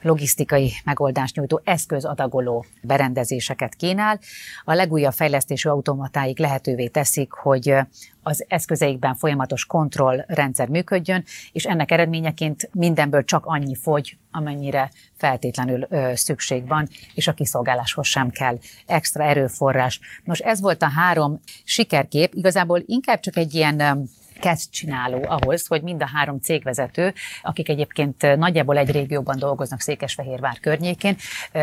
logisztikai 0.06 0.72
megoldást 0.84 1.36
nyújtó 1.36 1.60
eszközadagoló 1.64 2.64
berendezéseket 2.82 3.74
kínál. 3.74 4.20
A 4.64 4.74
legújabb 4.74 5.12
fejlesztésű 5.12 5.68
automatáik 5.68 6.38
lehetővé 6.38 6.86
teszik, 6.86 7.32
hogy 7.32 7.74
az 8.22 8.44
eszközeikben 8.48 9.14
folyamatos 9.14 9.64
kontrollrendszer 9.64 10.68
működjön, 10.68 11.24
és 11.52 11.64
ennek 11.64 11.90
eredményeként 11.90 12.68
mindenből 12.72 13.24
csak 13.24 13.46
annyi 13.46 13.74
fogy, 13.74 14.16
amennyire 14.30 14.90
feltétlenül 15.16 15.86
ö, 15.88 16.10
szükség 16.14 16.66
van, 16.66 16.88
és 17.14 17.28
a 17.28 17.32
kiszolgáláshoz 17.32 18.06
sem 18.06 18.30
kell 18.30 18.58
extra 18.86 19.24
erőforrás. 19.24 20.00
Nos, 20.24 20.38
ez 20.38 20.60
volt 20.60 20.82
a 20.82 20.90
három 20.90 21.40
sikerkép, 21.64 22.34
igazából 22.34 22.82
inkább 22.86 23.20
csak 23.20 23.36
egy 23.36 23.54
ilyen 23.54 24.08
csináló 24.70 25.24
ahhoz, 25.28 25.66
hogy 25.66 25.82
mind 25.82 26.02
a 26.02 26.08
három 26.14 26.40
cégvezető, 26.40 27.14
akik 27.42 27.68
egyébként 27.68 28.36
nagyjából 28.36 28.76
egy 28.76 28.90
régióban 28.90 29.38
dolgoznak 29.38 29.80
Székesfehérvár 29.80 30.60
környékén, 30.60 31.16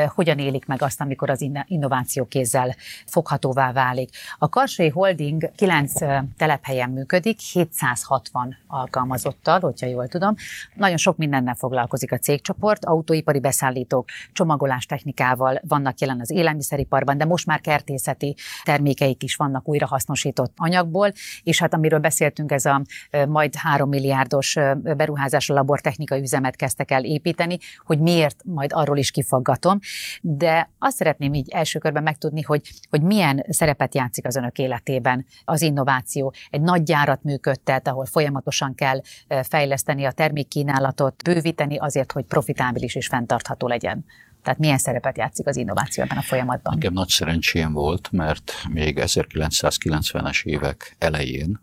hogyan 0.07 0.39
élik 0.39 0.65
meg 0.65 0.81
azt, 0.81 1.01
amikor 1.01 1.29
az 1.29 1.45
innováció 1.67 2.25
kézzel 2.25 2.75
foghatóvá 3.05 3.71
válik. 3.71 4.09
A 4.37 4.49
Karsai 4.49 4.89
Holding 4.89 5.51
9 5.55 5.91
telephelyen 6.37 6.89
működik, 6.89 7.39
760 7.39 8.57
alkalmazottal, 8.67 9.59
hogyha 9.59 9.87
jól 9.87 10.07
tudom. 10.07 10.35
Nagyon 10.73 10.97
sok 10.97 11.17
mindennel 11.17 11.55
foglalkozik 11.55 12.11
a 12.11 12.17
cégcsoport, 12.17 12.85
autóipari 12.85 13.39
beszállítók, 13.39 14.09
csomagolás 14.33 14.85
technikával 14.85 15.59
vannak 15.67 15.99
jelen 15.99 16.19
az 16.19 16.31
élelmiszeriparban, 16.31 17.17
de 17.17 17.25
most 17.25 17.45
már 17.45 17.61
kertészeti 17.61 18.35
termékeik 18.63 19.23
is 19.23 19.35
vannak 19.35 19.67
újrahasznosított 19.67 20.53
anyagból, 20.57 21.11
és 21.43 21.59
hát 21.59 21.73
amiről 21.73 21.99
beszéltünk, 21.99 22.51
ez 22.51 22.62
ez 22.65 22.73
a 22.73 22.81
majd 23.27 23.55
3 23.55 23.89
milliárdos 23.89 24.57
beruházás 24.81 25.49
a 25.49 25.53
labortechnikai 25.53 26.21
üzemet 26.21 26.55
kezdtek 26.55 26.91
el 26.91 27.03
építeni, 27.03 27.57
hogy 27.85 27.99
miért, 27.99 28.41
majd 28.45 28.71
arról 28.73 28.97
is 28.97 29.11
kifaggatom. 29.11 29.79
De 30.21 30.69
azt 30.79 30.97
szeretném 30.97 31.33
így 31.33 31.49
első 31.49 31.79
körben 31.79 32.03
megtudni, 32.03 32.41
hogy, 32.41 32.69
hogy 32.89 33.01
milyen 33.01 33.45
szerepet 33.49 33.95
játszik 33.95 34.27
az 34.27 34.35
önök 34.35 34.57
életében 34.57 35.25
az 35.45 35.61
innováció. 35.61 36.33
Egy 36.49 36.61
nagy 36.61 36.83
gyárat 36.83 37.23
működtet, 37.23 37.87
ahol 37.87 38.05
folyamatosan 38.05 38.75
kell 38.75 39.01
fejleszteni 39.43 40.05
a 40.05 40.11
termékkínálatot, 40.11 41.23
bővíteni 41.23 41.77
azért, 41.77 42.11
hogy 42.11 42.25
profitábilis 42.25 42.95
és 42.95 43.07
fenntartható 43.07 43.67
legyen. 43.67 44.05
Tehát 44.43 44.59
milyen 44.59 44.77
szerepet 44.77 45.17
játszik 45.17 45.47
az 45.47 45.57
innováció 45.57 46.03
ebben 46.03 46.17
a 46.17 46.21
folyamatban? 46.21 46.73
Nekem 46.73 46.93
nagy 46.93 47.07
szerencsém 47.07 47.73
volt, 47.73 48.11
mert 48.11 48.53
még 48.69 48.97
1990-es 49.01 50.43
évek 50.43 50.95
elején, 50.99 51.59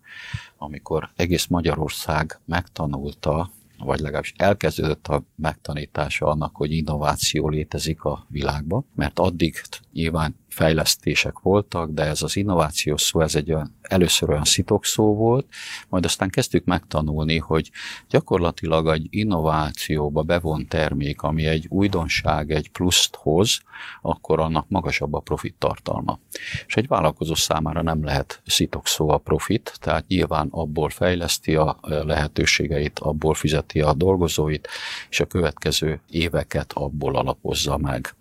amikor 0.59 1.11
egész 1.17 1.47
Magyarország 1.47 2.41
megtanulta 2.45 3.51
vagy 3.85 4.01
legalábbis 4.01 4.35
elkezdődött 4.37 5.07
a 5.07 5.23
megtanítása 5.35 6.27
annak, 6.27 6.57
hogy 6.57 6.73
innováció 6.73 7.49
létezik 7.49 8.05
a 8.05 8.27
világban, 8.29 8.87
mert 8.95 9.19
addig 9.19 9.61
nyilván 9.93 10.37
fejlesztések 10.51 11.39
voltak, 11.39 11.91
de 11.91 12.03
ez 12.03 12.23
az 12.23 12.37
innováció 12.37 12.97
szó, 12.97 13.21
ez 13.21 13.35
egy 13.35 13.53
olyan, 13.53 13.79
először 13.83 14.29
olyan 14.31 14.45
szitok 14.45 14.85
szó 14.85 15.15
volt, 15.15 15.47
majd 15.89 16.05
aztán 16.05 16.31
kezdtük 16.31 16.65
megtanulni, 16.65 17.39
hogy 17.39 17.71
gyakorlatilag 18.09 18.89
egy 18.89 19.07
innovációba 19.11 20.23
bevont 20.23 20.69
termék, 20.69 21.23
ami 21.23 21.47
egy 21.47 21.67
újdonság, 21.69 22.51
egy 22.51 22.71
pluszt 22.71 23.17
hoz, 23.17 23.61
akkor 24.03 24.41
annak 24.41 24.69
magasabb 24.69 25.15
a 25.15 25.21
profit 25.21 25.55
tartalma. 25.59 26.19
És 26.67 26.77
egy 26.77 26.87
vállalkozó 26.87 27.35
számára 27.35 27.83
nem 27.83 28.05
lehet 28.05 28.43
szitok 28.47 28.87
szó 28.87 29.09
a 29.09 29.19
profit, 29.19 29.73
tehát 29.81 30.07
nyilván 30.07 30.49
abból 30.51 30.89
fejleszti 30.89 31.55
a 31.55 31.79
lehetőségeit, 31.81 32.99
abból 32.99 33.35
fizeti 33.35 33.81
a 33.81 33.95
dolgozóit, 33.95 34.69
és 35.09 35.21
a 35.21 35.27
következő 35.27 36.01
éveket 36.11 36.73
abból 36.73 37.17
alapozza 37.17 37.79
meg. 37.79 38.15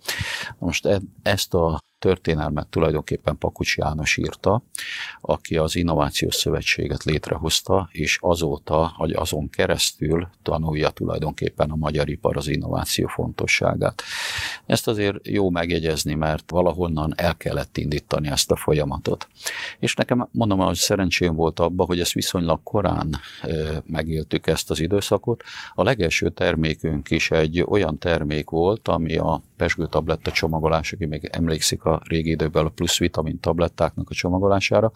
Most 0.57 0.85
e, 0.85 0.99
ezt 1.23 1.53
a 1.53 1.79
történelmet 1.99 2.67
tulajdonképpen 2.67 3.37
Pakucs 3.37 3.77
János 3.77 4.17
írta, 4.17 4.63
aki 5.21 5.57
az 5.57 5.75
Innovációs 5.75 6.35
Szövetséget 6.35 7.03
létrehozta, 7.03 7.89
és 7.91 8.17
azóta, 8.21 8.93
hogy 8.97 9.11
azon 9.11 9.49
keresztül 9.49 10.27
tanulja 10.43 10.89
tulajdonképpen 10.89 11.69
a 11.69 11.75
magyar 11.75 12.09
ipar 12.09 12.37
az 12.37 12.47
innováció 12.47 13.07
fontosságát. 13.07 14.01
Ezt 14.65 14.87
azért 14.87 15.27
jó 15.27 15.49
megjegyezni, 15.49 16.13
mert 16.13 16.51
valahonnan 16.51 17.13
el 17.15 17.37
kellett 17.37 17.77
indítani 17.77 18.27
ezt 18.27 18.51
a 18.51 18.55
folyamatot. 18.55 19.27
És 19.79 19.93
nekem 19.95 20.27
mondom, 20.31 20.59
hogy 20.59 20.75
szerencsém 20.75 21.35
volt 21.35 21.59
abban, 21.59 21.85
hogy 21.85 21.99
ezt 21.99 22.13
viszonylag 22.13 22.59
korán 22.63 23.19
megéltük 23.83 24.47
ezt 24.47 24.71
az 24.71 24.79
időszakot. 24.79 25.43
A 25.73 25.83
legelső 25.83 26.29
termékünk 26.29 27.11
is 27.11 27.31
egy 27.31 27.63
olyan 27.67 27.97
termék 27.97 28.49
volt, 28.49 28.87
ami 28.87 29.17
a 29.17 29.41
pesgő 29.59 29.87
tabletta 29.87 30.31
csomagolás, 30.31 30.93
aki 30.93 31.05
még 31.05 31.29
emlékszik 31.31 31.83
a 31.83 32.01
régi 32.03 32.29
időben 32.29 32.65
a 32.65 32.69
plusz 32.69 32.97
vitamin 32.97 33.39
tablettáknak 33.39 34.09
a 34.09 34.13
csomagolására. 34.13 34.91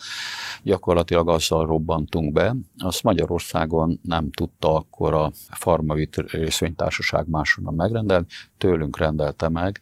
Gyakorlatilag 0.61 1.29
azzal 1.29 1.65
robbantunk 1.65 2.33
be. 2.33 2.55
Azt 2.77 3.03
Magyarországon 3.03 3.99
nem 4.03 4.31
tudta 4.31 4.75
akkor 4.75 5.13
a 5.13 5.31
Farmavit 5.49 6.15
részvénytársaság 6.15 7.27
máshonnan 7.29 7.73
megrendelni, 7.73 8.25
tőlünk 8.57 8.97
rendelte 8.97 9.49
meg, 9.49 9.79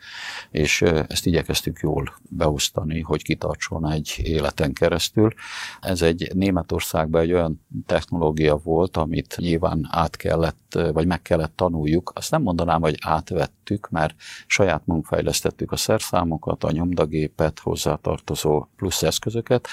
és 0.52 0.82
ezt 0.82 1.26
igyekeztük 1.26 1.80
jól 1.82 2.14
beosztani, 2.30 3.02
hogy 3.02 3.24
kitartson 3.24 3.92
egy 3.92 4.16
életen 4.24 4.74
keresztül. 4.74 5.34
Ez 5.82 6.02
egy 6.02 6.32
Németországban 6.34 7.22
egy 7.22 7.34
olyan 7.34 7.66
technológia 7.86 8.56
volt, 8.56 8.98
amit 8.98 9.36
nyilván 9.38 9.88
át 9.92 10.16
kellett, 10.16 10.80
vagy 10.94 11.08
meg 11.08 11.22
kellett 11.22 11.56
tanuljuk. 11.56 12.12
Azt 12.16 12.32
nem 12.32 12.42
mondanám, 12.42 12.82
hogy 12.82 12.98
átvettük, 13.02 13.90
mert 13.90 14.16
saját 14.48 14.71
magunk 14.86 15.06
fejlesztettük 15.06 15.72
a 15.72 15.76
szerszámokat, 15.76 16.64
a 16.64 16.72
nyomdagépet, 16.72 17.60
hozzátartozó 17.60 18.66
plusz 18.76 19.04
eszközöket, 19.04 19.68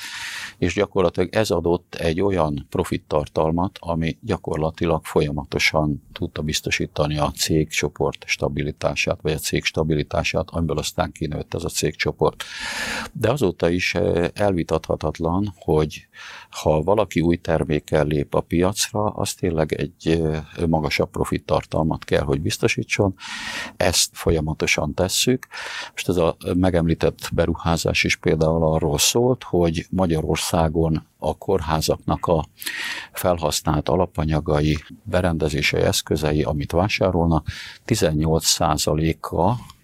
és 0.59 0.75
gyakorlatilag 0.75 1.35
ez 1.35 1.51
adott 1.51 1.95
egy 1.95 2.21
olyan 2.21 2.67
profit 2.71 3.05
tartalmat, 3.07 3.79
ami 3.81 4.19
gyakorlatilag 4.21 5.05
folyamatosan 5.05 6.03
tudta 6.13 6.43
biztosítani 6.43 7.19
a 7.19 7.31
cégcsoport 7.31 8.25
stabilitását, 8.27 9.19
vagy 9.23 9.33
a 9.33 9.39
cég 9.39 9.65
stabilitását, 9.65 10.51
amiből 10.51 10.79
aztán 10.79 11.13
kinőtt 11.13 11.55
ez 11.55 11.65
a 11.65 11.69
cégcsoport. 11.69 12.45
De 13.13 13.31
azóta 13.31 13.69
is 13.69 13.95
eh, 13.95 14.29
elvitathatatlan, 14.35 15.55
hogy 15.57 16.09
ha 16.51 16.83
valaki 16.83 17.21
új 17.21 17.37
termékkel 17.37 18.05
lép 18.05 18.35
a 18.35 18.41
piacra, 18.41 19.05
az 19.05 19.35
tényleg 19.35 19.73
egy 19.73 20.09
eh, 20.09 20.45
magasabb 20.67 21.11
profit 21.11 21.45
tartalmat 21.45 22.05
kell, 22.05 22.23
hogy 22.23 22.41
biztosítson. 22.41 23.15
Ezt 23.77 24.11
folyamatosan 24.13 24.88
gyorsan 24.89 24.95
tesszük. 24.95 25.47
Most 25.91 26.09
ez 26.09 26.17
a 26.17 26.37
megemlített 26.55 27.29
beruházás 27.33 28.05
is 28.05 28.17
például 28.17 28.65
arról 28.65 28.99
szólt, 28.99 29.43
hogy 29.43 29.87
Magyarországon 29.91 31.07
a 31.19 31.39
kórházaknak 31.39 32.27
a 32.27 32.47
felhasznált 33.13 33.89
alapanyagai, 33.89 34.79
berendezései, 35.03 35.83
eszközei, 35.83 36.43
amit 36.43 36.73
vásárolnak, 36.73 37.47
18%-a 37.87 39.77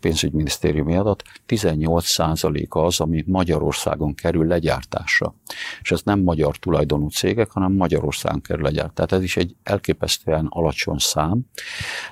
pénzügyminisztériumi 0.00 0.96
adat, 0.96 1.22
18%-a 1.48 2.78
az, 2.78 3.00
ami 3.00 3.24
Magyarországon 3.26 4.14
kerül 4.14 4.46
legyártásra. 4.46 5.34
És 5.80 5.90
ez 5.90 6.00
nem 6.04 6.20
magyar 6.20 6.56
tulajdonú 6.56 7.08
cégek, 7.08 7.50
hanem 7.50 7.72
Magyarországon 7.72 8.40
kerül 8.40 8.62
legyártásra. 8.62 8.92
Tehát 8.94 9.12
ez 9.12 9.22
is 9.22 9.36
egy 9.36 9.56
elképesztően 9.62 10.46
alacsony 10.48 10.98
szám, 10.98 11.40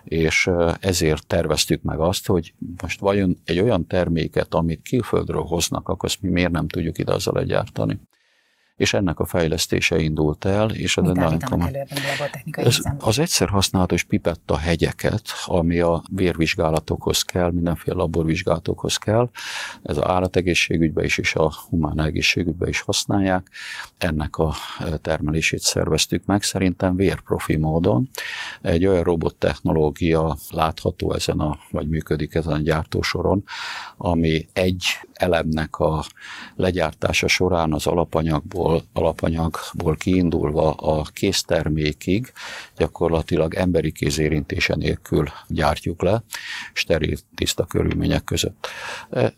és 0.05 0.51
ezért 0.81 1.27
terveztük 1.27 1.83
meg 1.83 1.99
azt, 1.99 2.27
hogy 2.27 2.55
most 2.83 3.01
vajon 3.01 3.39
egy 3.45 3.61
olyan 3.61 3.87
terméket, 3.87 4.55
amit 4.55 4.89
külföldről 4.89 5.43
hoznak, 5.43 5.89
akkor 5.89 6.09
azt 6.09 6.23
mi 6.23 6.29
miért 6.29 6.51
nem 6.51 6.69
tudjuk 6.69 6.99
ide 6.99 7.13
azzal 7.13 7.35
legyártani 7.35 8.01
és 8.77 8.95
ennek 8.95 9.19
a 9.19 9.25
fejlesztése 9.25 9.99
indult 9.99 10.45
el. 10.45 10.71
És 10.71 10.95
Mit 10.95 11.13
nagyon 11.13 11.39
komoly... 11.39 11.87
ez 12.51 12.79
az 12.99 13.19
egyszer 13.19 13.49
használatos 13.49 14.03
pipetta 14.03 14.57
hegyeket, 14.57 15.23
ami 15.45 15.81
a 15.81 16.03
vérvizsgálatokhoz 16.11 17.23
kell, 17.23 17.51
mindenféle 17.51 17.97
laborvizsgálatokhoz 17.97 18.97
kell, 18.97 19.31
ez 19.83 19.97
az 19.97 20.05
állategészségügyben 20.05 21.05
is 21.05 21.19
és 21.19 21.35
a 21.35 21.53
humán 21.69 22.01
egészségügyben 22.01 22.69
is 22.69 22.81
használják. 22.81 23.51
Ennek 23.99 24.37
a 24.37 24.55
termelését 25.01 25.61
szerveztük 25.61 26.25
meg, 26.25 26.43
szerintem 26.43 26.97
vérprofi 26.97 27.57
módon. 27.57 28.09
Egy 28.63 28.87
olyan 28.87 29.03
robot 29.03 29.35
technológia 29.35 30.37
látható 30.51 31.15
ezen 31.15 31.41
a, 31.41 31.59
vagy 31.71 31.89
működik 31.89 32.35
ezen 32.35 32.53
a 32.53 32.59
gyártósoron, 32.59 33.45
ami 33.97 34.49
egy 34.53 34.85
elemnek 35.13 35.79
a 35.79 36.05
legyártása 36.57 37.29
során 37.29 37.73
az 37.73 37.87
alapanyagból, 37.87 38.62
alapanyagból 38.93 39.97
kiindulva 39.97 40.71
a 40.71 41.03
késztermékig 41.03 42.33
gyakorlatilag 42.77 43.55
emberi 43.55 43.93
kézérintése 43.93 44.75
nélkül 44.75 45.27
gyártjuk 45.49 46.03
le, 46.03 46.23
steril, 46.73 47.17
tiszta 47.35 47.65
körülmények 47.65 48.25
között. 48.25 48.67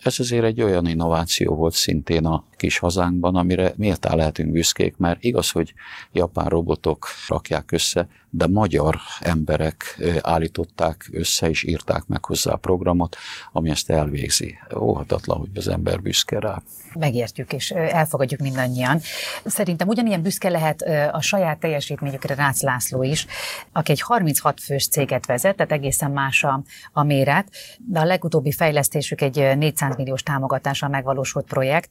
Ez 0.03 0.19
azért 0.19 0.45
egy 0.45 0.63
olyan 0.63 0.87
innováció 0.87 1.55
volt 1.55 1.75
szintén 1.75 2.27
a 2.27 2.45
kis 2.65 2.79
hazánkban, 2.79 3.37
amire 3.37 3.73
méltán 3.77 4.17
lehetünk 4.17 4.53
büszkék, 4.53 4.97
mert 4.97 5.25
igaz, 5.25 5.51
hogy 5.51 5.75
japán 6.13 6.47
robotok 6.47 7.09
rakják 7.29 7.73
össze, 7.73 8.09
de 8.31 8.47
magyar 8.47 8.97
emberek 9.21 10.03
állították 10.21 11.09
össze 11.13 11.49
és 11.49 11.63
írták 11.63 12.07
meg 12.07 12.25
hozzá 12.25 12.53
a 12.53 12.57
programot, 12.57 13.17
ami 13.53 13.71
ezt 13.71 13.91
elvégzi. 13.91 14.59
Óhatatlan, 14.77 15.39
hogy 15.39 15.49
az 15.55 15.69
ember 15.69 16.01
büszke 16.01 16.39
rá. 16.39 16.63
Megértjük 16.99 17.53
és 17.53 17.71
elfogadjuk 17.71 18.41
mindannyian. 18.41 19.01
Szerintem 19.45 19.89
ugyanilyen 19.89 20.23
büszke 20.23 20.49
lehet 20.49 20.83
a 21.13 21.21
saját 21.21 21.59
teljesítményükre 21.59 22.35
Rácz 22.35 22.63
László 22.63 23.03
is, 23.03 23.27
aki 23.73 23.91
egy 23.91 24.01
36 24.01 24.61
fős 24.61 24.89
céget 24.89 25.27
vezet, 25.27 25.57
tehát 25.57 25.73
egészen 25.73 26.11
más 26.11 26.45
a, 26.45 26.63
a 26.93 27.03
méret, 27.03 27.49
de 27.79 28.01
a 28.01 28.05
legutóbbi 28.05 28.53
fejlesztésük 28.53 29.21
egy 29.21 29.57
400 29.57 29.97
milliós 29.97 30.23
támogatással 30.23 30.89
megvalósult 30.89 31.47
projekt, 31.47 31.89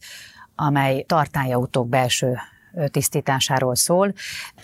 amely 0.56 1.04
tartályautók 1.08 1.89
belső 1.89 2.38
tisztításáról 2.91 3.76
szól. 3.76 4.14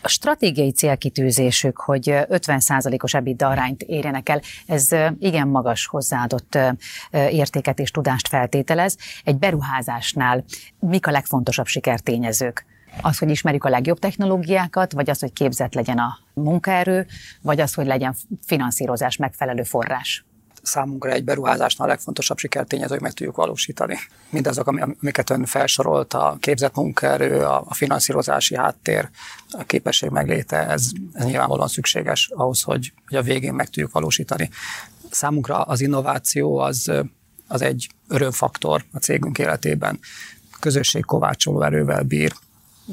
A 0.02 0.08
stratégiai 0.08 0.72
célkitűzésük, 0.72 1.78
hogy 1.78 2.04
50%-os 2.10 3.14
EBITDA 3.14 3.48
arányt 3.48 3.82
érjenek 3.82 4.30
el, 4.30 4.42
ez 4.68 4.88
igen 5.20 5.48
magas 5.48 5.86
hozzáadott 5.86 6.58
értéket 7.12 7.80
és 7.80 7.92
tudást 7.92 8.28
feltételez. 8.28 8.98
Egy 9.24 9.38
beruházásnál 9.38 10.44
mik 10.80 11.08
a 11.08 11.12
legfontosabb 11.12 11.66
sikertényezők? 11.66 12.66
Az, 13.02 13.18
hogy 13.18 13.30
ismerjük 13.30 13.64
a 13.64 13.70
legjobb 13.70 14.00
technológiákat, 14.00 14.92
vagy 14.92 15.10
az, 15.10 15.20
hogy 15.20 15.34
képzett 15.34 15.74
legyen 15.74 15.98
a 15.98 16.18
munkaerő, 16.34 17.06
vagy 17.42 17.60
az, 17.60 17.74
hogy 17.74 17.86
legyen 17.86 18.16
finanszírozás 18.46 19.16
megfelelő 19.18 19.64
forrás? 19.64 20.26
Számunkra 20.70 21.12
egy 21.12 21.24
beruházásnál 21.24 21.88
a 21.88 21.92
legfontosabb 21.92 22.38
sikertényező, 22.38 22.94
hogy 22.94 23.02
meg 23.02 23.14
tudjuk 23.14 23.36
valósítani. 23.36 23.98
Mindazok, 24.30 24.68
amiket 24.68 25.30
ön 25.30 25.46
felsorolt, 25.46 26.14
a 26.14 26.38
képzett 26.40 26.76
munkaerő, 26.76 27.44
a 27.44 27.74
finanszírozási 27.74 28.56
háttér, 28.56 29.10
a 29.52 29.64
képesség 29.64 30.10
megléte, 30.10 30.68
ez, 30.68 30.90
ez 31.14 31.26
nyilvánvalóan 31.26 31.68
szükséges 31.68 32.30
ahhoz, 32.34 32.62
hogy, 32.62 32.94
hogy 33.08 33.18
a 33.18 33.22
végén 33.22 33.54
meg 33.54 33.66
tudjuk 33.66 33.92
valósítani. 33.92 34.50
Számunkra 35.10 35.62
az 35.62 35.82
innováció 35.82 36.58
az, 36.58 36.92
az 37.48 37.62
egy 37.62 37.90
örömfaktor 38.08 38.86
a 38.92 38.98
cégünk 38.98 39.38
életében. 39.38 40.00
Közösség 40.60 41.06
kovácsoló 41.06 41.62
erővel 41.62 42.04
bír, 42.04 42.34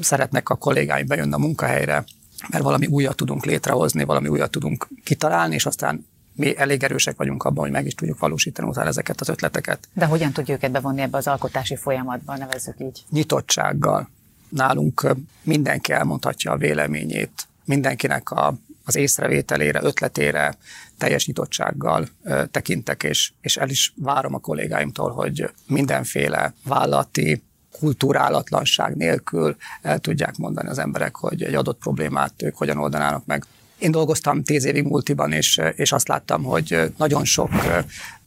szeretnek 0.01 0.49
a 0.49 0.55
kollégáim 0.55 1.07
bejönni 1.07 1.33
a 1.33 1.37
munkahelyre, 1.37 2.03
mert 2.49 2.63
valami 2.63 2.85
újat 2.85 3.15
tudunk 3.15 3.45
létrehozni, 3.45 4.03
valami 4.03 4.27
újat 4.27 4.51
tudunk 4.51 4.87
kitalálni, 5.03 5.55
és 5.55 5.65
aztán 5.65 6.05
mi 6.37 6.57
elég 6.57 6.83
erősek 6.83 7.17
vagyunk 7.17 7.43
abban, 7.43 7.63
hogy 7.63 7.71
meg 7.71 7.85
is 7.85 7.95
tudjuk 7.95 8.19
valósítani 8.19 8.67
utána 8.67 8.87
ezeket 8.87 9.21
az 9.21 9.29
ötleteket. 9.29 9.87
De 9.93 10.05
hogyan 10.05 10.31
tudjuk 10.31 10.57
őket 10.57 10.71
bevonni 10.71 11.01
ebbe 11.01 11.17
az 11.17 11.27
alkotási 11.27 11.75
folyamatba, 11.75 12.37
nevezzük 12.37 12.75
így? 12.79 13.05
Nyitottsággal. 13.09 14.09
Nálunk 14.49 15.15
mindenki 15.43 15.91
elmondhatja 15.91 16.51
a 16.51 16.57
véleményét, 16.57 17.47
mindenkinek 17.65 18.31
a, 18.31 18.57
az 18.85 18.95
észrevételére, 18.95 19.79
ötletére 19.83 20.55
teljes 20.97 21.25
nyitottsággal 21.25 22.07
ö, 22.23 22.45
tekintek, 22.51 23.03
és, 23.03 23.31
és 23.41 23.57
el 23.57 23.69
is 23.69 23.93
várom 23.95 24.33
a 24.33 24.39
kollégáimtól, 24.39 25.11
hogy 25.11 25.49
mindenféle 25.67 26.53
vállati 26.63 27.41
kulturálatlanság 27.79 28.95
nélkül 28.95 29.55
el 29.81 29.99
tudják 29.99 30.37
mondani 30.37 30.69
az 30.69 30.77
emberek, 30.77 31.15
hogy 31.15 31.43
egy 31.43 31.55
adott 31.55 31.79
problémát 31.79 32.41
ők 32.41 32.55
hogyan 32.55 32.77
oldanának 32.77 33.25
meg. 33.25 33.45
Én 33.77 33.91
dolgoztam 33.91 34.43
tíz 34.43 34.65
évig 34.65 34.83
multiban, 34.83 35.31
és, 35.31 35.61
és 35.75 35.91
azt 35.91 36.07
láttam, 36.07 36.43
hogy 36.43 36.93
nagyon 36.97 37.25
sok 37.25 37.49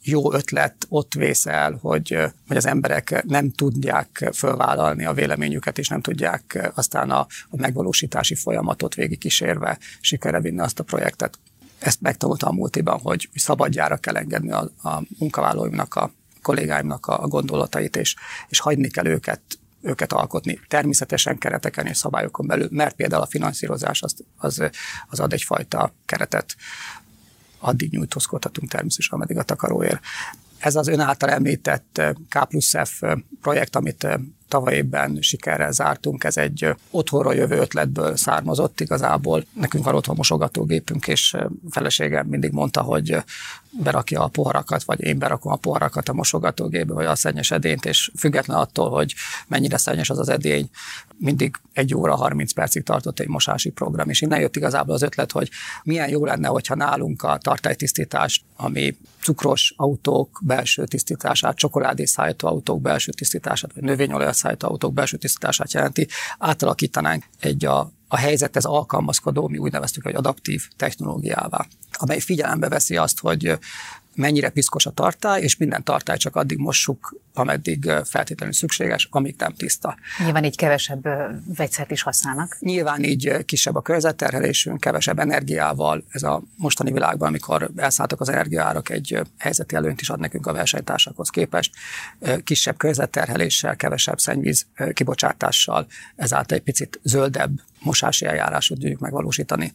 jó 0.02 0.32
ötlet 0.32 0.86
ott 0.88 1.14
vészel, 1.14 1.78
hogy, 1.82 2.18
hogy 2.48 2.56
az 2.56 2.66
emberek 2.66 3.22
nem 3.26 3.50
tudják 3.50 4.30
fölvállalni 4.34 5.04
a 5.04 5.12
véleményüket, 5.12 5.78
és 5.78 5.88
nem 5.88 6.00
tudják 6.00 6.70
aztán 6.74 7.10
a, 7.10 7.18
a 7.50 7.56
megvalósítási 7.56 8.34
folyamatot 8.34 8.94
végigkísérve 8.94 9.78
sikerre 10.00 10.40
vinni 10.40 10.60
azt 10.60 10.78
a 10.78 10.84
projektet. 10.84 11.38
Ezt 11.78 12.00
megtanultam 12.00 12.48
a 12.48 12.58
multiban, 12.58 13.00
hogy 13.00 13.28
szabadjára 13.34 13.96
kell 13.96 14.16
engedni 14.16 14.50
a, 14.50 14.70
a 14.82 15.02
munkavállalóimnak, 15.18 15.94
a 15.94 16.12
kollégáimnak 16.42 17.06
a 17.06 17.26
gondolatait, 17.28 17.96
és, 17.96 18.16
és 18.48 18.58
hagyni 18.58 18.88
kell 18.88 19.06
őket 19.06 19.40
őket 19.82 20.12
alkotni, 20.12 20.60
természetesen 20.68 21.38
kereteken 21.38 21.86
és 21.86 21.96
szabályokon 21.96 22.46
belül, 22.46 22.68
mert 22.70 22.94
például 22.94 23.22
a 23.22 23.26
finanszírozás 23.26 24.02
az, 24.02 24.14
az, 24.36 24.62
az 25.08 25.20
ad 25.20 25.32
egyfajta 25.32 25.92
keretet. 26.06 26.56
Addig 27.58 27.90
nyújtózkodhatunk 27.90 28.70
természetesen, 28.70 29.16
ameddig 29.16 29.38
a 29.38 29.42
takaróért. 29.42 30.00
Ez 30.58 30.76
az 30.76 30.88
ön 30.88 31.00
által 31.00 31.30
említett 31.30 32.02
K 32.28 32.44
plusz 32.48 32.74
F 32.84 33.02
projekt, 33.40 33.76
amit 33.76 34.06
tavaly 34.48 34.74
évben 34.74 35.18
sikerrel 35.20 35.72
zártunk, 35.72 36.24
ez 36.24 36.36
egy 36.36 36.74
otthonról 36.90 37.34
jövő 37.34 37.56
ötletből 37.56 38.16
származott 38.16 38.80
igazából. 38.80 39.44
Nekünk 39.52 39.84
van 39.84 39.94
otthon 39.94 40.16
mosogatógépünk, 40.16 41.08
és 41.08 41.36
feleségem 41.70 42.26
mindig 42.26 42.52
mondta, 42.52 42.82
hogy 42.82 43.16
berakja 43.70 44.22
a 44.22 44.28
poharakat, 44.28 44.82
vagy 44.82 45.00
én 45.00 45.18
berakom 45.18 45.52
a 45.52 45.56
poharakat 45.56 46.08
a 46.08 46.12
mosogatógépbe, 46.12 46.94
vagy 46.94 47.06
a 47.06 47.14
szennyes 47.14 47.50
edényt, 47.50 47.84
és 47.84 48.10
független 48.18 48.56
attól, 48.56 48.90
hogy 48.90 49.14
mennyire 49.46 49.76
szennyes 49.76 50.10
az 50.10 50.18
az 50.18 50.28
edény, 50.28 50.70
mindig 51.18 51.56
egy 51.72 51.94
óra 51.94 52.16
30 52.16 52.52
percig 52.52 52.82
tartott 52.82 53.20
egy 53.20 53.28
mosási 53.28 53.70
program, 53.70 54.08
és 54.08 54.20
innen 54.20 54.40
jött 54.40 54.56
igazából 54.56 54.94
az 54.94 55.02
ötlet, 55.02 55.32
hogy 55.32 55.50
milyen 55.82 56.08
jó 56.08 56.24
lenne, 56.24 56.48
hogyha 56.48 56.74
nálunk 56.74 57.22
a 57.22 57.38
tartálytisztítás, 57.42 58.44
ami 58.56 58.96
cukros 59.22 59.74
autók 59.76 60.40
belső 60.42 60.84
tisztítását, 60.84 61.56
csokoládés 61.56 62.10
szállító 62.10 62.48
autók 62.48 62.80
belső 62.80 63.12
tisztítását, 63.12 63.72
vagy 63.74 63.82
növényolaj 63.82 64.32
szállító 64.32 64.68
autók 64.68 64.92
belső 64.92 65.16
tisztítását 65.16 65.72
jelenti, 65.72 66.08
átalakítanánk 66.38 67.24
egy 67.40 67.64
a, 67.64 67.92
a 68.12 68.16
helyzethez 68.16 68.64
alkalmazkodó, 68.64 69.48
mi 69.48 69.58
úgy 69.58 69.72
neveztük, 69.72 70.02
hogy 70.02 70.14
adaptív 70.14 70.68
technológiává, 70.76 71.66
amely 71.92 72.20
figyelembe 72.20 72.68
veszi 72.68 72.96
azt, 72.96 73.20
hogy 73.20 73.58
mennyire 74.14 74.48
piszkos 74.48 74.86
a 74.86 74.90
tartály, 74.90 75.42
és 75.42 75.56
minden 75.56 75.84
tartály 75.84 76.16
csak 76.16 76.36
addig 76.36 76.58
mossuk, 76.58 77.14
ameddig 77.34 77.90
feltétlenül 78.04 78.54
szükséges, 78.54 79.08
amíg 79.10 79.34
nem 79.38 79.52
tiszta. 79.54 79.96
Nyilván 80.24 80.44
így 80.44 80.56
kevesebb 80.56 81.08
vegyszert 81.56 81.90
is 81.90 82.02
használnak. 82.02 82.56
Nyilván 82.60 83.02
így 83.02 83.44
kisebb 83.44 83.74
a 83.74 83.82
körzetterhelésünk, 83.82 84.80
kevesebb 84.80 85.18
energiával. 85.18 86.04
Ez 86.10 86.22
a 86.22 86.42
mostani 86.56 86.92
világban, 86.92 87.28
amikor 87.28 87.70
elszálltak 87.76 88.20
az 88.20 88.28
energiaárak, 88.28 88.90
egy 88.90 89.20
helyzeti 89.38 89.74
előnyt 89.74 90.00
is 90.00 90.10
ad 90.10 90.20
nekünk 90.20 90.46
a 90.46 90.52
versenytársakhoz 90.52 91.28
képest. 91.28 91.74
Kisebb 92.44 92.76
körzetterheléssel, 92.76 93.76
kevesebb 93.76 94.18
szennyvíz 94.18 94.66
kibocsátással, 94.92 95.86
ezáltal 96.16 96.56
egy 96.56 96.64
picit 96.64 97.00
zöldebb 97.02 97.60
mosási 97.82 98.26
eljárásot 98.26 98.78
tudjuk 98.78 99.00
megvalósítani. 99.00 99.72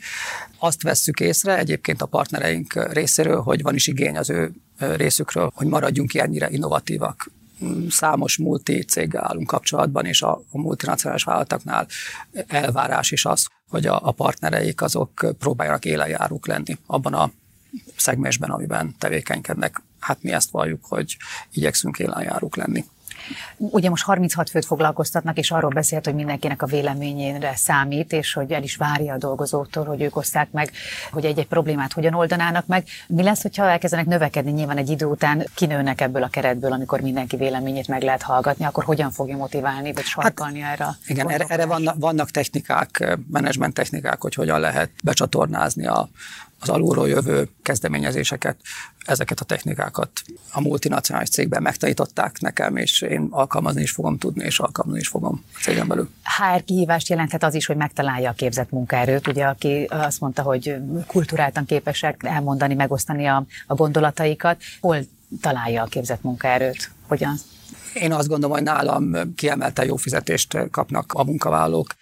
Azt 0.60 0.82
vesszük 0.82 1.20
észre 1.20 1.58
egyébként 1.58 2.02
a 2.02 2.06
partnereink 2.06 2.94
részéről, 2.94 3.42
hogy 3.42 3.62
van 3.62 3.76
is 3.76 3.88
igény 3.88 4.18
az 4.18 4.30
ő 4.30 4.52
részükről, 4.78 5.52
hogy 5.54 5.68
maradjunk 5.68 6.14
ennyire 6.14 6.50
innovatívak. 6.50 7.32
Számos 7.90 8.38
multi 8.38 8.84
céggel 8.84 9.24
állunk 9.24 9.48
kapcsolatban, 9.48 10.06
és 10.06 10.22
a, 10.22 10.42
multinacionális 10.52 11.24
vállalatoknál 11.24 11.88
elvárás 12.48 13.12
is 13.12 13.26
az, 13.26 13.48
hogy 13.70 13.86
a, 13.86 14.12
partnereik 14.12 14.82
azok 14.82 15.36
próbáljanak 15.40 15.86
élenjárók 15.86 16.48
lenni 16.48 16.78
abban 16.86 17.14
a 17.14 17.32
szegmensben, 17.96 18.50
amiben 18.50 18.96
tevékenykednek. 19.00 19.82
Hát 20.00 20.24
mi 20.24 20.32
ezt 20.32 20.50
valljuk, 20.50 20.86
hogy 20.86 21.18
igyekszünk 21.52 22.00
élenjárók 22.00 22.56
lenni. 22.56 22.86
Ugye 23.58 23.90
most 23.90 24.04
36 24.04 24.50
főt 24.50 24.66
foglalkoztatnak, 24.66 25.38
és 25.38 25.52
arról 25.52 25.72
beszélt, 25.72 26.06
hogy 26.06 26.16
mindenkinek 26.16 26.62
a 26.62 26.66
véleményére 26.66 27.56
számít, 27.56 28.14
és 28.14 28.34
hogy 28.34 28.52
el 28.52 28.64
is 28.64 28.76
várja 28.76 29.14
a 29.14 29.18
dolgozóktól, 29.18 29.86
hogy 29.86 30.02
ők 30.02 30.16
oszták 30.16 30.52
meg, 30.52 30.72
hogy 31.12 31.26
egy-egy 31.26 31.48
problémát 31.48 31.94
hogyan 31.94 32.14
oldanának 32.14 32.66
meg. 32.68 32.84
Mi 33.08 33.24
lesz, 33.24 33.42
hogyha 33.42 33.70
elkezdenek 33.70 34.06
növekedni? 34.06 34.52
Nyilván 34.52 34.78
egy 34.78 34.90
idő 34.90 35.06
után 35.06 35.46
kinőnek 35.54 36.02
ebből 36.02 36.24
a 36.24 36.28
keretből, 36.28 36.72
amikor 36.72 37.02
mindenki 37.02 37.36
véleményét 37.36 37.88
meg 37.88 38.02
lehet 38.02 38.22
hallgatni, 38.22 38.66
akkor 38.66 38.84
hogyan 38.84 39.12
fogja 39.12 39.38
motiválni, 39.38 39.94
vagy 39.94 40.04
sarkalni 40.04 40.60
hát, 40.60 40.80
erre? 40.80 40.98
Igen, 41.08 41.30
erre, 41.30 41.46
erre 41.48 41.66
vannak, 41.66 41.96
vannak 42.00 42.32
technikák, 42.32 43.18
menedzsment 43.32 43.74
technikák, 43.74 44.22
hogy 44.22 44.34
hogyan 44.34 44.60
lehet 44.60 44.90
becsatornázni 45.04 45.88
a, 45.88 46.10
az 46.60 46.70
alulról 46.70 47.08
jövő 47.08 47.50
kezdeményezéseket, 47.62 48.58
ezeket 49.06 49.40
a 49.40 49.46
technikákat 49.46 50.22
a 50.52 50.62
multinacionális 50.62 51.30
cégben 51.30 51.62
megtanították 51.62 52.40
nekem, 52.40 52.78
és 52.78 53.02
én 53.02 53.28
alkalmazni 53.30 53.82
is 53.82 53.92
fogom 53.92 54.18
tudni, 54.18 54.44
és 54.44 54.60
alkalmazni 54.60 55.00
is 55.00 55.08
fogom 55.08 55.44
a 55.54 55.60
cégem 55.62 55.88
belül. 55.88 56.10
HR 56.24 56.64
kihívást 56.64 57.10
jelenthet 57.10 57.44
az 57.44 57.54
is, 57.54 57.66
hogy 57.66 57.76
megtalálja 57.76 58.30
a 58.30 58.34
képzett 58.34 58.70
munkaerőt, 58.70 59.28
ugye, 59.28 59.46
aki 59.46 59.84
azt 59.90 60.20
mondta, 60.20 60.42
hogy 60.42 60.76
kulturáltan 61.08 61.66
képesek 61.66 62.22
elmondani, 62.24 62.74
megosztani 62.74 63.26
a, 63.26 63.46
a 63.68 63.76
gondolataikat. 63.76 64.62
Hol 64.82 64.98
találja 65.42 65.84
a 65.84 65.86
képzett 65.86 66.22
munkaerőt? 66.22 66.92
Hogyan? 67.08 67.36
Én 67.94 68.14
azt 68.14 68.28
gondolom, 68.28 68.56
hogy 68.56 68.66
nálam 68.66 69.36
kiemelte 69.36 69.86
jó 69.86 69.96
fizetést 69.96 70.58
kapnak 70.72 71.14
a 71.14 71.24
munkavállalók 71.24 71.96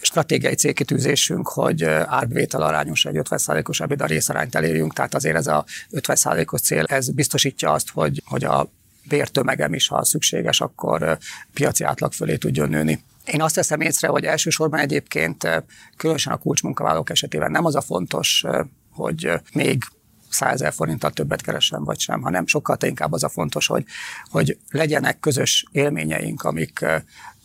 stratégiai 0.00 0.54
célkitűzésünk, 0.54 1.48
hogy 1.48 1.84
árbevétel 1.84 2.62
arányos 2.62 3.04
egy 3.04 3.16
50%-os 3.18 3.80
EBITDA 3.80 4.06
részarányt 4.06 4.54
elérjünk, 4.54 4.92
tehát 4.92 5.14
azért 5.14 5.36
ez 5.36 5.46
a 5.46 5.64
50%-os 5.92 6.60
cél, 6.60 6.84
ez 6.84 7.10
biztosítja 7.10 7.72
azt, 7.72 7.90
hogy, 7.90 8.22
hogy 8.26 8.44
a 8.44 8.70
bértömegem 9.08 9.74
is, 9.74 9.88
ha 9.88 10.04
szükséges, 10.04 10.60
akkor 10.60 11.18
piaci 11.52 11.84
átlag 11.84 12.12
fölé 12.12 12.36
tudjon 12.36 12.68
nőni. 12.68 13.04
Én 13.24 13.42
azt 13.42 13.54
veszem 13.54 13.80
észre, 13.80 14.08
hogy 14.08 14.24
elsősorban 14.24 14.80
egyébként 14.80 15.64
különösen 15.96 16.32
a 16.32 16.36
kulcsmunkavállalók 16.36 17.10
esetében 17.10 17.50
nem 17.50 17.64
az 17.64 17.74
a 17.74 17.80
fontos, 17.80 18.44
hogy 18.90 19.32
még 19.52 19.82
100 20.28 20.52
ezer 20.52 20.72
forinttal 20.72 21.10
többet 21.10 21.42
keresem, 21.42 21.84
vagy 21.84 22.00
sem, 22.00 22.22
hanem 22.22 22.46
sokkal 22.46 22.76
inkább 22.80 23.12
az 23.12 23.24
a 23.24 23.28
fontos, 23.28 23.66
hogy, 23.66 23.84
hogy 24.30 24.58
legyenek 24.70 25.20
közös 25.20 25.64
élményeink, 25.72 26.42
amik, 26.42 26.84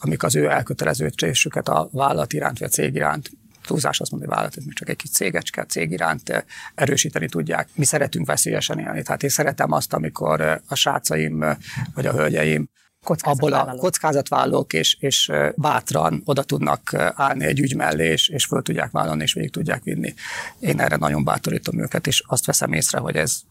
amik 0.04 0.24
az 0.24 0.36
ő 0.36 0.50
elköteleződésüket 0.50 1.68
a 1.68 1.90
vállalat 1.92 2.34
iránt, 2.34 2.60
vagy 2.60 2.68
a 2.68 2.72
cég 2.72 2.96
iránt 2.96 3.32
túlzás 3.66 4.00
azt 4.00 4.12
mondani, 4.12 4.32
hogy 4.32 4.40
vállalat, 4.40 4.58
ez 4.58 4.66
még 4.66 4.76
csak 4.76 4.90
egy 4.90 4.96
kis 4.96 5.10
cégecske, 5.10 5.66
cég 5.66 5.92
iránt 5.92 6.46
erősíteni 6.76 7.28
tudják. 7.28 7.70
Mi 7.76 7.86
szeretünk 7.86 8.28
veszélyesen 8.28 8.80
élni. 8.80 9.04
Tehát 9.04 9.24
én 9.24 9.30
szeretem 9.30 9.72
azt, 9.72 9.94
amikor 9.94 10.62
a 10.68 10.76
srácaim 10.76 11.46
vagy 11.94 12.06
a 12.06 12.12
hölgyeim 12.12 12.70
abból 13.06 13.54
a 13.54 13.76
kockázatvállalók 13.76 14.74
és, 14.74 14.98
és 15.00 15.32
bátran 15.56 16.22
oda 16.26 16.44
tudnak 16.44 16.94
állni 17.16 17.46
egy 17.46 17.60
ügy 17.60 17.76
mellé, 17.76 18.12
és, 18.12 18.30
és 18.30 18.46
föl 18.46 18.62
tudják 18.62 18.92
vállalni, 18.92 19.24
és 19.24 19.34
végig 19.34 19.52
tudják 19.52 19.84
vinni. 19.84 20.14
Én 20.60 20.80
erre 20.80 20.96
nagyon 20.96 21.24
bátorítom 21.24 21.82
őket, 21.82 22.08
és 22.08 22.24
azt 22.28 22.46
veszem 22.46 22.74
észre, 22.74 23.00
hogy 23.00 23.16
ez 23.16 23.42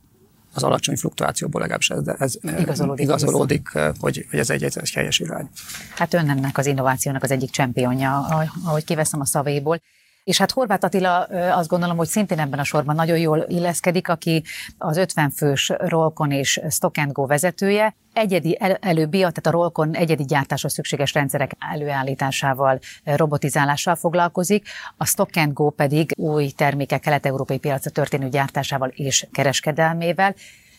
az 0.54 0.62
alacsony 0.62 0.96
fluktuációból 0.96 1.60
legalábbis 1.60 1.90
ez, 1.90 2.06
ez 2.18 2.34
igazolódik, 2.58 3.04
igazolódik 3.04 3.68
hogy, 4.00 4.26
hogy 4.30 4.38
ez 4.38 4.50
egy, 4.50 4.62
egy, 4.62 4.78
egy 4.78 4.90
helyes 4.90 5.18
irány. 5.18 5.48
Hát 5.96 6.14
önnek 6.14 6.58
az 6.58 6.66
innovációnak 6.66 7.22
az 7.22 7.30
egyik 7.30 7.50
csempionja, 7.50 8.26
ahogy 8.64 8.84
kiveszem 8.84 9.20
a 9.20 9.26
szavéból. 9.26 9.80
És 10.24 10.38
hát 10.38 10.50
Horváth 10.50 10.84
Attila 10.84 11.20
azt 11.56 11.68
gondolom, 11.68 11.96
hogy 11.96 12.06
szintén 12.06 12.38
ebben 12.38 12.58
a 12.58 12.64
sorban 12.64 12.94
nagyon 12.94 13.18
jól 13.18 13.44
illeszkedik, 13.48 14.08
aki 14.08 14.42
az 14.78 14.96
50 14.96 15.30
fős 15.30 15.72
Rolcon 15.78 16.30
és 16.30 16.60
Stock 16.70 17.12
Go 17.12 17.26
vezetője. 17.26 17.94
Egyedi 18.12 18.56
el- 18.60 18.78
előbbi, 18.80 19.18
tehát 19.18 19.46
a 19.46 19.50
Rolcon 19.50 19.94
egyedi 19.94 20.24
gyártáshoz 20.24 20.72
szükséges 20.72 21.12
rendszerek 21.12 21.52
előállításával, 21.72 22.78
robotizálással 23.04 23.94
foglalkozik, 23.94 24.68
a 24.96 25.06
Stock 25.06 25.52
Go 25.52 25.70
pedig 25.70 26.12
új 26.16 26.50
termékek 26.50 27.00
kelet-európai 27.00 27.58
piacra 27.58 27.90
történő 27.90 28.28
gyártásával 28.28 28.88
és 28.88 29.26
kereskedelmével 29.32 30.34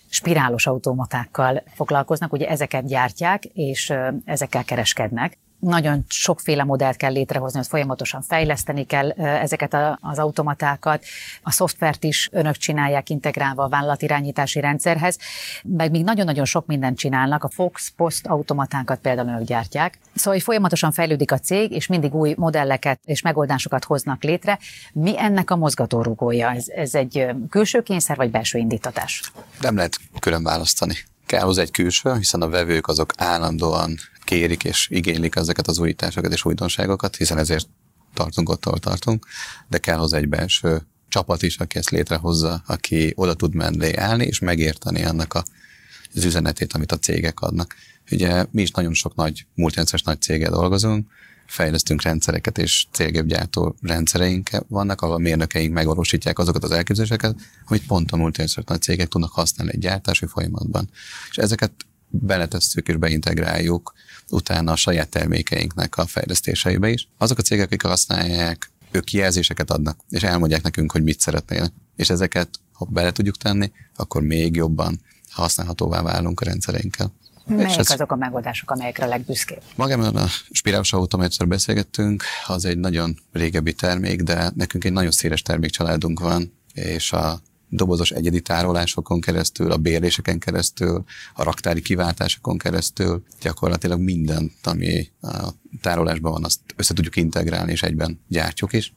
spirálos 0.10 0.68
automatákkal 0.68 1.64
foglalkoznak, 1.74 2.34
ugye 2.34 2.48
ezeket 2.48 2.88
gyártják, 2.88 3.46
és 3.46 3.94
ezekkel 4.26 4.64
kereskednek 4.64 5.38
nagyon 5.64 6.06
sokféle 6.08 6.64
modellt 6.64 6.98
kell 6.98 7.12
létrehozni, 7.12 7.58
hogy 7.58 7.68
folyamatosan 7.68 8.22
fejleszteni 8.22 8.86
kell 8.86 9.12
ezeket 9.12 9.78
az 10.00 10.20
automatákat. 10.20 11.04
A 11.42 11.52
szoftvert 11.52 12.04
is 12.04 12.30
önök 12.32 12.58
csinálják 12.58 13.10
integrálva 13.10 13.64
a 13.64 13.70
vállalatirányítási 13.70 14.60
rendszerhez, 14.60 15.18
meg 15.64 15.92
még 15.92 16.04
nagyon-nagyon 16.04 16.46
sok 16.46 16.66
mindent 16.66 16.98
csinálnak. 16.98 17.44
A 17.44 17.50
Fox 17.50 17.94
Post 17.96 18.28
automatákat 18.28 19.00
például 19.00 19.28
önök 19.28 19.44
gyártják. 19.44 20.00
Szóval, 20.16 20.34
hogy 20.34 20.44
folyamatosan 20.44 20.92
fejlődik 20.92 21.32
a 21.32 21.40
cég, 21.40 21.72
és 21.72 21.88
mindig 21.88 22.14
új 22.14 22.34
modelleket 22.38 23.00
és 23.06 23.22
megoldásokat 23.22 23.84
hoznak 23.84 24.24
létre. 24.24 24.60
Mi 24.94 25.20
ennek 25.20 25.52
a 25.52 25.56
mozgatórugója? 25.56 26.52
Ez, 26.52 26.66
ez 26.68 26.96
egy 26.96 27.28
külső 27.50 27.82
kényszer, 27.82 28.18
vagy 28.18 28.32
belső 28.32 28.58
indítatás? 28.58 29.32
Nem 29.62 29.76
lehet 29.76 29.98
külön 30.20 30.44
választani 30.44 30.96
kell 31.26 31.42
hozzá 31.42 31.62
egy 31.62 31.72
külső, 31.72 32.16
hiszen 32.16 32.42
a 32.42 32.50
vevők 32.50 32.88
azok 32.88 33.14
állandóan 33.18 33.98
kérik 34.34 34.64
és 34.64 34.88
igénylik 34.92 35.36
ezeket 35.36 35.68
az 35.68 35.80
újításokat 35.80 36.34
és 36.34 36.46
újdonságokat, 36.46 37.16
hiszen 37.16 37.38
ezért 37.38 37.68
tartunk 38.14 38.50
ott, 38.50 38.66
ahol 38.66 38.80
tartunk, 38.80 39.28
de 39.68 39.78
kell 39.78 39.98
hozzá 39.98 40.18
egy 40.18 40.30
belső 40.30 40.82
csapat 41.08 41.42
is, 41.42 41.58
aki 41.58 41.78
ezt 41.78 41.90
létrehozza, 41.90 42.64
aki 42.66 43.14
oda 43.16 43.34
tud 43.34 43.54
menni 43.54 43.96
állni 43.96 44.26
és 44.26 44.40
megérteni 44.40 45.04
annak 45.04 45.34
a, 45.34 45.44
az 46.14 46.24
üzenetét, 46.26 46.74
amit 46.74 46.92
a 46.92 46.98
cégek 47.00 47.40
adnak. 47.40 47.76
Ugye 48.12 48.46
mi 48.52 48.62
is 48.62 48.72
nagyon 48.72 48.94
sok 48.94 49.16
nagy 49.16 49.46
multinacionális 49.56 50.06
nagy 50.06 50.22
céggel 50.22 50.52
dolgozunk, 50.52 51.12
fejlesztünk 51.46 52.02
rendszereket 52.02 52.58
és 52.58 52.86
célgépgyártó 52.92 53.76
rendszereink 53.82 54.50
vannak, 54.68 55.02
ahol 55.02 55.16
a 55.16 55.18
mérnökeink 55.18 55.74
megvalósítják 55.74 56.40
azokat 56.40 56.64
az 56.64 56.72
elképzeléseket, 56.72 57.36
amit 57.66 57.86
pont 57.86 58.12
a 58.12 58.18
multinacionális 58.18 58.70
nagy 58.70 58.82
cégek 58.82 59.08
tudnak 59.08 59.32
használni 59.32 59.74
egy 59.74 59.80
gyártási 59.80 60.26
folyamatban. 60.26 60.90
És 61.30 61.38
ezeket 61.38 61.72
beletesszük 62.10 62.88
és 62.88 62.96
beintegráljuk 62.96 63.94
utána 64.30 64.72
a 64.72 64.76
saját 64.76 65.10
termékeinknek 65.10 65.98
a 65.98 66.06
fejlesztéseibe 66.06 66.90
is. 66.90 67.08
Azok 67.18 67.38
a 67.38 67.42
cégek, 67.42 67.66
akik 67.66 67.82
használják, 67.82 68.72
ők 68.92 69.12
jelzéseket 69.12 69.72
adnak, 69.72 70.00
és 70.10 70.24
elmondják 70.24 70.62
nekünk, 70.62 70.92
hogy 70.92 71.04
mit 71.04 71.20
szeretnél. 71.20 71.74
És 71.96 72.10
ezeket, 72.10 72.50
ha 72.72 72.86
bele 72.86 73.12
tudjuk 73.12 73.38
tenni, 73.38 73.72
akkor 73.96 74.22
még 74.22 74.56
jobban 74.56 75.02
használhatóvá 75.30 76.02
válunk 76.02 76.40
a 76.40 76.46
rendszereinkkel. 76.46 77.14
Melyek 77.46 77.78
ez 77.78 77.92
azok 77.92 78.12
a 78.12 78.16
megoldások, 78.16 78.72
amelyekre 78.72 79.06
a 79.06 79.08
legbüszkébb? 79.08 79.62
Magában 79.76 80.16
a 80.16 80.28
spirálos 80.52 80.94
autó, 80.94 81.18
amelyet 81.18 81.48
beszélgettünk, 81.48 82.24
az 82.48 82.66
egy 82.66 82.78
nagyon 82.78 83.20
régebbi 83.32 83.74
termék, 83.74 84.22
de 84.22 84.52
nekünk 84.56 84.84
egy 84.84 84.92
nagyon 84.92 85.12
széles 85.12 85.42
termékcsaládunk 85.42 86.20
van, 86.20 86.54
és 86.74 87.12
a 87.12 87.42
dobozos 87.76 88.12
egyedi 88.12 88.42
tárolásokon 88.42 89.22
keresztül, 89.22 89.72
a 89.72 89.78
bérléseken 89.78 90.40
keresztül, 90.40 91.04
a 91.34 91.44
raktári 91.44 91.82
kiváltásokon 91.82 92.58
keresztül, 92.58 93.24
gyakorlatilag 93.42 94.00
mindent, 94.00 94.54
ami 94.64 95.10
a 95.22 95.50
tárolásban 95.82 96.32
van, 96.32 96.44
azt 96.44 96.60
össze 96.76 96.94
tudjuk 96.94 97.16
integrálni, 97.16 97.72
és 97.72 97.84
egyben 97.84 98.20
gyártjuk 98.28 98.74
is. 98.74 98.94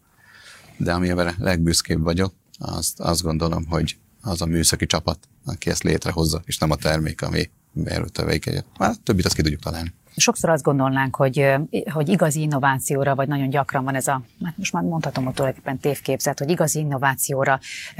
De 0.76 0.92
ami 0.92 1.10
a 1.10 1.34
legbüszkébb 1.38 2.02
vagyok, 2.02 2.34
azt, 2.58 3.00
azt 3.00 3.22
gondolom, 3.22 3.66
hogy 3.66 3.98
az 4.20 4.42
a 4.42 4.46
műszaki 4.46 4.86
csapat, 4.86 5.18
aki 5.44 5.70
ezt 5.70 5.82
létrehozza, 5.82 6.42
és 6.44 6.58
nem 6.58 6.70
a 6.70 6.76
termék, 6.76 7.22
ami 7.22 7.50
erről 7.84 8.08
tevékenyed. 8.08 8.64
Hát 8.78 9.00
többit 9.00 9.24
azt 9.24 9.34
ki 9.34 9.42
tudjuk 9.42 9.60
találni. 9.60 9.92
Sokszor 10.16 10.50
azt 10.50 10.62
gondolnánk, 10.62 11.16
hogy, 11.16 11.54
hogy 11.92 12.08
igazi 12.08 12.40
innovációra, 12.40 13.14
vagy 13.14 13.28
nagyon 13.28 13.48
gyakran 13.48 13.84
van 13.84 13.94
ez 13.94 14.06
a, 14.06 14.22
hát 14.44 14.56
most 14.56 14.72
már 14.72 14.82
mondhatom, 14.82 15.24
hogy 15.24 15.34
tulajdonképpen 15.34 15.78
tévképzet, 15.78 16.38
hogy 16.38 16.50
igazi 16.50 16.78
innovációra 16.78 17.58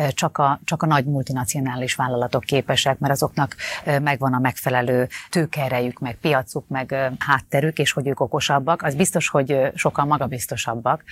csak 0.09 0.39
a, 0.39 0.61
csak 0.65 0.83
a 0.83 0.87
nagy 0.87 1.05
multinacionális 1.05 1.95
vállalatok 1.95 2.45
képesek, 2.45 2.99
mert 2.99 3.13
azoknak 3.13 3.57
megvan 4.03 4.35
a 4.35 4.39
megfelelő 4.39 5.09
tőkerejük, 5.31 5.99
meg 5.99 6.15
piacuk, 6.15 6.69
meg 6.69 6.95
hátterük, 7.19 7.79
és 7.79 7.93
hogy 7.93 8.07
ők 8.07 8.21
okosabbak. 8.21 8.83
Az 8.83 8.95
biztos, 8.95 9.29
hogy 9.29 9.71
sokkal 9.75 10.05
magabiztosabbak, 10.05 11.03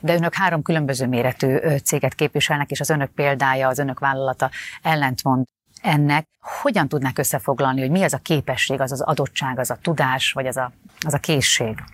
de 0.00 0.14
önök 0.14 0.34
három 0.34 0.62
különböző 0.62 1.06
méretű 1.06 1.56
céget 1.82 2.14
képviselnek, 2.14 2.70
és 2.70 2.80
az 2.80 2.90
önök 2.90 3.10
példája, 3.10 3.68
az 3.68 3.78
önök 3.78 3.98
vállalata 3.98 4.50
ellentmond 4.82 5.44
ennek 5.84 6.28
hogyan 6.62 6.88
tudnák 6.88 7.18
összefoglalni, 7.18 7.80
hogy 7.80 7.90
mi 7.90 8.02
az 8.02 8.12
a 8.12 8.18
képesség, 8.18 8.80
az 8.80 8.92
az 8.92 9.00
adottság, 9.00 9.58
az 9.58 9.70
a 9.70 9.78
tudás, 9.82 10.32
vagy 10.32 10.46
az 10.46 10.56
a, 10.56 10.72
az 11.06 11.14
a 11.14 11.18
készség, 11.18 11.84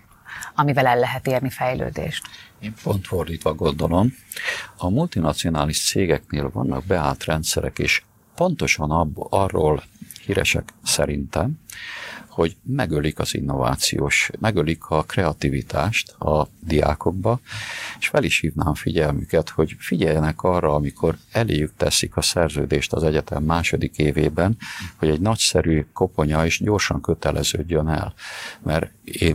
amivel 0.55 0.87
el 0.87 0.99
lehet 0.99 1.27
érni 1.27 1.49
fejlődést? 1.49 2.27
Én 2.59 2.73
pont 2.83 3.07
fordítva 3.07 3.53
gondolom. 3.53 4.13
A 4.77 4.89
multinacionális 4.89 5.85
cégeknél 5.85 6.49
vannak 6.49 6.85
beállt 6.85 7.23
rendszerek 7.23 7.79
és 7.79 8.03
pontosan 8.41 8.91
abból, 8.91 9.27
arról 9.29 9.83
híresek 10.25 10.73
szerintem, 10.83 11.59
hogy 12.27 12.55
megölik 12.63 13.19
az 13.19 13.35
innovációs, 13.35 14.29
megölik 14.39 14.89
a 14.89 15.03
kreativitást 15.03 16.11
a 16.11 16.47
diákokba, 16.59 17.39
és 17.99 18.07
fel 18.07 18.23
is 18.23 18.39
hívnám 18.39 18.73
figyelmüket, 18.73 19.49
hogy 19.49 19.75
figyeljenek 19.79 20.41
arra, 20.41 20.73
amikor 20.73 21.17
eléjük 21.31 21.71
teszik 21.77 22.17
a 22.17 22.21
szerződést 22.21 22.93
az 22.93 23.03
egyetem 23.03 23.43
második 23.43 23.97
évében, 23.97 24.57
hogy 24.97 25.09
egy 25.09 25.21
nagyszerű 25.21 25.85
koponya 25.93 26.45
is 26.45 26.59
gyorsan 26.59 27.01
köteleződjön 27.01 27.87
el. 27.87 28.13
Mert 28.63 28.91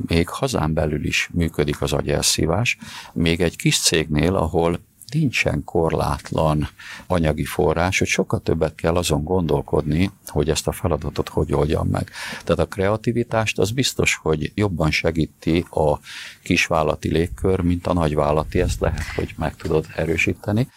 még 0.07 0.29
hazán 0.29 0.73
belül 0.73 1.05
is 1.05 1.29
működik 1.33 1.83
az 1.83 1.93
agyelszívás, 1.93 2.79
még 3.13 3.41
egy 3.41 3.57
kis 3.57 3.81
cégnél, 3.81 4.35
ahol 4.35 4.81
nincsen 5.13 5.65
korlátlan 5.65 6.69
anyagi 7.07 7.45
forrás, 7.45 7.99
hogy 7.99 8.09
sokkal 8.09 8.41
többet 8.41 8.75
kell 8.75 8.97
azon 8.97 9.25
gondolkodni, 9.25 10.11
hogy 10.27 10.49
ezt 10.51 10.67
a 10.67 10.73
feladatot 10.73 11.29
hogy 11.29 11.53
oldjam 11.53 11.89
meg. 11.89 12.11
Tehát 12.45 12.59
a 12.59 12.67
kreativitást 12.67 13.59
az 13.59 13.71
biztos, 13.71 14.19
hogy 14.23 14.53
jobban 14.55 14.91
segíti 14.91 15.67
a 15.71 15.99
kisvállalati 16.43 17.11
légkör, 17.11 17.61
mint 17.61 17.87
a 17.87 17.93
nagyvállalati, 17.93 18.61
ezt 18.61 18.81
lehet, 18.81 19.05
hogy 19.15 19.35
meg 19.37 19.57
tudod 19.57 19.87
erősíteni. 19.95 20.69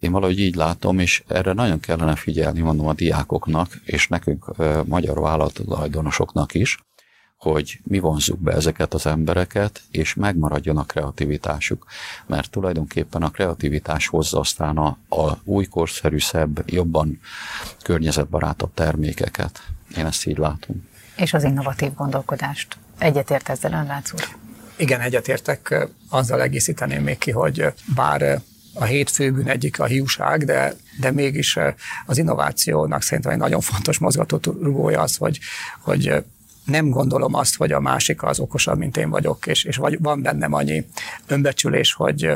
Én 0.00 0.12
valahogy 0.12 0.40
így 0.40 0.54
látom, 0.54 0.98
és 0.98 1.22
erre 1.26 1.52
nagyon 1.52 1.80
kellene 1.80 2.16
figyelni, 2.16 2.60
mondom 2.60 2.86
a 2.86 2.94
diákoknak, 2.94 3.80
és 3.84 4.08
nekünk 4.08 4.56
magyar 4.84 5.20
vállalatulajdonosoknak 5.20 6.54
is, 6.54 6.78
hogy 7.52 7.80
mi 7.82 7.98
vonzuk 7.98 8.38
be 8.38 8.52
ezeket 8.52 8.94
az 8.94 9.06
embereket, 9.06 9.82
és 9.90 10.14
megmaradjon 10.14 10.76
a 10.76 10.84
kreativitásuk. 10.84 11.86
Mert 12.26 12.50
tulajdonképpen 12.50 13.22
a 13.22 13.30
kreativitás 13.30 14.06
hozza 14.06 14.38
aztán 14.38 14.76
a, 14.76 14.98
a 15.08 15.38
új 15.44 15.64
korszerű, 15.64 16.18
szebb, 16.18 16.62
jobban 16.70 17.20
környezetbarátabb 17.82 18.74
termékeket. 18.74 19.62
Én 19.96 20.06
ezt 20.06 20.26
így 20.26 20.38
látom. 20.38 20.88
És 21.16 21.34
az 21.34 21.44
innovatív 21.44 21.94
gondolkodást. 21.94 22.76
Egyetért 22.98 23.48
ezzel 23.48 23.72
ön, 23.72 23.86
Rácz 23.86 24.12
úr? 24.12 24.28
Igen, 24.76 25.00
egyetértek. 25.00 25.88
Azzal 26.08 26.42
egészíteném 26.42 27.02
még 27.02 27.18
ki, 27.18 27.30
hogy 27.30 27.64
bár 27.94 28.40
a 28.74 28.84
hét 28.84 29.10
főbűn 29.10 29.48
egyik 29.48 29.80
a 29.80 29.84
hiúság, 29.84 30.44
de, 30.44 30.74
de 31.00 31.10
mégis 31.10 31.58
az 32.06 32.18
innovációnak 32.18 33.02
szerintem 33.02 33.32
egy 33.32 33.38
nagyon 33.38 33.60
fontos 33.60 33.98
mozgatórugója 33.98 35.00
az, 35.00 35.16
hogy, 35.16 35.38
hogy 35.80 36.24
nem 36.66 36.90
gondolom 36.90 37.34
azt, 37.34 37.56
hogy 37.56 37.72
a 37.72 37.80
másik 37.80 38.22
az 38.22 38.40
okosabb, 38.40 38.78
mint 38.78 38.96
én 38.96 39.10
vagyok, 39.10 39.46
és, 39.46 39.64
és 39.64 39.76
vagy, 39.76 39.98
van 40.00 40.22
bennem 40.22 40.52
annyi 40.52 40.86
önbecsülés, 41.26 41.92
hogy 41.92 42.30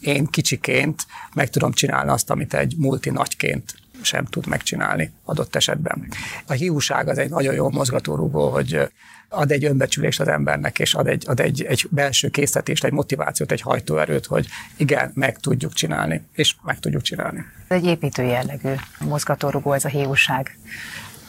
én 0.00 0.26
kicsiként 0.26 1.06
meg 1.34 1.50
tudom 1.50 1.72
csinálni 1.72 2.10
azt, 2.10 2.30
amit 2.30 2.54
egy 2.54 2.74
multi 2.76 3.10
nagyként 3.10 3.74
sem 4.02 4.24
tud 4.24 4.46
megcsinálni 4.46 5.12
adott 5.24 5.56
esetben. 5.56 6.08
A 6.46 6.52
hiúság 6.52 7.08
az 7.08 7.18
egy 7.18 7.30
nagyon 7.30 7.54
jó 7.54 7.70
mozgatórugó, 7.70 8.48
hogy 8.50 8.88
ad 9.28 9.50
egy 9.50 9.64
önbecsülést 9.64 10.20
az 10.20 10.28
embernek, 10.28 10.78
és 10.78 10.94
ad 10.94 11.06
egy, 11.06 11.24
ad 11.26 11.40
egy, 11.40 11.62
egy 11.62 11.86
belső 11.90 12.28
készítést, 12.28 12.84
egy 12.84 12.92
motivációt, 12.92 13.52
egy 13.52 13.60
hajtóerőt, 13.60 14.26
hogy 14.26 14.46
igen, 14.76 15.10
meg 15.14 15.38
tudjuk 15.38 15.72
csinálni, 15.72 16.22
és 16.32 16.54
meg 16.62 16.78
tudjuk 16.78 17.02
csinálni. 17.02 17.44
Ez 17.68 17.76
egy 17.76 17.84
építő 17.84 18.22
jellegű 18.22 18.72
mozgatórugó 18.98 19.72
ez 19.72 19.84
a 19.84 19.88
hiúság. 19.88 20.58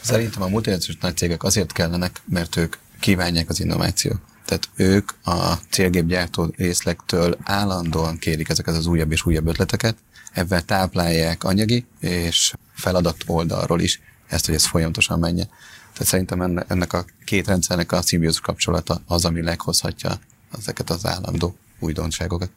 Szerintem 0.08 0.42
a 0.42 0.48
multinacionális 0.48 1.02
nagy 1.02 1.18
cégek 1.18 1.44
azért 1.44 1.72
kellenek, 1.72 2.22
mert 2.26 2.56
ők 2.56 2.76
kívánják 3.00 3.50
az 3.50 3.60
innovációt. 3.60 4.20
Tehát 4.46 4.70
ők 4.76 5.12
a 5.24 5.54
célgépgyártó 5.70 6.54
részlektől 6.58 7.38
állandóan 7.44 8.18
kérik 8.18 8.50
ezeket 8.50 8.76
az 8.76 8.86
újabb 8.86 9.12
és 9.12 9.26
újabb 9.26 9.48
ötleteket, 9.48 9.96
ebben 10.32 10.66
táplálják 10.66 11.44
anyagi 11.44 11.86
és 12.00 12.54
feladat 12.74 13.24
oldalról 13.26 13.80
is 13.82 14.02
ezt, 14.28 14.46
hogy 14.46 14.56
ez 14.56 14.66
folyamatosan 14.66 15.20
menjen. 15.20 15.48
Tehát 15.94 16.08
szerintem 16.08 16.64
ennek 16.68 16.94
a 16.94 17.06
két 17.26 17.48
rendszernek 17.48 17.92
a 17.92 18.02
szimbiózus 18.02 18.40
kapcsolata 18.40 19.02
az, 19.08 19.26
ami 19.26 19.42
leghozhatja 19.42 20.12
ezeket 20.58 20.90
az 20.90 21.06
állandó 21.06 21.58
újdonságokat. 21.80 22.50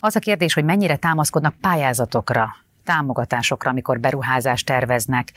Az 0.00 0.16
a 0.16 0.18
kérdés, 0.18 0.54
hogy 0.54 0.64
mennyire 0.64 0.96
támaszkodnak 0.96 1.54
pályázatokra 1.60 2.56
támogatásokra, 2.84 3.70
amikor 3.70 4.00
beruházást 4.00 4.66
terveznek, 4.66 5.32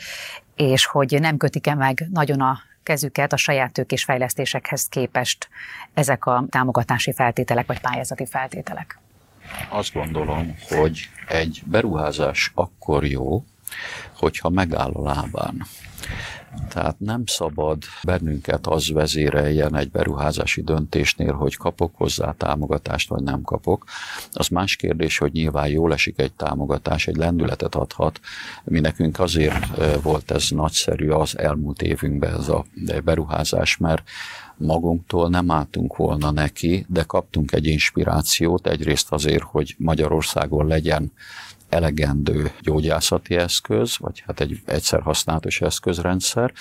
és 0.60 0.86
hogy 0.86 1.18
nem 1.20 1.38
kötik-e 1.38 1.76
meg 1.76 2.08
nagyon 2.14 2.42
a 2.42 2.60
kezüket 2.84 3.34
a 3.34 3.38
saját 3.38 3.74
tőkés 3.74 4.04
fejlesztésekhez 4.04 4.88
képest 4.88 5.50
ezek 5.94 6.26
a 6.26 6.46
támogatási 6.50 7.14
feltételek 7.14 7.68
vagy 7.68 7.80
pályázati 7.80 8.26
feltételek? 8.26 9.00
Azt 9.70 9.94
gondolom, 9.94 10.56
hogy 10.70 11.10
egy 11.28 11.62
beruházás 11.66 12.52
akkor 12.56 13.06
jó, 13.06 13.44
hogyha 14.14 14.50
megáll 14.50 14.92
a 14.92 15.04
lábán. 15.04 15.66
Tehát 16.70 17.00
nem 17.00 17.24
szabad 17.26 17.78
bennünket 18.04 18.68
az 18.68 18.92
vezéreljen 18.92 19.76
egy 19.76 19.92
beruházási 19.92 20.62
döntésnél, 20.62 21.34
hogy 21.34 21.56
kapok 21.56 21.96
hozzá 21.96 22.32
támogatást, 22.38 23.10
vagy 23.10 23.24
nem 23.24 23.42
kapok. 23.42 23.84
Az 24.32 24.48
más 24.48 24.76
kérdés, 24.76 25.18
hogy 25.18 25.32
nyilván 25.32 25.68
jól 25.68 25.94
esik 25.94 26.20
egy 26.20 26.34
támogatás, 26.34 27.08
egy 27.08 27.16
lendületet 27.16 27.76
adhat. 27.76 28.20
Mi 28.64 28.80
nekünk 28.80 29.20
azért 29.20 29.66
volt 30.02 30.32
ez 30.32 30.50
nagyszerű 30.50 31.10
az 31.10 31.38
elmúlt 31.38 31.82
évünkben 31.82 32.34
ez 32.40 32.48
a 32.48 32.66
beruházás, 33.04 33.78
mert 33.78 34.04
magunktól 34.58 35.30
nem 35.30 35.52
álltunk 35.52 35.96
volna 35.96 36.32
neki, 36.32 36.86
de 36.88 37.04
kaptunk 37.04 37.52
egy 37.52 37.66
inspirációt, 37.66 38.68
egyrészt 38.68 39.12
azért, 39.12 39.44
hogy 39.44 39.76
Magyarországon 39.78 40.68
legyen 40.68 41.12
elegendő 41.70 42.52
gyógyászati 42.62 43.36
eszköz, 43.36 43.98
vagy 43.98 44.24
hát 44.26 44.40
egy 44.40 44.62
egyszer 44.66 45.02
használatos 45.02 45.62
eszközrendszer, 45.62 46.54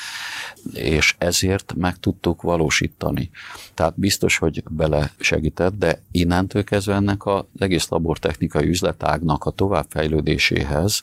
és 0.73 1.15
ezért 1.19 1.75
meg 1.77 1.99
tudtuk 1.99 2.43
valósítani. 2.43 3.31
Tehát 3.75 3.99
biztos, 3.99 4.39
hogy 4.39 4.63
bele 4.71 5.13
segített, 5.19 5.79
de 5.79 6.03
innentől 6.11 6.65
kezdve 6.65 6.95
ennek 6.95 7.27
az 7.27 7.45
egész 7.59 7.89
labortechnikai 7.89 8.69
üzletágnak 8.69 9.45
a 9.45 9.51
továbbfejlődéséhez 9.51 11.03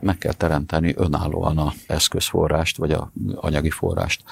meg 0.00 0.18
kell 0.18 0.32
teremteni 0.32 0.94
önállóan 0.96 1.58
a 1.58 1.72
eszközforrást, 1.86 2.76
vagy 2.76 2.92
a 2.92 3.12
anyagi 3.34 3.70
forrást. 3.70 4.22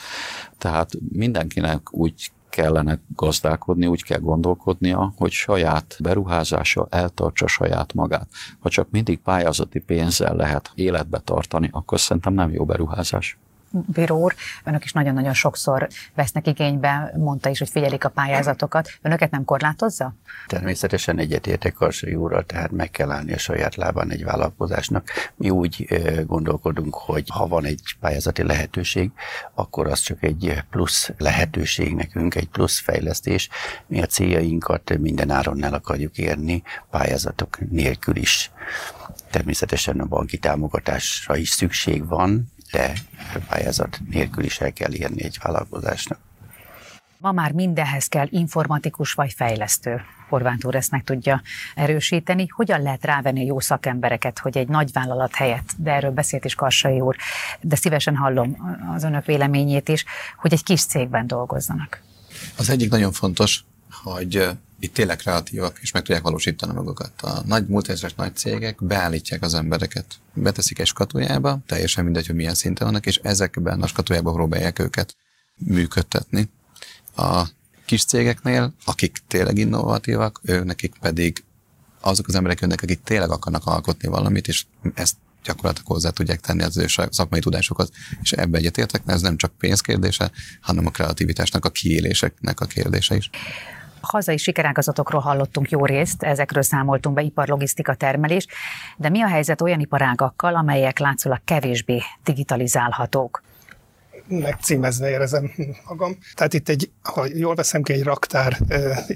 Tehát 0.58 0.90
mindenkinek 1.12 1.94
úgy 1.94 2.30
kellene 2.52 3.00
gazdálkodni, 3.14 3.86
úgy 3.86 4.02
kell 4.02 4.18
gondolkodnia, 4.18 5.12
hogy 5.16 5.30
saját 5.30 5.96
beruházása 6.00 6.86
eltartsa 6.90 7.46
saját 7.46 7.94
magát. 7.94 8.28
Ha 8.60 8.68
csak 8.68 8.90
mindig 8.90 9.18
pályázati 9.18 9.78
pénzzel 9.78 10.36
lehet 10.36 10.70
életbe 10.74 11.18
tartani, 11.18 11.68
akkor 11.72 12.00
szerintem 12.00 12.34
nem 12.34 12.52
jó 12.52 12.64
beruházás 12.64 13.38
bíró 13.72 14.18
úr, 14.18 14.34
önök 14.64 14.84
is 14.84 14.92
nagyon-nagyon 14.92 15.34
sokszor 15.34 15.88
vesznek 16.14 16.46
igénybe, 16.46 17.12
mondta 17.16 17.48
is, 17.48 17.58
hogy 17.58 17.68
figyelik 17.68 18.04
a 18.04 18.08
pályázatokat. 18.08 18.90
Önöket 19.02 19.30
nem 19.30 19.44
korlátozza? 19.44 20.14
Természetesen 20.46 21.18
egyetértek 21.18 21.72
Karsai 21.72 22.14
úrral, 22.14 22.44
tehát 22.44 22.70
meg 22.70 22.90
kell 22.90 23.10
állni 23.10 23.32
a 23.32 23.38
saját 23.38 23.74
lábán 23.74 24.10
egy 24.10 24.24
vállalkozásnak. 24.24 25.08
Mi 25.34 25.50
úgy 25.50 25.86
gondolkodunk, 26.26 26.94
hogy 26.94 27.24
ha 27.28 27.46
van 27.46 27.64
egy 27.64 27.96
pályázati 28.00 28.42
lehetőség, 28.42 29.10
akkor 29.54 29.86
az 29.86 30.00
csak 30.00 30.22
egy 30.22 30.62
plusz 30.70 31.10
lehetőség 31.18 31.94
nekünk, 31.94 32.34
egy 32.34 32.48
plusz 32.48 32.80
fejlesztés. 32.80 33.48
Mi 33.86 34.02
a 34.02 34.06
céljainkat 34.06 34.98
minden 34.98 35.30
áron 35.30 35.64
el 35.64 35.74
akarjuk 35.74 36.18
érni, 36.18 36.62
pályázatok 36.90 37.58
nélkül 37.70 38.16
is. 38.16 38.50
Természetesen 39.30 40.00
a 40.00 40.04
banki 40.04 40.38
támogatásra 40.38 41.36
is 41.36 41.48
szükség 41.48 42.06
van, 42.06 42.51
de 42.72 42.92
pályázat 43.48 44.00
nélkül 44.08 44.44
is 44.44 44.60
el 44.60 44.72
kell 44.72 44.92
érni 44.92 45.24
egy 45.24 45.38
vállalkozásnak. 45.42 46.18
Ma 47.18 47.32
már 47.32 47.52
mindenhez 47.52 48.06
kell 48.06 48.26
informatikus 48.30 49.12
vagy 49.12 49.32
fejlesztő. 49.32 50.00
Horváth 50.28 50.66
úr 50.66 50.74
ezt 50.74 50.90
meg 50.90 51.04
tudja 51.04 51.42
erősíteni. 51.74 52.46
Hogyan 52.46 52.82
lehet 52.82 53.04
rávenni 53.04 53.40
a 53.40 53.44
jó 53.44 53.60
szakembereket, 53.60 54.38
hogy 54.38 54.58
egy 54.58 54.68
nagy 54.68 54.92
vállalat 54.92 55.34
helyett, 55.34 55.72
de 55.76 55.92
erről 55.92 56.10
beszélt 56.10 56.44
is 56.44 56.54
Karsai 56.54 57.00
úr, 57.00 57.16
de 57.60 57.76
szívesen 57.76 58.16
hallom 58.16 58.56
az 58.94 59.04
önök 59.04 59.24
véleményét 59.24 59.88
is, 59.88 60.04
hogy 60.36 60.52
egy 60.52 60.62
kis 60.62 60.84
cégben 60.84 61.26
dolgozzanak. 61.26 62.02
Az 62.56 62.70
egyik 62.70 62.90
nagyon 62.90 63.12
fontos, 63.12 63.64
hogy 64.02 64.48
itt 64.82 64.94
tényleg 64.94 65.16
kreatívak, 65.16 65.78
és 65.80 65.92
meg 65.92 66.02
tudják 66.02 66.22
valósítani 66.22 66.72
magukat. 66.72 67.22
A 67.22 67.42
nagy 67.46 67.66
multinacionális 67.66 68.18
nagy 68.18 68.36
cégek 68.36 68.84
beállítják 68.84 69.42
az 69.42 69.54
embereket, 69.54 70.06
beteszik 70.34 70.78
egy 70.78 70.86
skatujába, 70.86 71.58
teljesen 71.66 72.04
mindegy, 72.04 72.26
hogy 72.26 72.34
milyen 72.34 72.54
szinten 72.54 72.86
vannak, 72.86 73.06
és 73.06 73.16
ezekben 73.16 73.82
a 73.82 73.86
skatujába 73.86 74.32
próbálják 74.32 74.78
őket 74.78 75.16
működtetni. 75.56 76.50
A 77.16 77.48
kis 77.84 78.04
cégeknél, 78.04 78.74
akik 78.84 79.16
tényleg 79.28 79.58
innovatívak, 79.58 80.40
ők 80.42 80.64
nekik 80.64 80.94
pedig 81.00 81.44
azok 82.00 82.28
az 82.28 82.34
emberek 82.34 82.60
jönnek, 82.60 82.82
akik 82.82 83.02
tényleg 83.02 83.30
akarnak 83.30 83.66
alkotni 83.66 84.08
valamit, 84.08 84.48
és 84.48 84.64
ezt 84.94 85.16
gyakorlatilag 85.44 85.86
hozzá 85.86 86.10
tudják 86.10 86.40
tenni 86.40 86.62
az 86.62 86.76
ő 86.76 86.86
szakmai 87.10 87.40
tudásokat, 87.40 87.90
és 88.22 88.32
ebbe 88.32 88.58
egyetértek, 88.58 89.04
mert 89.04 89.16
ez 89.18 89.24
nem 89.24 89.36
csak 89.36 89.52
pénz 89.58 89.80
kérdése, 89.80 90.30
hanem 90.60 90.86
a 90.86 90.90
kreativitásnak, 90.90 91.64
a 91.64 91.70
kiéléseknek 91.70 92.60
a 92.60 92.66
kérdése 92.66 93.16
is. 93.16 93.30
Hazai 94.02 94.36
sikerágazatokról 94.36 95.20
hallottunk 95.20 95.70
jó 95.70 95.86
részt, 95.86 96.22
ezekről 96.22 96.62
számoltunk 96.62 97.14
be, 97.14 97.22
iparlogisztika 97.22 97.94
termelés, 97.94 98.46
de 98.96 99.08
mi 99.08 99.22
a 99.22 99.28
helyzet 99.28 99.60
olyan 99.60 99.80
iparágakkal, 99.80 100.54
amelyek 100.54 100.98
látszólag 100.98 101.40
kevésbé 101.44 102.00
digitalizálhatók? 102.24 103.42
megcímezve 104.26 105.10
érzem 105.10 105.50
magam. 105.88 106.18
Tehát 106.34 106.54
itt 106.54 106.68
egy, 106.68 106.90
ha 107.02 107.26
jól 107.34 107.54
veszem 107.54 107.82
ki, 107.82 107.92
egy 107.92 108.02
raktár 108.02 108.58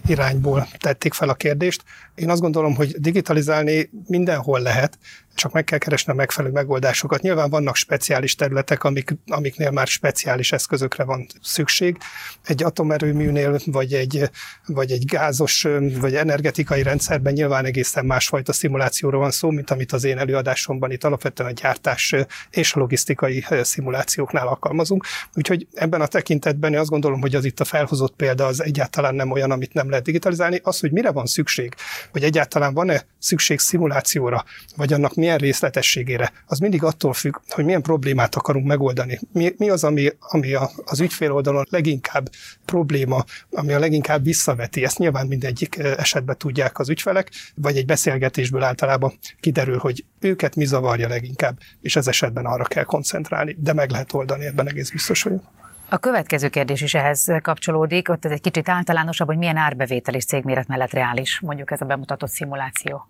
irányból 0.06 0.66
tették 0.78 1.12
fel 1.12 1.28
a 1.28 1.34
kérdést. 1.34 1.82
Én 2.14 2.30
azt 2.30 2.40
gondolom, 2.40 2.74
hogy 2.74 2.94
digitalizálni 2.98 3.90
mindenhol 4.06 4.60
lehet, 4.60 4.98
csak 5.36 5.52
meg 5.52 5.64
kell 5.64 5.78
keresni 5.78 6.12
a 6.12 6.14
megfelelő 6.14 6.52
megoldásokat. 6.52 7.20
Nyilván 7.20 7.50
vannak 7.50 7.76
speciális 7.76 8.34
területek, 8.34 8.84
amik, 8.84 9.16
amiknél 9.26 9.70
már 9.70 9.86
speciális 9.86 10.52
eszközökre 10.52 11.04
van 11.04 11.26
szükség. 11.42 11.96
Egy 12.44 12.62
atomerőműnél, 12.62 13.58
vagy 13.64 13.92
egy, 13.92 14.30
vagy 14.66 14.90
egy 14.90 15.04
gázos, 15.04 15.66
vagy 16.00 16.14
energetikai 16.14 16.82
rendszerben 16.82 17.32
nyilván 17.32 17.64
egészen 17.64 18.04
másfajta 18.04 18.52
szimulációról 18.52 19.20
van 19.20 19.30
szó, 19.30 19.50
mint 19.50 19.70
amit 19.70 19.92
az 19.92 20.04
én 20.04 20.18
előadásomban 20.18 20.90
itt 20.90 21.04
alapvetően 21.04 21.50
a 21.50 21.52
gyártás 21.52 22.14
és 22.50 22.74
a 22.74 22.78
logisztikai 22.78 23.44
szimulációknál 23.62 24.46
alkalmazunk. 24.46 25.04
Úgyhogy 25.34 25.66
ebben 25.74 26.00
a 26.00 26.06
tekintetben 26.06 26.72
én 26.72 26.78
azt 26.78 26.90
gondolom, 26.90 27.20
hogy 27.20 27.34
az 27.34 27.44
itt 27.44 27.60
a 27.60 27.64
felhozott 27.64 28.14
példa 28.16 28.46
az 28.46 28.62
egyáltalán 28.62 29.14
nem 29.14 29.30
olyan, 29.30 29.50
amit 29.50 29.72
nem 29.72 29.88
lehet 29.88 30.04
digitalizálni. 30.04 30.60
Az, 30.62 30.80
hogy 30.80 30.92
mire 30.92 31.10
van 31.10 31.26
szükség, 31.26 31.74
hogy 32.12 32.22
egyáltalán 32.22 32.74
van-e 32.74 33.06
szükség 33.18 33.58
szimulációra, 33.58 34.44
vagy 34.76 34.92
annak 34.92 35.14
mi 35.14 35.25
milyen 35.26 35.40
részletességére, 35.40 36.32
az 36.46 36.58
mindig 36.58 36.82
attól 36.82 37.12
függ, 37.12 37.36
hogy 37.48 37.64
milyen 37.64 37.82
problémát 37.82 38.34
akarunk 38.34 38.66
megoldani. 38.66 39.18
Mi, 39.32 39.54
mi 39.56 39.70
az, 39.70 39.84
ami, 39.84 40.08
ami 40.18 40.52
a, 40.52 40.70
az 40.84 41.00
ügyfél 41.00 41.32
oldalon 41.32 41.66
leginkább 41.70 42.28
probléma, 42.64 43.24
ami 43.50 43.72
a 43.72 43.78
leginkább 43.78 44.24
visszaveti. 44.24 44.84
Ezt 44.84 44.98
nyilván 44.98 45.26
mindegyik 45.26 45.78
esetben 45.78 46.38
tudják 46.38 46.78
az 46.78 46.88
ügyfelek, 46.88 47.30
vagy 47.54 47.76
egy 47.76 47.86
beszélgetésből 47.86 48.62
általában 48.62 49.12
kiderül, 49.40 49.78
hogy 49.78 50.04
őket 50.20 50.56
mi 50.56 50.64
zavarja 50.64 51.08
leginkább, 51.08 51.58
és 51.80 51.96
ez 51.96 52.08
esetben 52.08 52.44
arra 52.44 52.64
kell 52.64 52.84
koncentrálni, 52.84 53.56
de 53.58 53.72
meg 53.72 53.90
lehet 53.90 54.12
oldani, 54.12 54.44
ebben 54.44 54.68
egész 54.68 54.90
biztos 54.90 55.22
vagyok. 55.22 55.42
A 55.88 55.98
következő 55.98 56.48
kérdés 56.48 56.80
is 56.80 56.94
ehhez 56.94 57.26
kapcsolódik, 57.42 58.08
ott 58.08 58.24
ez 58.24 58.30
egy 58.30 58.40
kicsit 58.40 58.68
általánosabb, 58.68 59.26
hogy 59.26 59.36
milyen 59.36 59.56
árbevétel 59.56 60.14
és 60.14 60.24
cégméret 60.24 60.66
mellett 60.66 60.92
reális, 60.92 61.40
mondjuk 61.40 61.70
ez 61.70 61.80
a 61.80 61.84
bemutatott 61.84 62.30
szimuláció. 62.30 63.08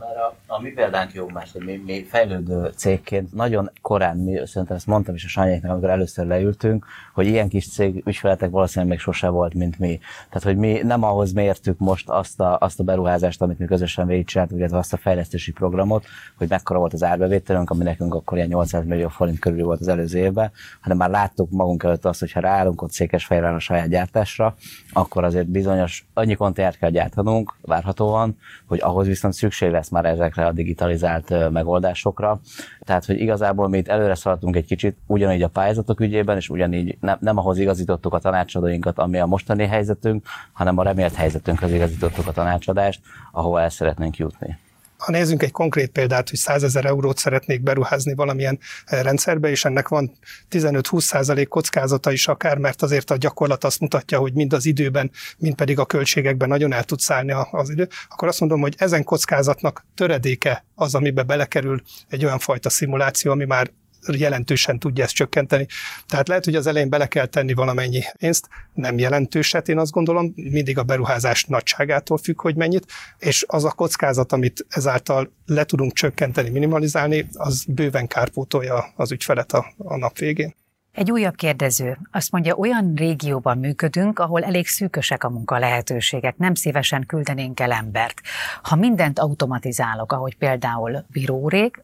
Már 0.00 0.16
a, 0.16 0.34
a 0.46 0.60
mi 0.60 0.70
példánk 0.70 1.12
jó 1.12 1.28
más, 1.28 1.52
hogy 1.52 1.64
mi, 1.64 1.82
mi 1.86 2.04
fejlődő 2.04 2.72
cégként 2.76 3.34
nagyon 3.34 3.70
korán, 3.82 4.16
mi, 4.16 4.46
szerintem 4.46 4.76
ezt 4.76 4.86
mondtam 4.86 5.14
is 5.14 5.24
a 5.24 5.28
Sanyéknak, 5.28 5.70
amikor 5.70 5.90
először 5.90 6.26
leültünk, 6.26 6.86
hogy 7.14 7.26
ilyen 7.26 7.48
kis 7.48 7.68
cég 7.68 8.02
ügyfeletek 8.06 8.50
valószínűleg 8.50 8.90
még 8.90 9.00
sose 9.00 9.28
volt, 9.28 9.54
mint 9.54 9.78
mi. 9.78 9.98
Tehát, 10.28 10.42
hogy 10.42 10.56
mi 10.56 10.80
nem 10.82 11.02
ahhoz 11.02 11.32
mértük 11.32 11.78
most 11.78 12.08
azt 12.08 12.40
a, 12.40 12.56
azt 12.60 12.80
a 12.80 12.84
beruházást, 12.84 13.42
amit 13.42 13.58
mi 13.58 13.64
közösen 13.64 14.06
végigcsináltunk, 14.06 14.58
illetve 14.58 14.78
azt 14.78 14.92
a 14.92 14.96
fejlesztési 14.96 15.52
programot, 15.52 16.04
hogy 16.36 16.48
mekkora 16.48 16.78
volt 16.78 16.92
az 16.92 17.02
árbevételünk, 17.02 17.70
ami 17.70 17.84
nekünk 17.84 18.14
akkor 18.14 18.36
ilyen 18.36 18.48
800 18.48 18.84
millió 18.84 19.08
forint 19.08 19.38
körül 19.38 19.64
volt 19.64 19.80
az 19.80 19.88
előző 19.88 20.18
évben, 20.18 20.50
hanem 20.80 20.96
már 20.96 21.10
láttuk 21.10 21.50
magunk 21.50 21.82
előtt 21.82 22.04
azt, 22.04 22.20
hogy 22.20 22.32
ha 22.32 22.40
ráállunk 22.40 22.82
ott 22.82 22.92
Székesfehérre 22.92 23.48
a 23.48 23.58
saját 23.58 23.88
gyártásra, 23.88 24.54
akkor 24.92 25.24
azért 25.24 25.46
bizonyos 25.46 26.06
annyi 26.14 26.34
konténert 26.34 26.78
kell 26.78 26.90
gyártanunk, 26.90 27.54
várhatóan, 27.60 28.38
hogy 28.66 28.80
ahhoz 28.82 29.06
viszont 29.06 29.34
szükség 29.34 29.70
lesz 29.70 29.87
már 29.90 30.04
ezekre 30.04 30.46
a 30.46 30.52
digitalizált 30.52 31.50
megoldásokra. 31.50 32.40
Tehát, 32.80 33.04
hogy 33.04 33.20
igazából 33.20 33.68
mi 33.68 33.78
itt 33.78 33.88
előre 33.88 34.14
szaladtunk 34.14 34.56
egy 34.56 34.66
kicsit, 34.66 34.96
ugyanígy 35.06 35.42
a 35.42 35.48
pályázatok 35.48 36.00
ügyében, 36.00 36.36
és 36.36 36.48
ugyanígy 36.48 36.96
nem, 37.00 37.16
nem 37.20 37.38
ahhoz 37.38 37.58
igazítottuk 37.58 38.14
a 38.14 38.18
tanácsadóinkat, 38.18 38.98
ami 38.98 39.18
a 39.18 39.26
mostani 39.26 39.66
helyzetünk, 39.66 40.26
hanem 40.52 40.78
a 40.78 40.82
remélt 40.82 41.14
helyzetünkhöz 41.14 41.72
igazítottuk 41.72 42.26
a 42.26 42.32
tanácsadást, 42.32 43.00
ahova 43.32 43.60
el 43.60 43.70
szeretnénk 43.70 44.16
jutni 44.16 44.58
ha 44.98 45.12
nézzünk 45.12 45.42
egy 45.42 45.50
konkrét 45.50 45.90
példát, 45.90 46.28
hogy 46.28 46.38
100 46.38 46.62
ezer 46.62 46.84
eurót 46.84 47.18
szeretnék 47.18 47.62
beruházni 47.62 48.14
valamilyen 48.14 48.58
eh, 48.84 49.02
rendszerbe, 49.02 49.48
és 49.50 49.64
ennek 49.64 49.88
van 49.88 50.12
15-20 50.50 51.00
százalék 51.00 51.48
kockázata 51.48 52.12
is 52.12 52.28
akár, 52.28 52.58
mert 52.58 52.82
azért 52.82 53.10
a 53.10 53.16
gyakorlat 53.16 53.64
azt 53.64 53.80
mutatja, 53.80 54.18
hogy 54.18 54.32
mind 54.32 54.52
az 54.52 54.66
időben, 54.66 55.10
mind 55.38 55.54
pedig 55.54 55.78
a 55.78 55.86
költségekben 55.86 56.48
nagyon 56.48 56.72
el 56.72 56.84
tud 56.84 57.00
szállni 57.00 57.32
az 57.50 57.70
idő, 57.70 57.88
akkor 58.08 58.28
azt 58.28 58.40
mondom, 58.40 58.60
hogy 58.60 58.74
ezen 58.78 59.04
kockázatnak 59.04 59.86
töredéke 59.94 60.64
az, 60.74 60.94
amibe 60.94 61.22
belekerül 61.22 61.82
egy 62.08 62.24
olyan 62.24 62.38
fajta 62.38 62.70
szimuláció, 62.70 63.32
ami 63.32 63.44
már 63.44 63.70
jelentősen 64.16 64.78
tudja 64.78 65.04
ezt 65.04 65.14
csökkenteni. 65.14 65.66
Tehát 66.06 66.28
lehet, 66.28 66.44
hogy 66.44 66.54
az 66.54 66.66
elején 66.66 66.88
bele 66.88 67.06
kell 67.06 67.26
tenni 67.26 67.52
valamennyi 67.52 68.02
pénzt, 68.18 68.48
nem 68.74 68.98
jelentőset, 68.98 69.68
én 69.68 69.78
azt 69.78 69.92
gondolom, 69.92 70.32
mindig 70.34 70.78
a 70.78 70.82
beruházás 70.82 71.44
nagyságától 71.44 72.18
függ, 72.18 72.40
hogy 72.40 72.56
mennyit, 72.56 72.86
és 73.18 73.44
az 73.48 73.64
a 73.64 73.70
kockázat, 73.70 74.32
amit 74.32 74.66
ezáltal 74.68 75.32
le 75.46 75.64
tudunk 75.64 75.92
csökkenteni, 75.92 76.48
minimalizálni, 76.48 77.28
az 77.32 77.64
bőven 77.68 78.06
kárpótolja 78.06 78.92
az 78.96 79.12
ügyfelet 79.12 79.52
a, 79.52 79.66
a 79.78 79.96
nap 79.96 80.18
végén. 80.18 80.54
Egy 80.98 81.10
újabb 81.10 81.34
kérdező 81.34 81.98
azt 82.10 82.32
mondja, 82.32 82.54
olyan 82.54 82.92
régióban 82.94 83.58
működünk, 83.58 84.18
ahol 84.18 84.44
elég 84.44 84.66
szűkösek 84.66 85.24
a 85.24 85.28
munka 85.28 85.58
lehetőségek, 85.58 86.36
nem 86.36 86.54
szívesen 86.54 87.06
küldenénk 87.06 87.60
el 87.60 87.72
embert. 87.72 88.20
Ha 88.62 88.76
mindent 88.76 89.18
automatizálok, 89.18 90.12
ahogy 90.12 90.36
például 90.36 91.04
bírórég, 91.08 91.82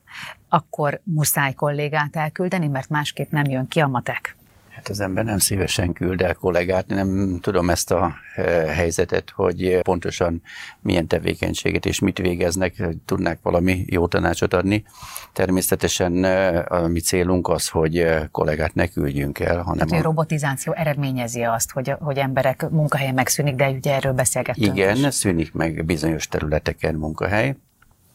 akkor 0.48 1.00
muszáj 1.04 1.52
kollégát 1.52 2.16
elküldeni, 2.16 2.66
mert 2.66 2.88
másképp 2.88 3.30
nem 3.30 3.44
jön 3.44 3.68
ki 3.68 3.80
a 3.80 3.86
matek. 3.86 4.36
Hát 4.84 4.92
az 4.92 5.00
ember 5.00 5.24
nem 5.24 5.38
szívesen 5.38 5.92
küld 5.92 6.20
el 6.20 6.34
kollégát, 6.34 6.86
nem 6.86 7.38
tudom 7.40 7.70
ezt 7.70 7.90
a 7.90 8.14
eh, 8.34 8.44
helyzetet, 8.74 9.30
hogy 9.30 9.78
pontosan 9.82 10.42
milyen 10.80 11.06
tevékenységet 11.06 11.86
és 11.86 11.98
mit 11.98 12.18
végeznek, 12.18 12.82
tudnák 13.04 13.38
valami 13.42 13.84
jó 13.88 14.06
tanácsot 14.06 14.54
adni. 14.54 14.84
Természetesen 15.32 16.24
eh, 16.24 16.72
a 16.72 16.88
mi 16.88 17.00
célunk 17.00 17.48
az, 17.48 17.68
hogy 17.68 17.98
eh, 17.98 18.22
kollégát 18.30 18.74
ne 18.74 18.86
küldjünk 18.86 19.38
el, 19.38 19.62
hanem... 19.62 19.86
Tehát, 19.86 20.04
a 20.04 20.08
robotizáció 20.08 20.72
eredményezi 20.72 21.42
azt, 21.42 21.70
hogy, 21.70 21.94
hogy 22.00 22.16
emberek 22.16 22.70
munkahelye 22.70 23.12
megszűnik, 23.12 23.54
de 23.54 23.68
ugye 23.68 23.94
erről 23.94 24.12
beszélgettünk 24.12 24.76
Igen, 24.76 24.96
is. 24.96 25.14
szűnik 25.14 25.52
meg 25.52 25.84
bizonyos 25.84 26.28
területeken 26.28 26.94
munkahely, 26.94 27.56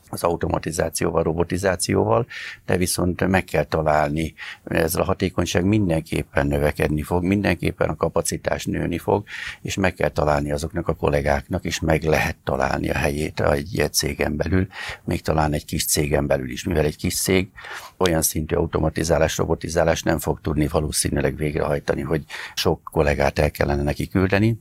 az 0.09 0.23
automatizációval, 0.23 1.23
robotizációval, 1.23 2.25
de 2.65 2.77
viszont 2.77 3.27
meg 3.27 3.43
kell 3.43 3.63
találni, 3.63 4.33
ezzel 4.63 5.01
a 5.01 5.05
hatékonyság 5.05 5.65
mindenképpen 5.65 6.47
növekedni 6.47 7.01
fog, 7.01 7.23
mindenképpen 7.23 7.89
a 7.89 7.95
kapacitás 7.95 8.65
nőni 8.65 8.97
fog, 8.97 9.23
és 9.61 9.75
meg 9.75 9.93
kell 9.93 10.09
találni 10.09 10.51
azoknak 10.51 10.87
a 10.87 10.93
kollégáknak, 10.93 11.65
és 11.65 11.79
meg 11.79 12.03
lehet 12.03 12.35
találni 12.43 12.89
a 12.89 12.97
helyét 12.97 13.39
egy 13.39 13.87
cégen 13.91 14.35
belül, 14.35 14.67
még 15.03 15.21
talán 15.21 15.53
egy 15.53 15.65
kis 15.65 15.85
cégen 15.85 16.27
belül 16.27 16.49
is, 16.49 16.63
mivel 16.63 16.85
egy 16.85 16.97
kis 16.97 17.21
cég 17.21 17.49
olyan 17.97 18.21
szintű 18.21 18.55
automatizálás, 18.55 19.37
robotizálás 19.37 20.03
nem 20.03 20.19
fog 20.19 20.41
tudni 20.41 20.67
valószínűleg 20.67 21.35
végrehajtani, 21.35 22.01
hogy 22.01 22.23
sok 22.53 22.81
kollégát 22.83 23.39
el 23.39 23.51
kellene 23.51 23.83
neki 23.83 24.07
küldeni, 24.07 24.59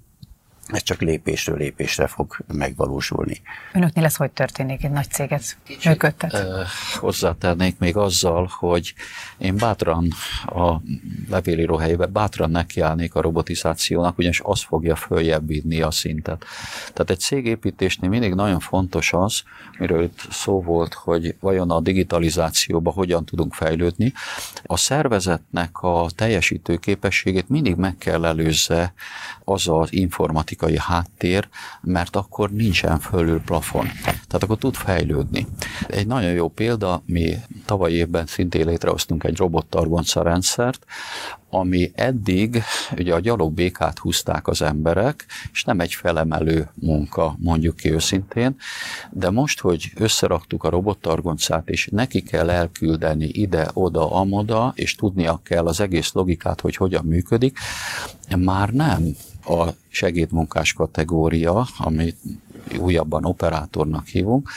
ez 0.69 0.83
csak 0.83 1.01
lépésről 1.01 1.57
lépésre 1.57 2.07
fog 2.07 2.37
megvalósulni. 2.47 3.41
Önöknél 3.73 4.05
ez 4.05 4.17
hogy 4.17 4.31
történik, 4.31 4.85
egy 4.85 4.91
nagy 4.91 5.11
céget 5.11 5.57
működtet? 5.85 6.33
Uh, 6.33 6.41
hozzátennék 6.95 7.79
még 7.79 7.97
azzal, 7.97 8.51
hogy 8.59 8.95
én 9.39 9.57
bátran 9.57 10.09
a 10.47 10.81
levélíró 11.29 11.77
helyében 11.77 12.13
bátran 12.13 12.51
nekiállnék 12.51 13.15
a 13.15 13.21
robotizációnak, 13.21 14.19
ugyanis 14.19 14.41
az 14.45 14.63
fogja 14.63 14.97
följebb 14.97 15.47
vinni 15.47 15.81
a 15.81 15.91
szintet. 15.91 16.45
Tehát 16.93 17.11
egy 17.11 17.21
cégépítésnél 17.21 18.11
mindig 18.11 18.35
nagyon 18.35 18.61
fontos 18.61 19.13
az, 19.13 19.43
miről 19.79 20.03
itt 20.03 20.27
szó 20.31 20.63
volt, 20.63 20.95
hogy 20.95 21.37
vajon 21.41 21.71
a 21.71 21.81
digitalizációba 21.81 22.91
hogyan 22.91 23.25
tudunk 23.25 23.55
fejlődni. 23.55 24.13
A 24.63 24.77
szervezetnek 24.77 25.79
a 25.81 26.07
teljesítő 26.15 26.77
képességét 26.77 27.49
mindig 27.49 27.75
meg 27.75 27.97
kell 27.99 28.25
előzze 28.25 28.93
az 29.45 29.69
az 29.69 29.93
informatikai 29.93 30.58
háttér, 30.79 31.49
mert 31.81 32.17
akkor 32.17 32.51
nincsen 32.51 32.99
fölül 32.99 33.41
plafon. 33.41 33.87
Tehát 34.03 34.43
akkor 34.43 34.59
tud 34.59 34.75
fejlődni. 34.75 35.47
Egy 35.87 36.07
nagyon 36.07 36.33
jó 36.33 36.49
példa, 36.49 37.03
mi 37.07 37.37
tavaly 37.65 37.93
évben 37.93 38.27
szintén 38.27 38.67
létrehoztunk 38.67 39.25
egy 39.25 39.37
robottargonca 39.37 40.23
rendszert, 40.23 40.85
ami 41.51 41.91
eddig 41.95 42.63
ugye 42.97 43.15
a 43.15 43.21
gyalogbékát 43.21 43.99
húzták 43.99 44.49
az 44.49 44.63
emberek, 44.63 45.27
és 45.53 45.65
nem 45.65 45.81
egy 45.81 45.95
felemelő 45.95 46.71
munka, 46.75 47.37
mondjuk 47.39 47.77
ki 47.77 47.93
őszintén, 47.93 48.57
de 49.11 49.31
most, 49.31 49.61
hogy 49.61 49.93
összeraktuk 49.97 50.65
a 50.65 50.69
robottargoncát, 50.69 51.69
és 51.69 51.89
neki 51.93 52.23
kell 52.23 52.51
elküldeni 52.51 53.29
ide, 53.33 53.69
oda, 53.73 54.13
amoda, 54.13 54.73
és 54.75 54.95
tudnia 54.95 55.41
kell 55.43 55.67
az 55.67 55.81
egész 55.81 56.13
logikát, 56.13 56.61
hogy 56.61 56.77
hogyan 56.77 57.05
működik, 57.05 57.59
már 58.37 58.69
nem 58.71 59.17
a 59.49 59.75
segédmunkás 59.91 60.73
kategória, 60.73 61.67
ami 61.79 62.15
újabban 62.77 63.25
operátornak 63.25 64.07
hívunk, 64.07 64.51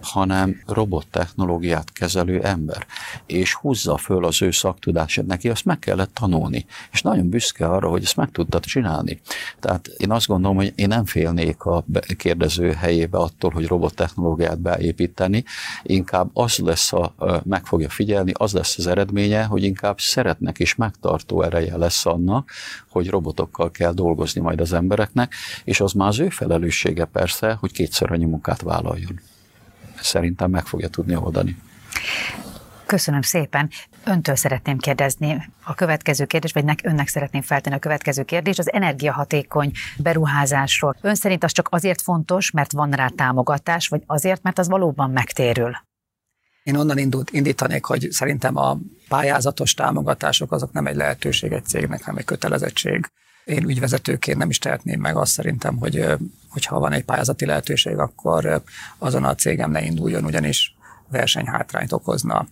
hanem 0.00 0.62
robot 0.66 1.06
technológiát 1.10 1.92
kezelő 1.92 2.42
ember, 2.42 2.86
és 3.26 3.54
húzza 3.54 3.96
föl 3.96 4.24
az 4.24 4.42
ő 4.42 4.50
szaktudását, 4.50 5.26
neki 5.26 5.48
azt 5.48 5.64
meg 5.64 5.78
kellett 5.78 6.14
tanulni, 6.14 6.66
és 6.92 7.02
nagyon 7.02 7.28
büszke 7.28 7.66
arra, 7.66 7.88
hogy 7.88 8.02
ezt 8.02 8.16
meg 8.16 8.30
tudtad 8.30 8.64
csinálni. 8.64 9.20
Tehát 9.60 9.86
én 9.86 10.10
azt 10.10 10.26
gondolom, 10.26 10.56
hogy 10.56 10.72
én 10.74 10.88
nem 10.88 11.04
félnék 11.04 11.64
a 11.64 11.84
kérdező 12.16 12.72
helyébe 12.72 13.18
attól, 13.18 13.50
hogy 13.50 13.66
robot 13.66 13.94
technológiát 13.94 14.60
beépíteni, 14.60 15.44
inkább 15.82 16.30
az 16.32 16.58
lesz, 16.58 16.92
a, 16.92 17.14
meg 17.44 17.66
fogja 17.66 17.88
figyelni, 17.88 18.32
az 18.34 18.52
lesz 18.52 18.78
az 18.78 18.86
eredménye, 18.86 19.44
hogy 19.44 19.62
inkább 19.62 20.00
szeretnek 20.00 20.58
és 20.58 20.74
megtartó 20.74 21.42
ereje 21.42 21.76
lesz 21.76 22.06
annak, 22.06 22.50
hogy 22.88 23.08
robotokkal 23.08 23.70
kell 23.70 23.92
dolgozni 23.92 24.40
majd 24.40 24.60
az 24.60 24.72
embereknek, 24.72 25.34
és 25.64 25.80
az 25.80 25.92
már 25.92 26.08
az 26.08 26.18
ő 26.18 26.28
felelőssége 26.28 27.04
persze, 27.04 27.47
hogy 27.54 27.72
kétszer 27.72 28.12
annyi 28.12 28.24
munkát 28.24 28.62
vállaljon. 28.62 29.20
Szerintem 30.00 30.50
meg 30.50 30.66
fogja 30.66 30.88
tudni 30.88 31.16
oldani. 31.16 31.56
Köszönöm 32.86 33.22
szépen. 33.22 33.70
Öntől 34.04 34.36
szeretném 34.36 34.78
kérdezni 34.78 35.50
a 35.64 35.74
következő 35.74 36.24
kérdés, 36.24 36.52
vagy 36.52 36.64
nek, 36.64 36.80
önnek 36.82 37.08
szeretném 37.08 37.42
feltenni 37.42 37.76
a 37.76 37.78
következő 37.78 38.22
kérdés, 38.22 38.58
az 38.58 38.72
energiahatékony 38.72 39.72
beruházásról. 39.96 40.96
Ön 41.00 41.14
szerint 41.14 41.44
az 41.44 41.52
csak 41.52 41.68
azért 41.70 42.02
fontos, 42.02 42.50
mert 42.50 42.72
van 42.72 42.90
rá 42.90 43.08
támogatás, 43.08 43.88
vagy 43.88 44.02
azért, 44.06 44.42
mert 44.42 44.58
az 44.58 44.68
valóban 44.68 45.10
megtérül? 45.10 45.76
Én 46.62 46.76
onnan 46.76 46.98
indult, 46.98 47.30
indítanék, 47.30 47.84
hogy 47.84 48.08
szerintem 48.10 48.56
a 48.56 48.78
pályázatos 49.08 49.74
támogatások 49.74 50.52
azok 50.52 50.72
nem 50.72 50.86
egy 50.86 50.96
lehetőség 50.96 51.52
egy 51.52 51.64
cégnek, 51.64 52.02
hanem 52.02 52.18
egy 52.18 52.24
kötelezettség. 52.24 53.10
Én 53.48 53.68
ügyvezetőként 53.68 54.38
nem 54.38 54.50
is 54.50 54.58
tehetném 54.58 55.00
meg 55.00 55.16
azt 55.16 55.32
szerintem, 55.32 55.76
hogy 55.76 56.06
hogyha 56.48 56.78
van 56.78 56.92
egy 56.92 57.04
pályázati 57.04 57.44
lehetőség, 57.44 57.98
akkor 57.98 58.62
azon 58.98 59.24
a 59.24 59.34
cégem 59.34 59.70
ne 59.70 59.82
induljon, 59.82 60.24
ugyanis 60.24 60.76
versenyhátrányt 61.08 61.92
okozna 61.92 62.46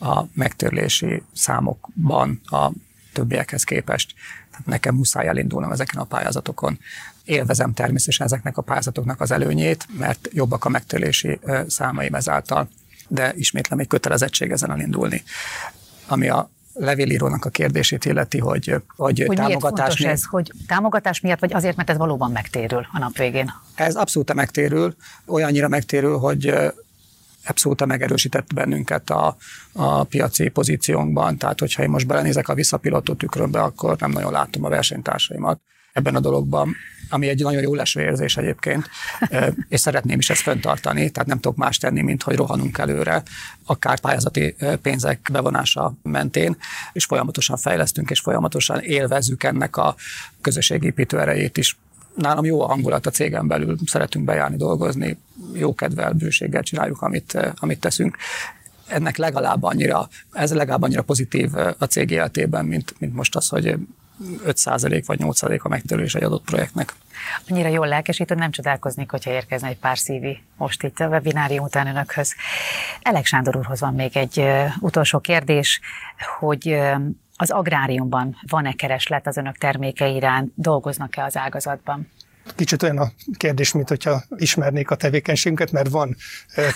a 0.00 0.22
megtörlési 0.32 1.22
számokban 1.32 2.40
a 2.44 2.70
többiekhez 3.12 3.64
képest. 3.64 4.14
Tehát 4.50 4.66
nekem 4.66 4.94
muszáj 4.94 5.26
elindulnom 5.26 5.72
ezeken 5.72 6.00
a 6.00 6.04
pályázatokon. 6.04 6.78
Élvezem 7.24 7.74
természetesen 7.74 8.26
ezeknek 8.26 8.56
a 8.56 8.62
pályázatoknak 8.62 9.20
az 9.20 9.30
előnyét, 9.30 9.86
mert 9.98 10.28
jobbak 10.32 10.64
a 10.64 10.68
megtörlési 10.68 11.40
számaim 11.66 12.14
ezáltal, 12.14 12.68
de 13.08 13.32
ismétlem 13.36 13.78
egy 13.78 13.88
kötelezettség 13.88 14.50
ezen 14.50 14.70
elindulni. 14.70 15.22
Ami 16.06 16.28
a 16.28 16.50
levélírónak 16.74 17.44
a 17.44 17.48
kérdését 17.48 18.04
illeti, 18.04 18.38
hogy, 18.38 18.74
hogy, 18.96 19.24
hogy 19.26 19.36
támogatás 19.36 19.98
miért 19.98 20.12
ez, 20.12 20.24
hogy 20.24 20.52
támogatás 20.66 21.20
miatt, 21.20 21.40
vagy 21.40 21.52
azért, 21.52 21.76
mert 21.76 21.90
ez 21.90 21.96
valóban 21.96 22.30
megtérül 22.30 22.86
a 22.92 22.98
nap 22.98 23.16
végén? 23.16 23.52
Ez 23.74 23.94
abszolút 23.94 24.34
megtérül, 24.34 24.94
olyannyira 25.26 25.68
megtérül, 25.68 26.18
hogy 26.18 26.54
abszolút 27.46 27.86
megerősített 27.86 28.54
bennünket 28.54 29.10
a, 29.10 29.36
a 29.72 30.04
piaci 30.04 30.48
pozíciónkban, 30.48 31.36
tehát 31.36 31.60
hogyha 31.60 31.82
én 31.82 31.90
most 31.90 32.06
belenézek 32.06 32.48
a 32.48 32.54
visszapilotó 32.54 33.14
tükrönbe, 33.14 33.60
akkor 33.60 33.96
nem 33.98 34.10
nagyon 34.10 34.32
látom 34.32 34.64
a 34.64 34.68
versenytársaimat 34.68 35.60
ebben 35.92 36.14
a 36.14 36.20
dologban, 36.20 36.74
ami 37.14 37.28
egy 37.28 37.42
nagyon 37.42 37.62
jó 37.62 37.74
leső 37.74 38.00
érzés 38.00 38.36
egyébként, 38.36 38.88
és 39.68 39.80
szeretném 39.80 40.18
is 40.18 40.30
ezt 40.30 40.40
fenntartani, 40.40 41.10
tehát 41.10 41.28
nem 41.28 41.40
tudok 41.40 41.56
más 41.56 41.78
tenni, 41.78 42.02
mint 42.02 42.22
hogy 42.22 42.36
rohanunk 42.36 42.78
előre, 42.78 43.22
akár 43.66 44.00
pályázati 44.00 44.56
pénzek 44.82 45.28
bevonása 45.32 45.94
mentén, 46.02 46.56
és 46.92 47.04
folyamatosan 47.04 47.56
fejlesztünk, 47.56 48.10
és 48.10 48.20
folyamatosan 48.20 48.80
élvezzük 48.80 49.42
ennek 49.42 49.76
a 49.76 49.94
közösségépítő 50.40 51.20
erejét 51.20 51.56
is 51.56 51.76
nálam 52.14 52.44
jó 52.44 52.60
a 52.60 52.66
hangulat 52.66 53.06
a 53.06 53.10
cégen 53.10 53.46
belül, 53.46 53.76
szeretünk 53.86 54.24
bejárni, 54.24 54.56
dolgozni, 54.56 55.18
jó 55.52 55.74
kedvel, 55.74 56.12
bőséggel 56.12 56.62
csináljuk, 56.62 57.02
amit, 57.02 57.38
amit 57.54 57.80
teszünk. 57.80 58.16
Ennek 58.86 59.16
legalább 59.16 59.62
annyira, 59.62 60.08
ez 60.32 60.52
legalább 60.52 60.82
annyira 60.82 61.02
pozitív 61.02 61.50
a 61.78 61.84
cég 61.84 62.10
életében, 62.10 62.64
mint, 62.64 62.94
mint 62.98 63.14
most 63.14 63.36
az, 63.36 63.48
hogy 63.48 63.76
5% 64.46 65.02
vagy 65.06 65.20
8% 65.22 65.60
a 65.60 65.68
megtörés 65.68 66.14
egy 66.14 66.22
adott 66.22 66.44
projektnek. 66.44 66.94
Annyira 67.48 67.68
jól 67.68 67.86
lelkesít, 67.86 68.28
hogy 68.28 68.36
nem 68.38 68.50
csodálkoznék, 68.50 69.10
hogyha 69.10 69.30
érkezne 69.30 69.68
egy 69.68 69.78
pár 69.78 69.98
szívi 69.98 70.42
most 70.56 70.82
itt 70.82 71.00
a 71.00 71.08
webinárium 71.08 71.64
után 71.64 71.86
önökhöz. 71.86 72.34
Elek 73.02 73.24
Sándor 73.26 73.56
úrhoz 73.56 73.80
van 73.80 73.94
még 73.94 74.16
egy 74.16 74.44
utolsó 74.80 75.18
kérdés, 75.18 75.80
hogy 76.38 76.80
az 77.36 77.50
agráriumban 77.50 78.36
van-e 78.48 78.72
kereslet 78.72 79.26
az 79.26 79.36
önök 79.36 79.58
terméke 79.58 80.08
iránt, 80.08 80.52
dolgoznak-e 80.54 81.24
az 81.24 81.36
ágazatban? 81.36 82.08
Kicsit 82.56 82.82
olyan 82.82 82.98
a 82.98 83.12
kérdés, 83.36 83.72
mint 83.72 83.88
hogyha 83.88 84.24
ismernék 84.36 84.90
a 84.90 84.94
tevékenységünket, 84.94 85.72
mert 85.72 85.88
van 85.88 86.16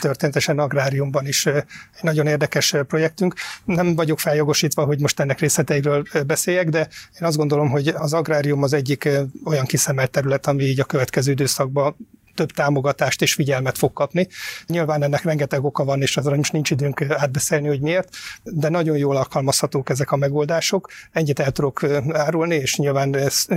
történetesen 0.00 0.58
agráriumban 0.58 1.26
is 1.26 1.46
egy 1.46 1.64
nagyon 2.00 2.26
érdekes 2.26 2.74
projektünk. 2.86 3.34
Nem 3.64 3.94
vagyok 3.94 4.20
feljogosítva, 4.20 4.84
hogy 4.84 5.00
most 5.00 5.20
ennek 5.20 5.40
részleteiről 5.40 6.02
beszéljek, 6.26 6.68
de 6.68 6.78
én 7.20 7.26
azt 7.26 7.36
gondolom, 7.36 7.70
hogy 7.70 7.88
az 7.88 8.12
agrárium 8.12 8.62
az 8.62 8.72
egyik 8.72 9.08
olyan 9.44 9.66
kiszemelt 9.66 10.10
terület, 10.10 10.46
ami 10.46 10.64
így 10.64 10.80
a 10.80 10.84
következő 10.84 11.30
időszakban 11.30 11.96
több 12.38 12.50
támogatást 12.50 13.22
és 13.22 13.34
figyelmet 13.34 13.78
fog 13.78 13.92
kapni. 13.92 14.28
Nyilván 14.66 15.02
ennek 15.02 15.22
rengeteg 15.22 15.64
oka 15.64 15.84
van, 15.84 16.02
és 16.02 16.16
azra 16.16 16.36
most 16.36 16.52
nincs 16.52 16.70
időnk 16.70 17.02
átbeszélni, 17.02 17.68
hogy 17.68 17.80
miért, 17.80 18.08
de 18.42 18.68
nagyon 18.68 18.96
jól 18.96 19.16
alkalmazhatók 19.16 19.90
ezek 19.90 20.10
a 20.10 20.16
megoldások. 20.16 20.88
Ennyit 21.12 21.38
el 21.38 21.50
tudok 21.50 21.84
árulni, 22.12 22.54
és 22.54 22.76
nyilván 22.76 23.16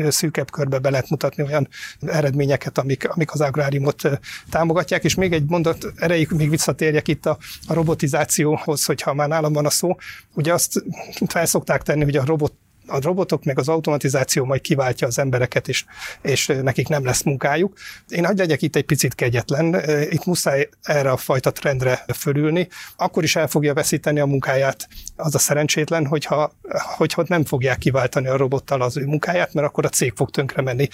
szűkebb 0.10 0.52
körbe 0.52 0.80
be 0.80 0.90
lehet 0.90 1.10
mutatni 1.10 1.44
olyan 1.44 1.68
eredményeket, 2.06 2.78
amik, 2.78 3.10
amik 3.10 3.34
az 3.34 3.42
agráriumot 3.42 4.02
támogatják. 4.50 5.04
És 5.04 5.16
még 5.16 5.34
egy 5.34 5.46
mondat 5.48 5.86
erejéig 5.96 6.32
még 6.32 6.50
visszatérjek 6.50 7.08
itt 7.08 7.26
a, 7.26 7.38
a 7.68 7.74
robotizációhoz, 7.74 8.86
hogyha 8.86 9.14
már 9.14 9.28
nálam 9.28 9.54
van 9.54 9.66
a 9.66 9.70
szó. 9.70 9.96
Ugye 10.34 10.54
azt 10.54 10.84
felszokták 11.28 11.82
tenni, 11.82 12.04
hogy 12.04 12.18
a 12.18 12.26
robot 12.26 12.54
a 12.92 13.02
robotok 13.02 13.44
meg 13.44 13.60
az 13.60 13.70
automatizáció 13.70 14.46
majd 14.46 14.62
kiváltja 14.62 15.08
az 15.08 15.20
embereket, 15.20 15.68
és, 15.68 15.86
és 16.22 16.52
nekik 16.62 16.88
nem 16.88 17.06
lesz 17.06 17.24
munkájuk. 17.24 17.78
Én 18.08 18.26
hagyj 18.26 18.40
legyek 18.40 18.62
itt 18.62 18.76
egy 18.76 18.86
picit 18.86 19.16
kegyetlen, 19.16 19.82
itt 20.10 20.26
muszáj 20.26 20.70
erre 20.82 21.12
a 21.12 21.18
fajta 21.18 21.52
trendre 21.52 22.06
fölülni, 22.16 22.68
akkor 22.96 23.24
is 23.24 23.36
el 23.36 23.48
fogja 23.48 23.74
veszíteni 23.74 24.20
a 24.20 24.26
munkáját 24.26 24.88
az 25.16 25.36
a 25.36 25.40
szerencsétlen, 25.40 26.06
hogyha, 26.06 26.52
hogyha 26.98 27.24
nem 27.28 27.46
fogják 27.46 27.78
kiváltani 27.78 28.28
a 28.28 28.38
robottal 28.38 28.82
az 28.82 28.98
ő 28.98 29.06
munkáját, 29.06 29.54
mert 29.54 29.68
akkor 29.68 29.86
a 29.86 29.90
cég 29.90 30.14
fog 30.16 30.30
tönkre 30.30 30.62
menni 30.62 30.88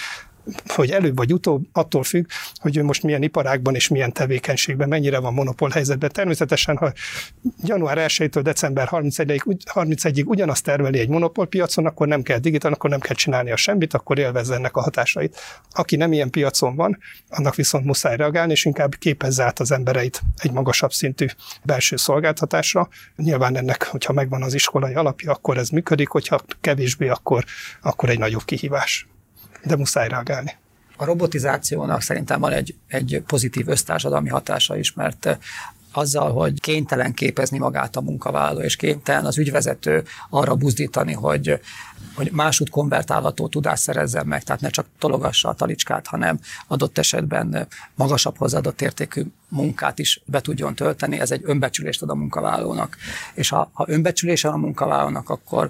hogy 0.68 0.91
előbb 0.91 1.18
vagy 1.18 1.34
utóbb 1.34 1.66
attól 1.72 2.04
függ, 2.04 2.26
hogy 2.56 2.78
ő 2.78 2.84
most 2.84 3.04
milyen 3.04 3.24
iparágban 3.24 3.76
és 3.76 3.88
milyen 3.88 4.14
tevékenységben, 4.14 4.88
mennyire 4.88 5.20
van 5.20 5.34
monopól 5.34 5.70
helyzetben. 5.70 6.12
Természetesen, 6.14 6.78
ha 6.78 6.91
január 7.64 7.98
1-től 8.00 8.39
december 8.43 8.88
31-ig, 8.91 9.58
31-ig 9.74 10.26
ugyanazt 10.26 10.64
termeli 10.64 11.00
egy 11.00 11.10
monopólpiacon, 11.10 11.86
akkor 11.86 12.08
nem 12.08 12.22
kell 12.22 12.38
digitál, 12.39 12.74
akkor 12.74 12.89
nem 12.89 13.00
kell 13.00 13.16
csinálni 13.16 13.52
a 13.52 13.56
semmit, 13.56 13.93
akkor 13.93 14.20
élvezze 14.20 14.56
ennek 14.56 14.76
a 14.76 14.82
hatásait. 14.82 15.38
Aki 15.72 15.95
nem 15.95 16.14
ilyen 16.14 16.30
piacon 16.30 16.76
van, 16.76 16.98
annak 17.30 17.56
viszont 17.56 17.86
muszáj 17.86 18.16
reagálni, 18.16 18.52
és 18.52 18.66
inkább 18.66 18.95
képezze 18.95 19.43
át 19.43 19.60
az 19.60 19.72
embereit 19.72 20.22
egy 20.38 20.52
magasabb 20.52 20.91
szintű 20.91 21.26
belső 21.64 21.95
szolgáltatásra. 21.95 22.89
Nyilván 23.16 23.58
ennek, 23.58 23.84
hogyha 23.84 24.14
megvan 24.14 24.43
az 24.43 24.54
iskolai 24.54 24.93
alapja, 24.93 25.32
akkor 25.32 25.58
ez 25.58 25.70
működik, 25.70 26.08
hogyha 26.08 26.41
kevésbé, 26.62 27.08
akkor, 27.08 27.43
akkor 27.82 28.10
egy 28.10 28.20
nagyobb 28.20 28.43
kihívás 28.45 29.08
de 29.64 29.76
muszáj 29.76 30.08
reagálni. 30.08 30.55
A 30.97 31.05
robotizációnak 31.05 32.01
szerintem 32.01 32.39
van 32.39 32.51
egy, 32.51 32.76
egy 32.88 33.24
pozitív 33.28 33.68
össztársadalmi 33.68 34.30
hatása 34.30 34.78
is, 34.78 34.93
mert 34.93 35.38
azzal, 35.97 36.32
hogy 36.32 36.60
kénytelen 36.60 37.14
képezni 37.14 37.58
magát 37.58 37.95
a 37.95 38.01
munkavállaló, 38.01 38.60
és 38.60 38.76
kénytelen 38.76 39.26
az 39.26 39.38
ügyvezető 39.38 40.03
arra 40.30 40.55
buzdítani, 40.55 41.14
hogy, 41.14 41.60
hogy 42.16 42.32
másút 42.32 42.70
konvertálható 42.70 43.47
tudást 43.47 43.84
szerezzen 43.84 44.28
meg, 44.28 44.43
tehát 44.43 44.62
ne 44.62 44.70
csak 44.70 44.86
tologassa 44.99 45.49
a 45.49 45.53
talicskát, 45.53 46.08
hanem 46.08 46.39
adott 46.68 46.97
esetben 46.97 47.68
magasabb 47.95 48.38
hozzáadott 48.38 48.82
értékű 48.82 49.24
munkát 49.47 49.99
is 49.99 50.22
be 50.26 50.41
tudjon 50.41 50.76
tölteni, 50.76 51.20
ez 51.20 51.32
egy 51.32 51.41
önbecsülést 51.43 52.01
ad 52.01 52.10
a 52.10 52.16
munkavállalónak. 52.16 52.97
És 53.34 53.49
ha, 53.49 53.70
ha 53.74 53.86
önbecsülése 53.88 54.49
a 54.49 54.58
munkavállalónak, 54.58 55.30
akkor 55.30 55.70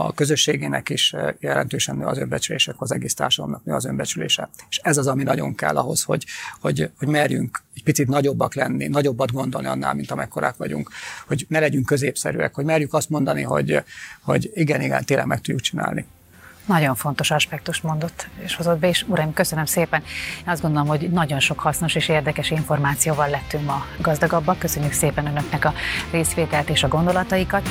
a 0.00 0.12
közösségének 0.12 0.88
is 0.88 1.14
jelentősen 1.38 1.96
nő 1.96 2.04
az 2.04 2.18
önbecsülések, 2.18 2.74
az 2.78 2.92
egész 2.92 3.14
társadalomnak 3.14 3.64
nő 3.64 3.72
az 3.72 3.84
önbecsülése. 3.84 4.48
És 4.68 4.80
ez 4.82 4.96
az, 4.96 5.06
ami 5.06 5.22
nagyon 5.22 5.54
kell 5.54 5.76
ahhoz, 5.76 6.02
hogy, 6.02 6.24
hogy, 6.60 6.90
hogy 6.98 7.08
merjünk 7.08 7.62
egy 7.74 7.82
picit 7.82 8.08
nagyobbak 8.08 8.54
lenni, 8.54 8.86
nagyobbat 8.86 9.32
gondolni 9.32 9.66
annál, 9.66 9.94
mint 9.94 10.10
amekkorák 10.10 10.56
vagyunk, 10.56 10.90
hogy 11.26 11.46
ne 11.48 11.58
legyünk 11.58 11.86
középszerűek, 11.86 12.54
hogy 12.54 12.64
merjük 12.64 12.94
azt 12.94 13.10
mondani, 13.10 13.42
hogy, 13.42 13.82
hogy 14.20 14.50
igen, 14.54 14.80
igen, 14.80 15.04
tényleg 15.04 15.26
meg 15.26 15.40
tudjuk 15.40 15.60
csinálni. 15.60 16.06
Nagyon 16.66 16.94
fontos 16.94 17.30
aspektus 17.30 17.80
mondott 17.80 18.28
és 18.44 18.54
hozott 18.54 18.78
be, 18.78 18.88
és 18.88 19.04
uraim, 19.08 19.32
köszönöm 19.32 19.64
szépen. 19.64 20.02
Én 20.38 20.52
azt 20.52 20.62
gondolom, 20.62 20.88
hogy 20.88 21.10
nagyon 21.10 21.40
sok 21.40 21.60
hasznos 21.60 21.94
és 21.94 22.08
érdekes 22.08 22.50
információval 22.50 23.28
lettünk 23.28 23.64
ma 23.64 23.84
gazdagabbak. 24.00 24.58
Köszönjük 24.58 24.92
szépen 24.92 25.26
önöknek 25.26 25.64
a 25.64 25.72
részvételt 26.10 26.68
és 26.68 26.82
a 26.82 26.88
gondolataikat. 26.88 27.68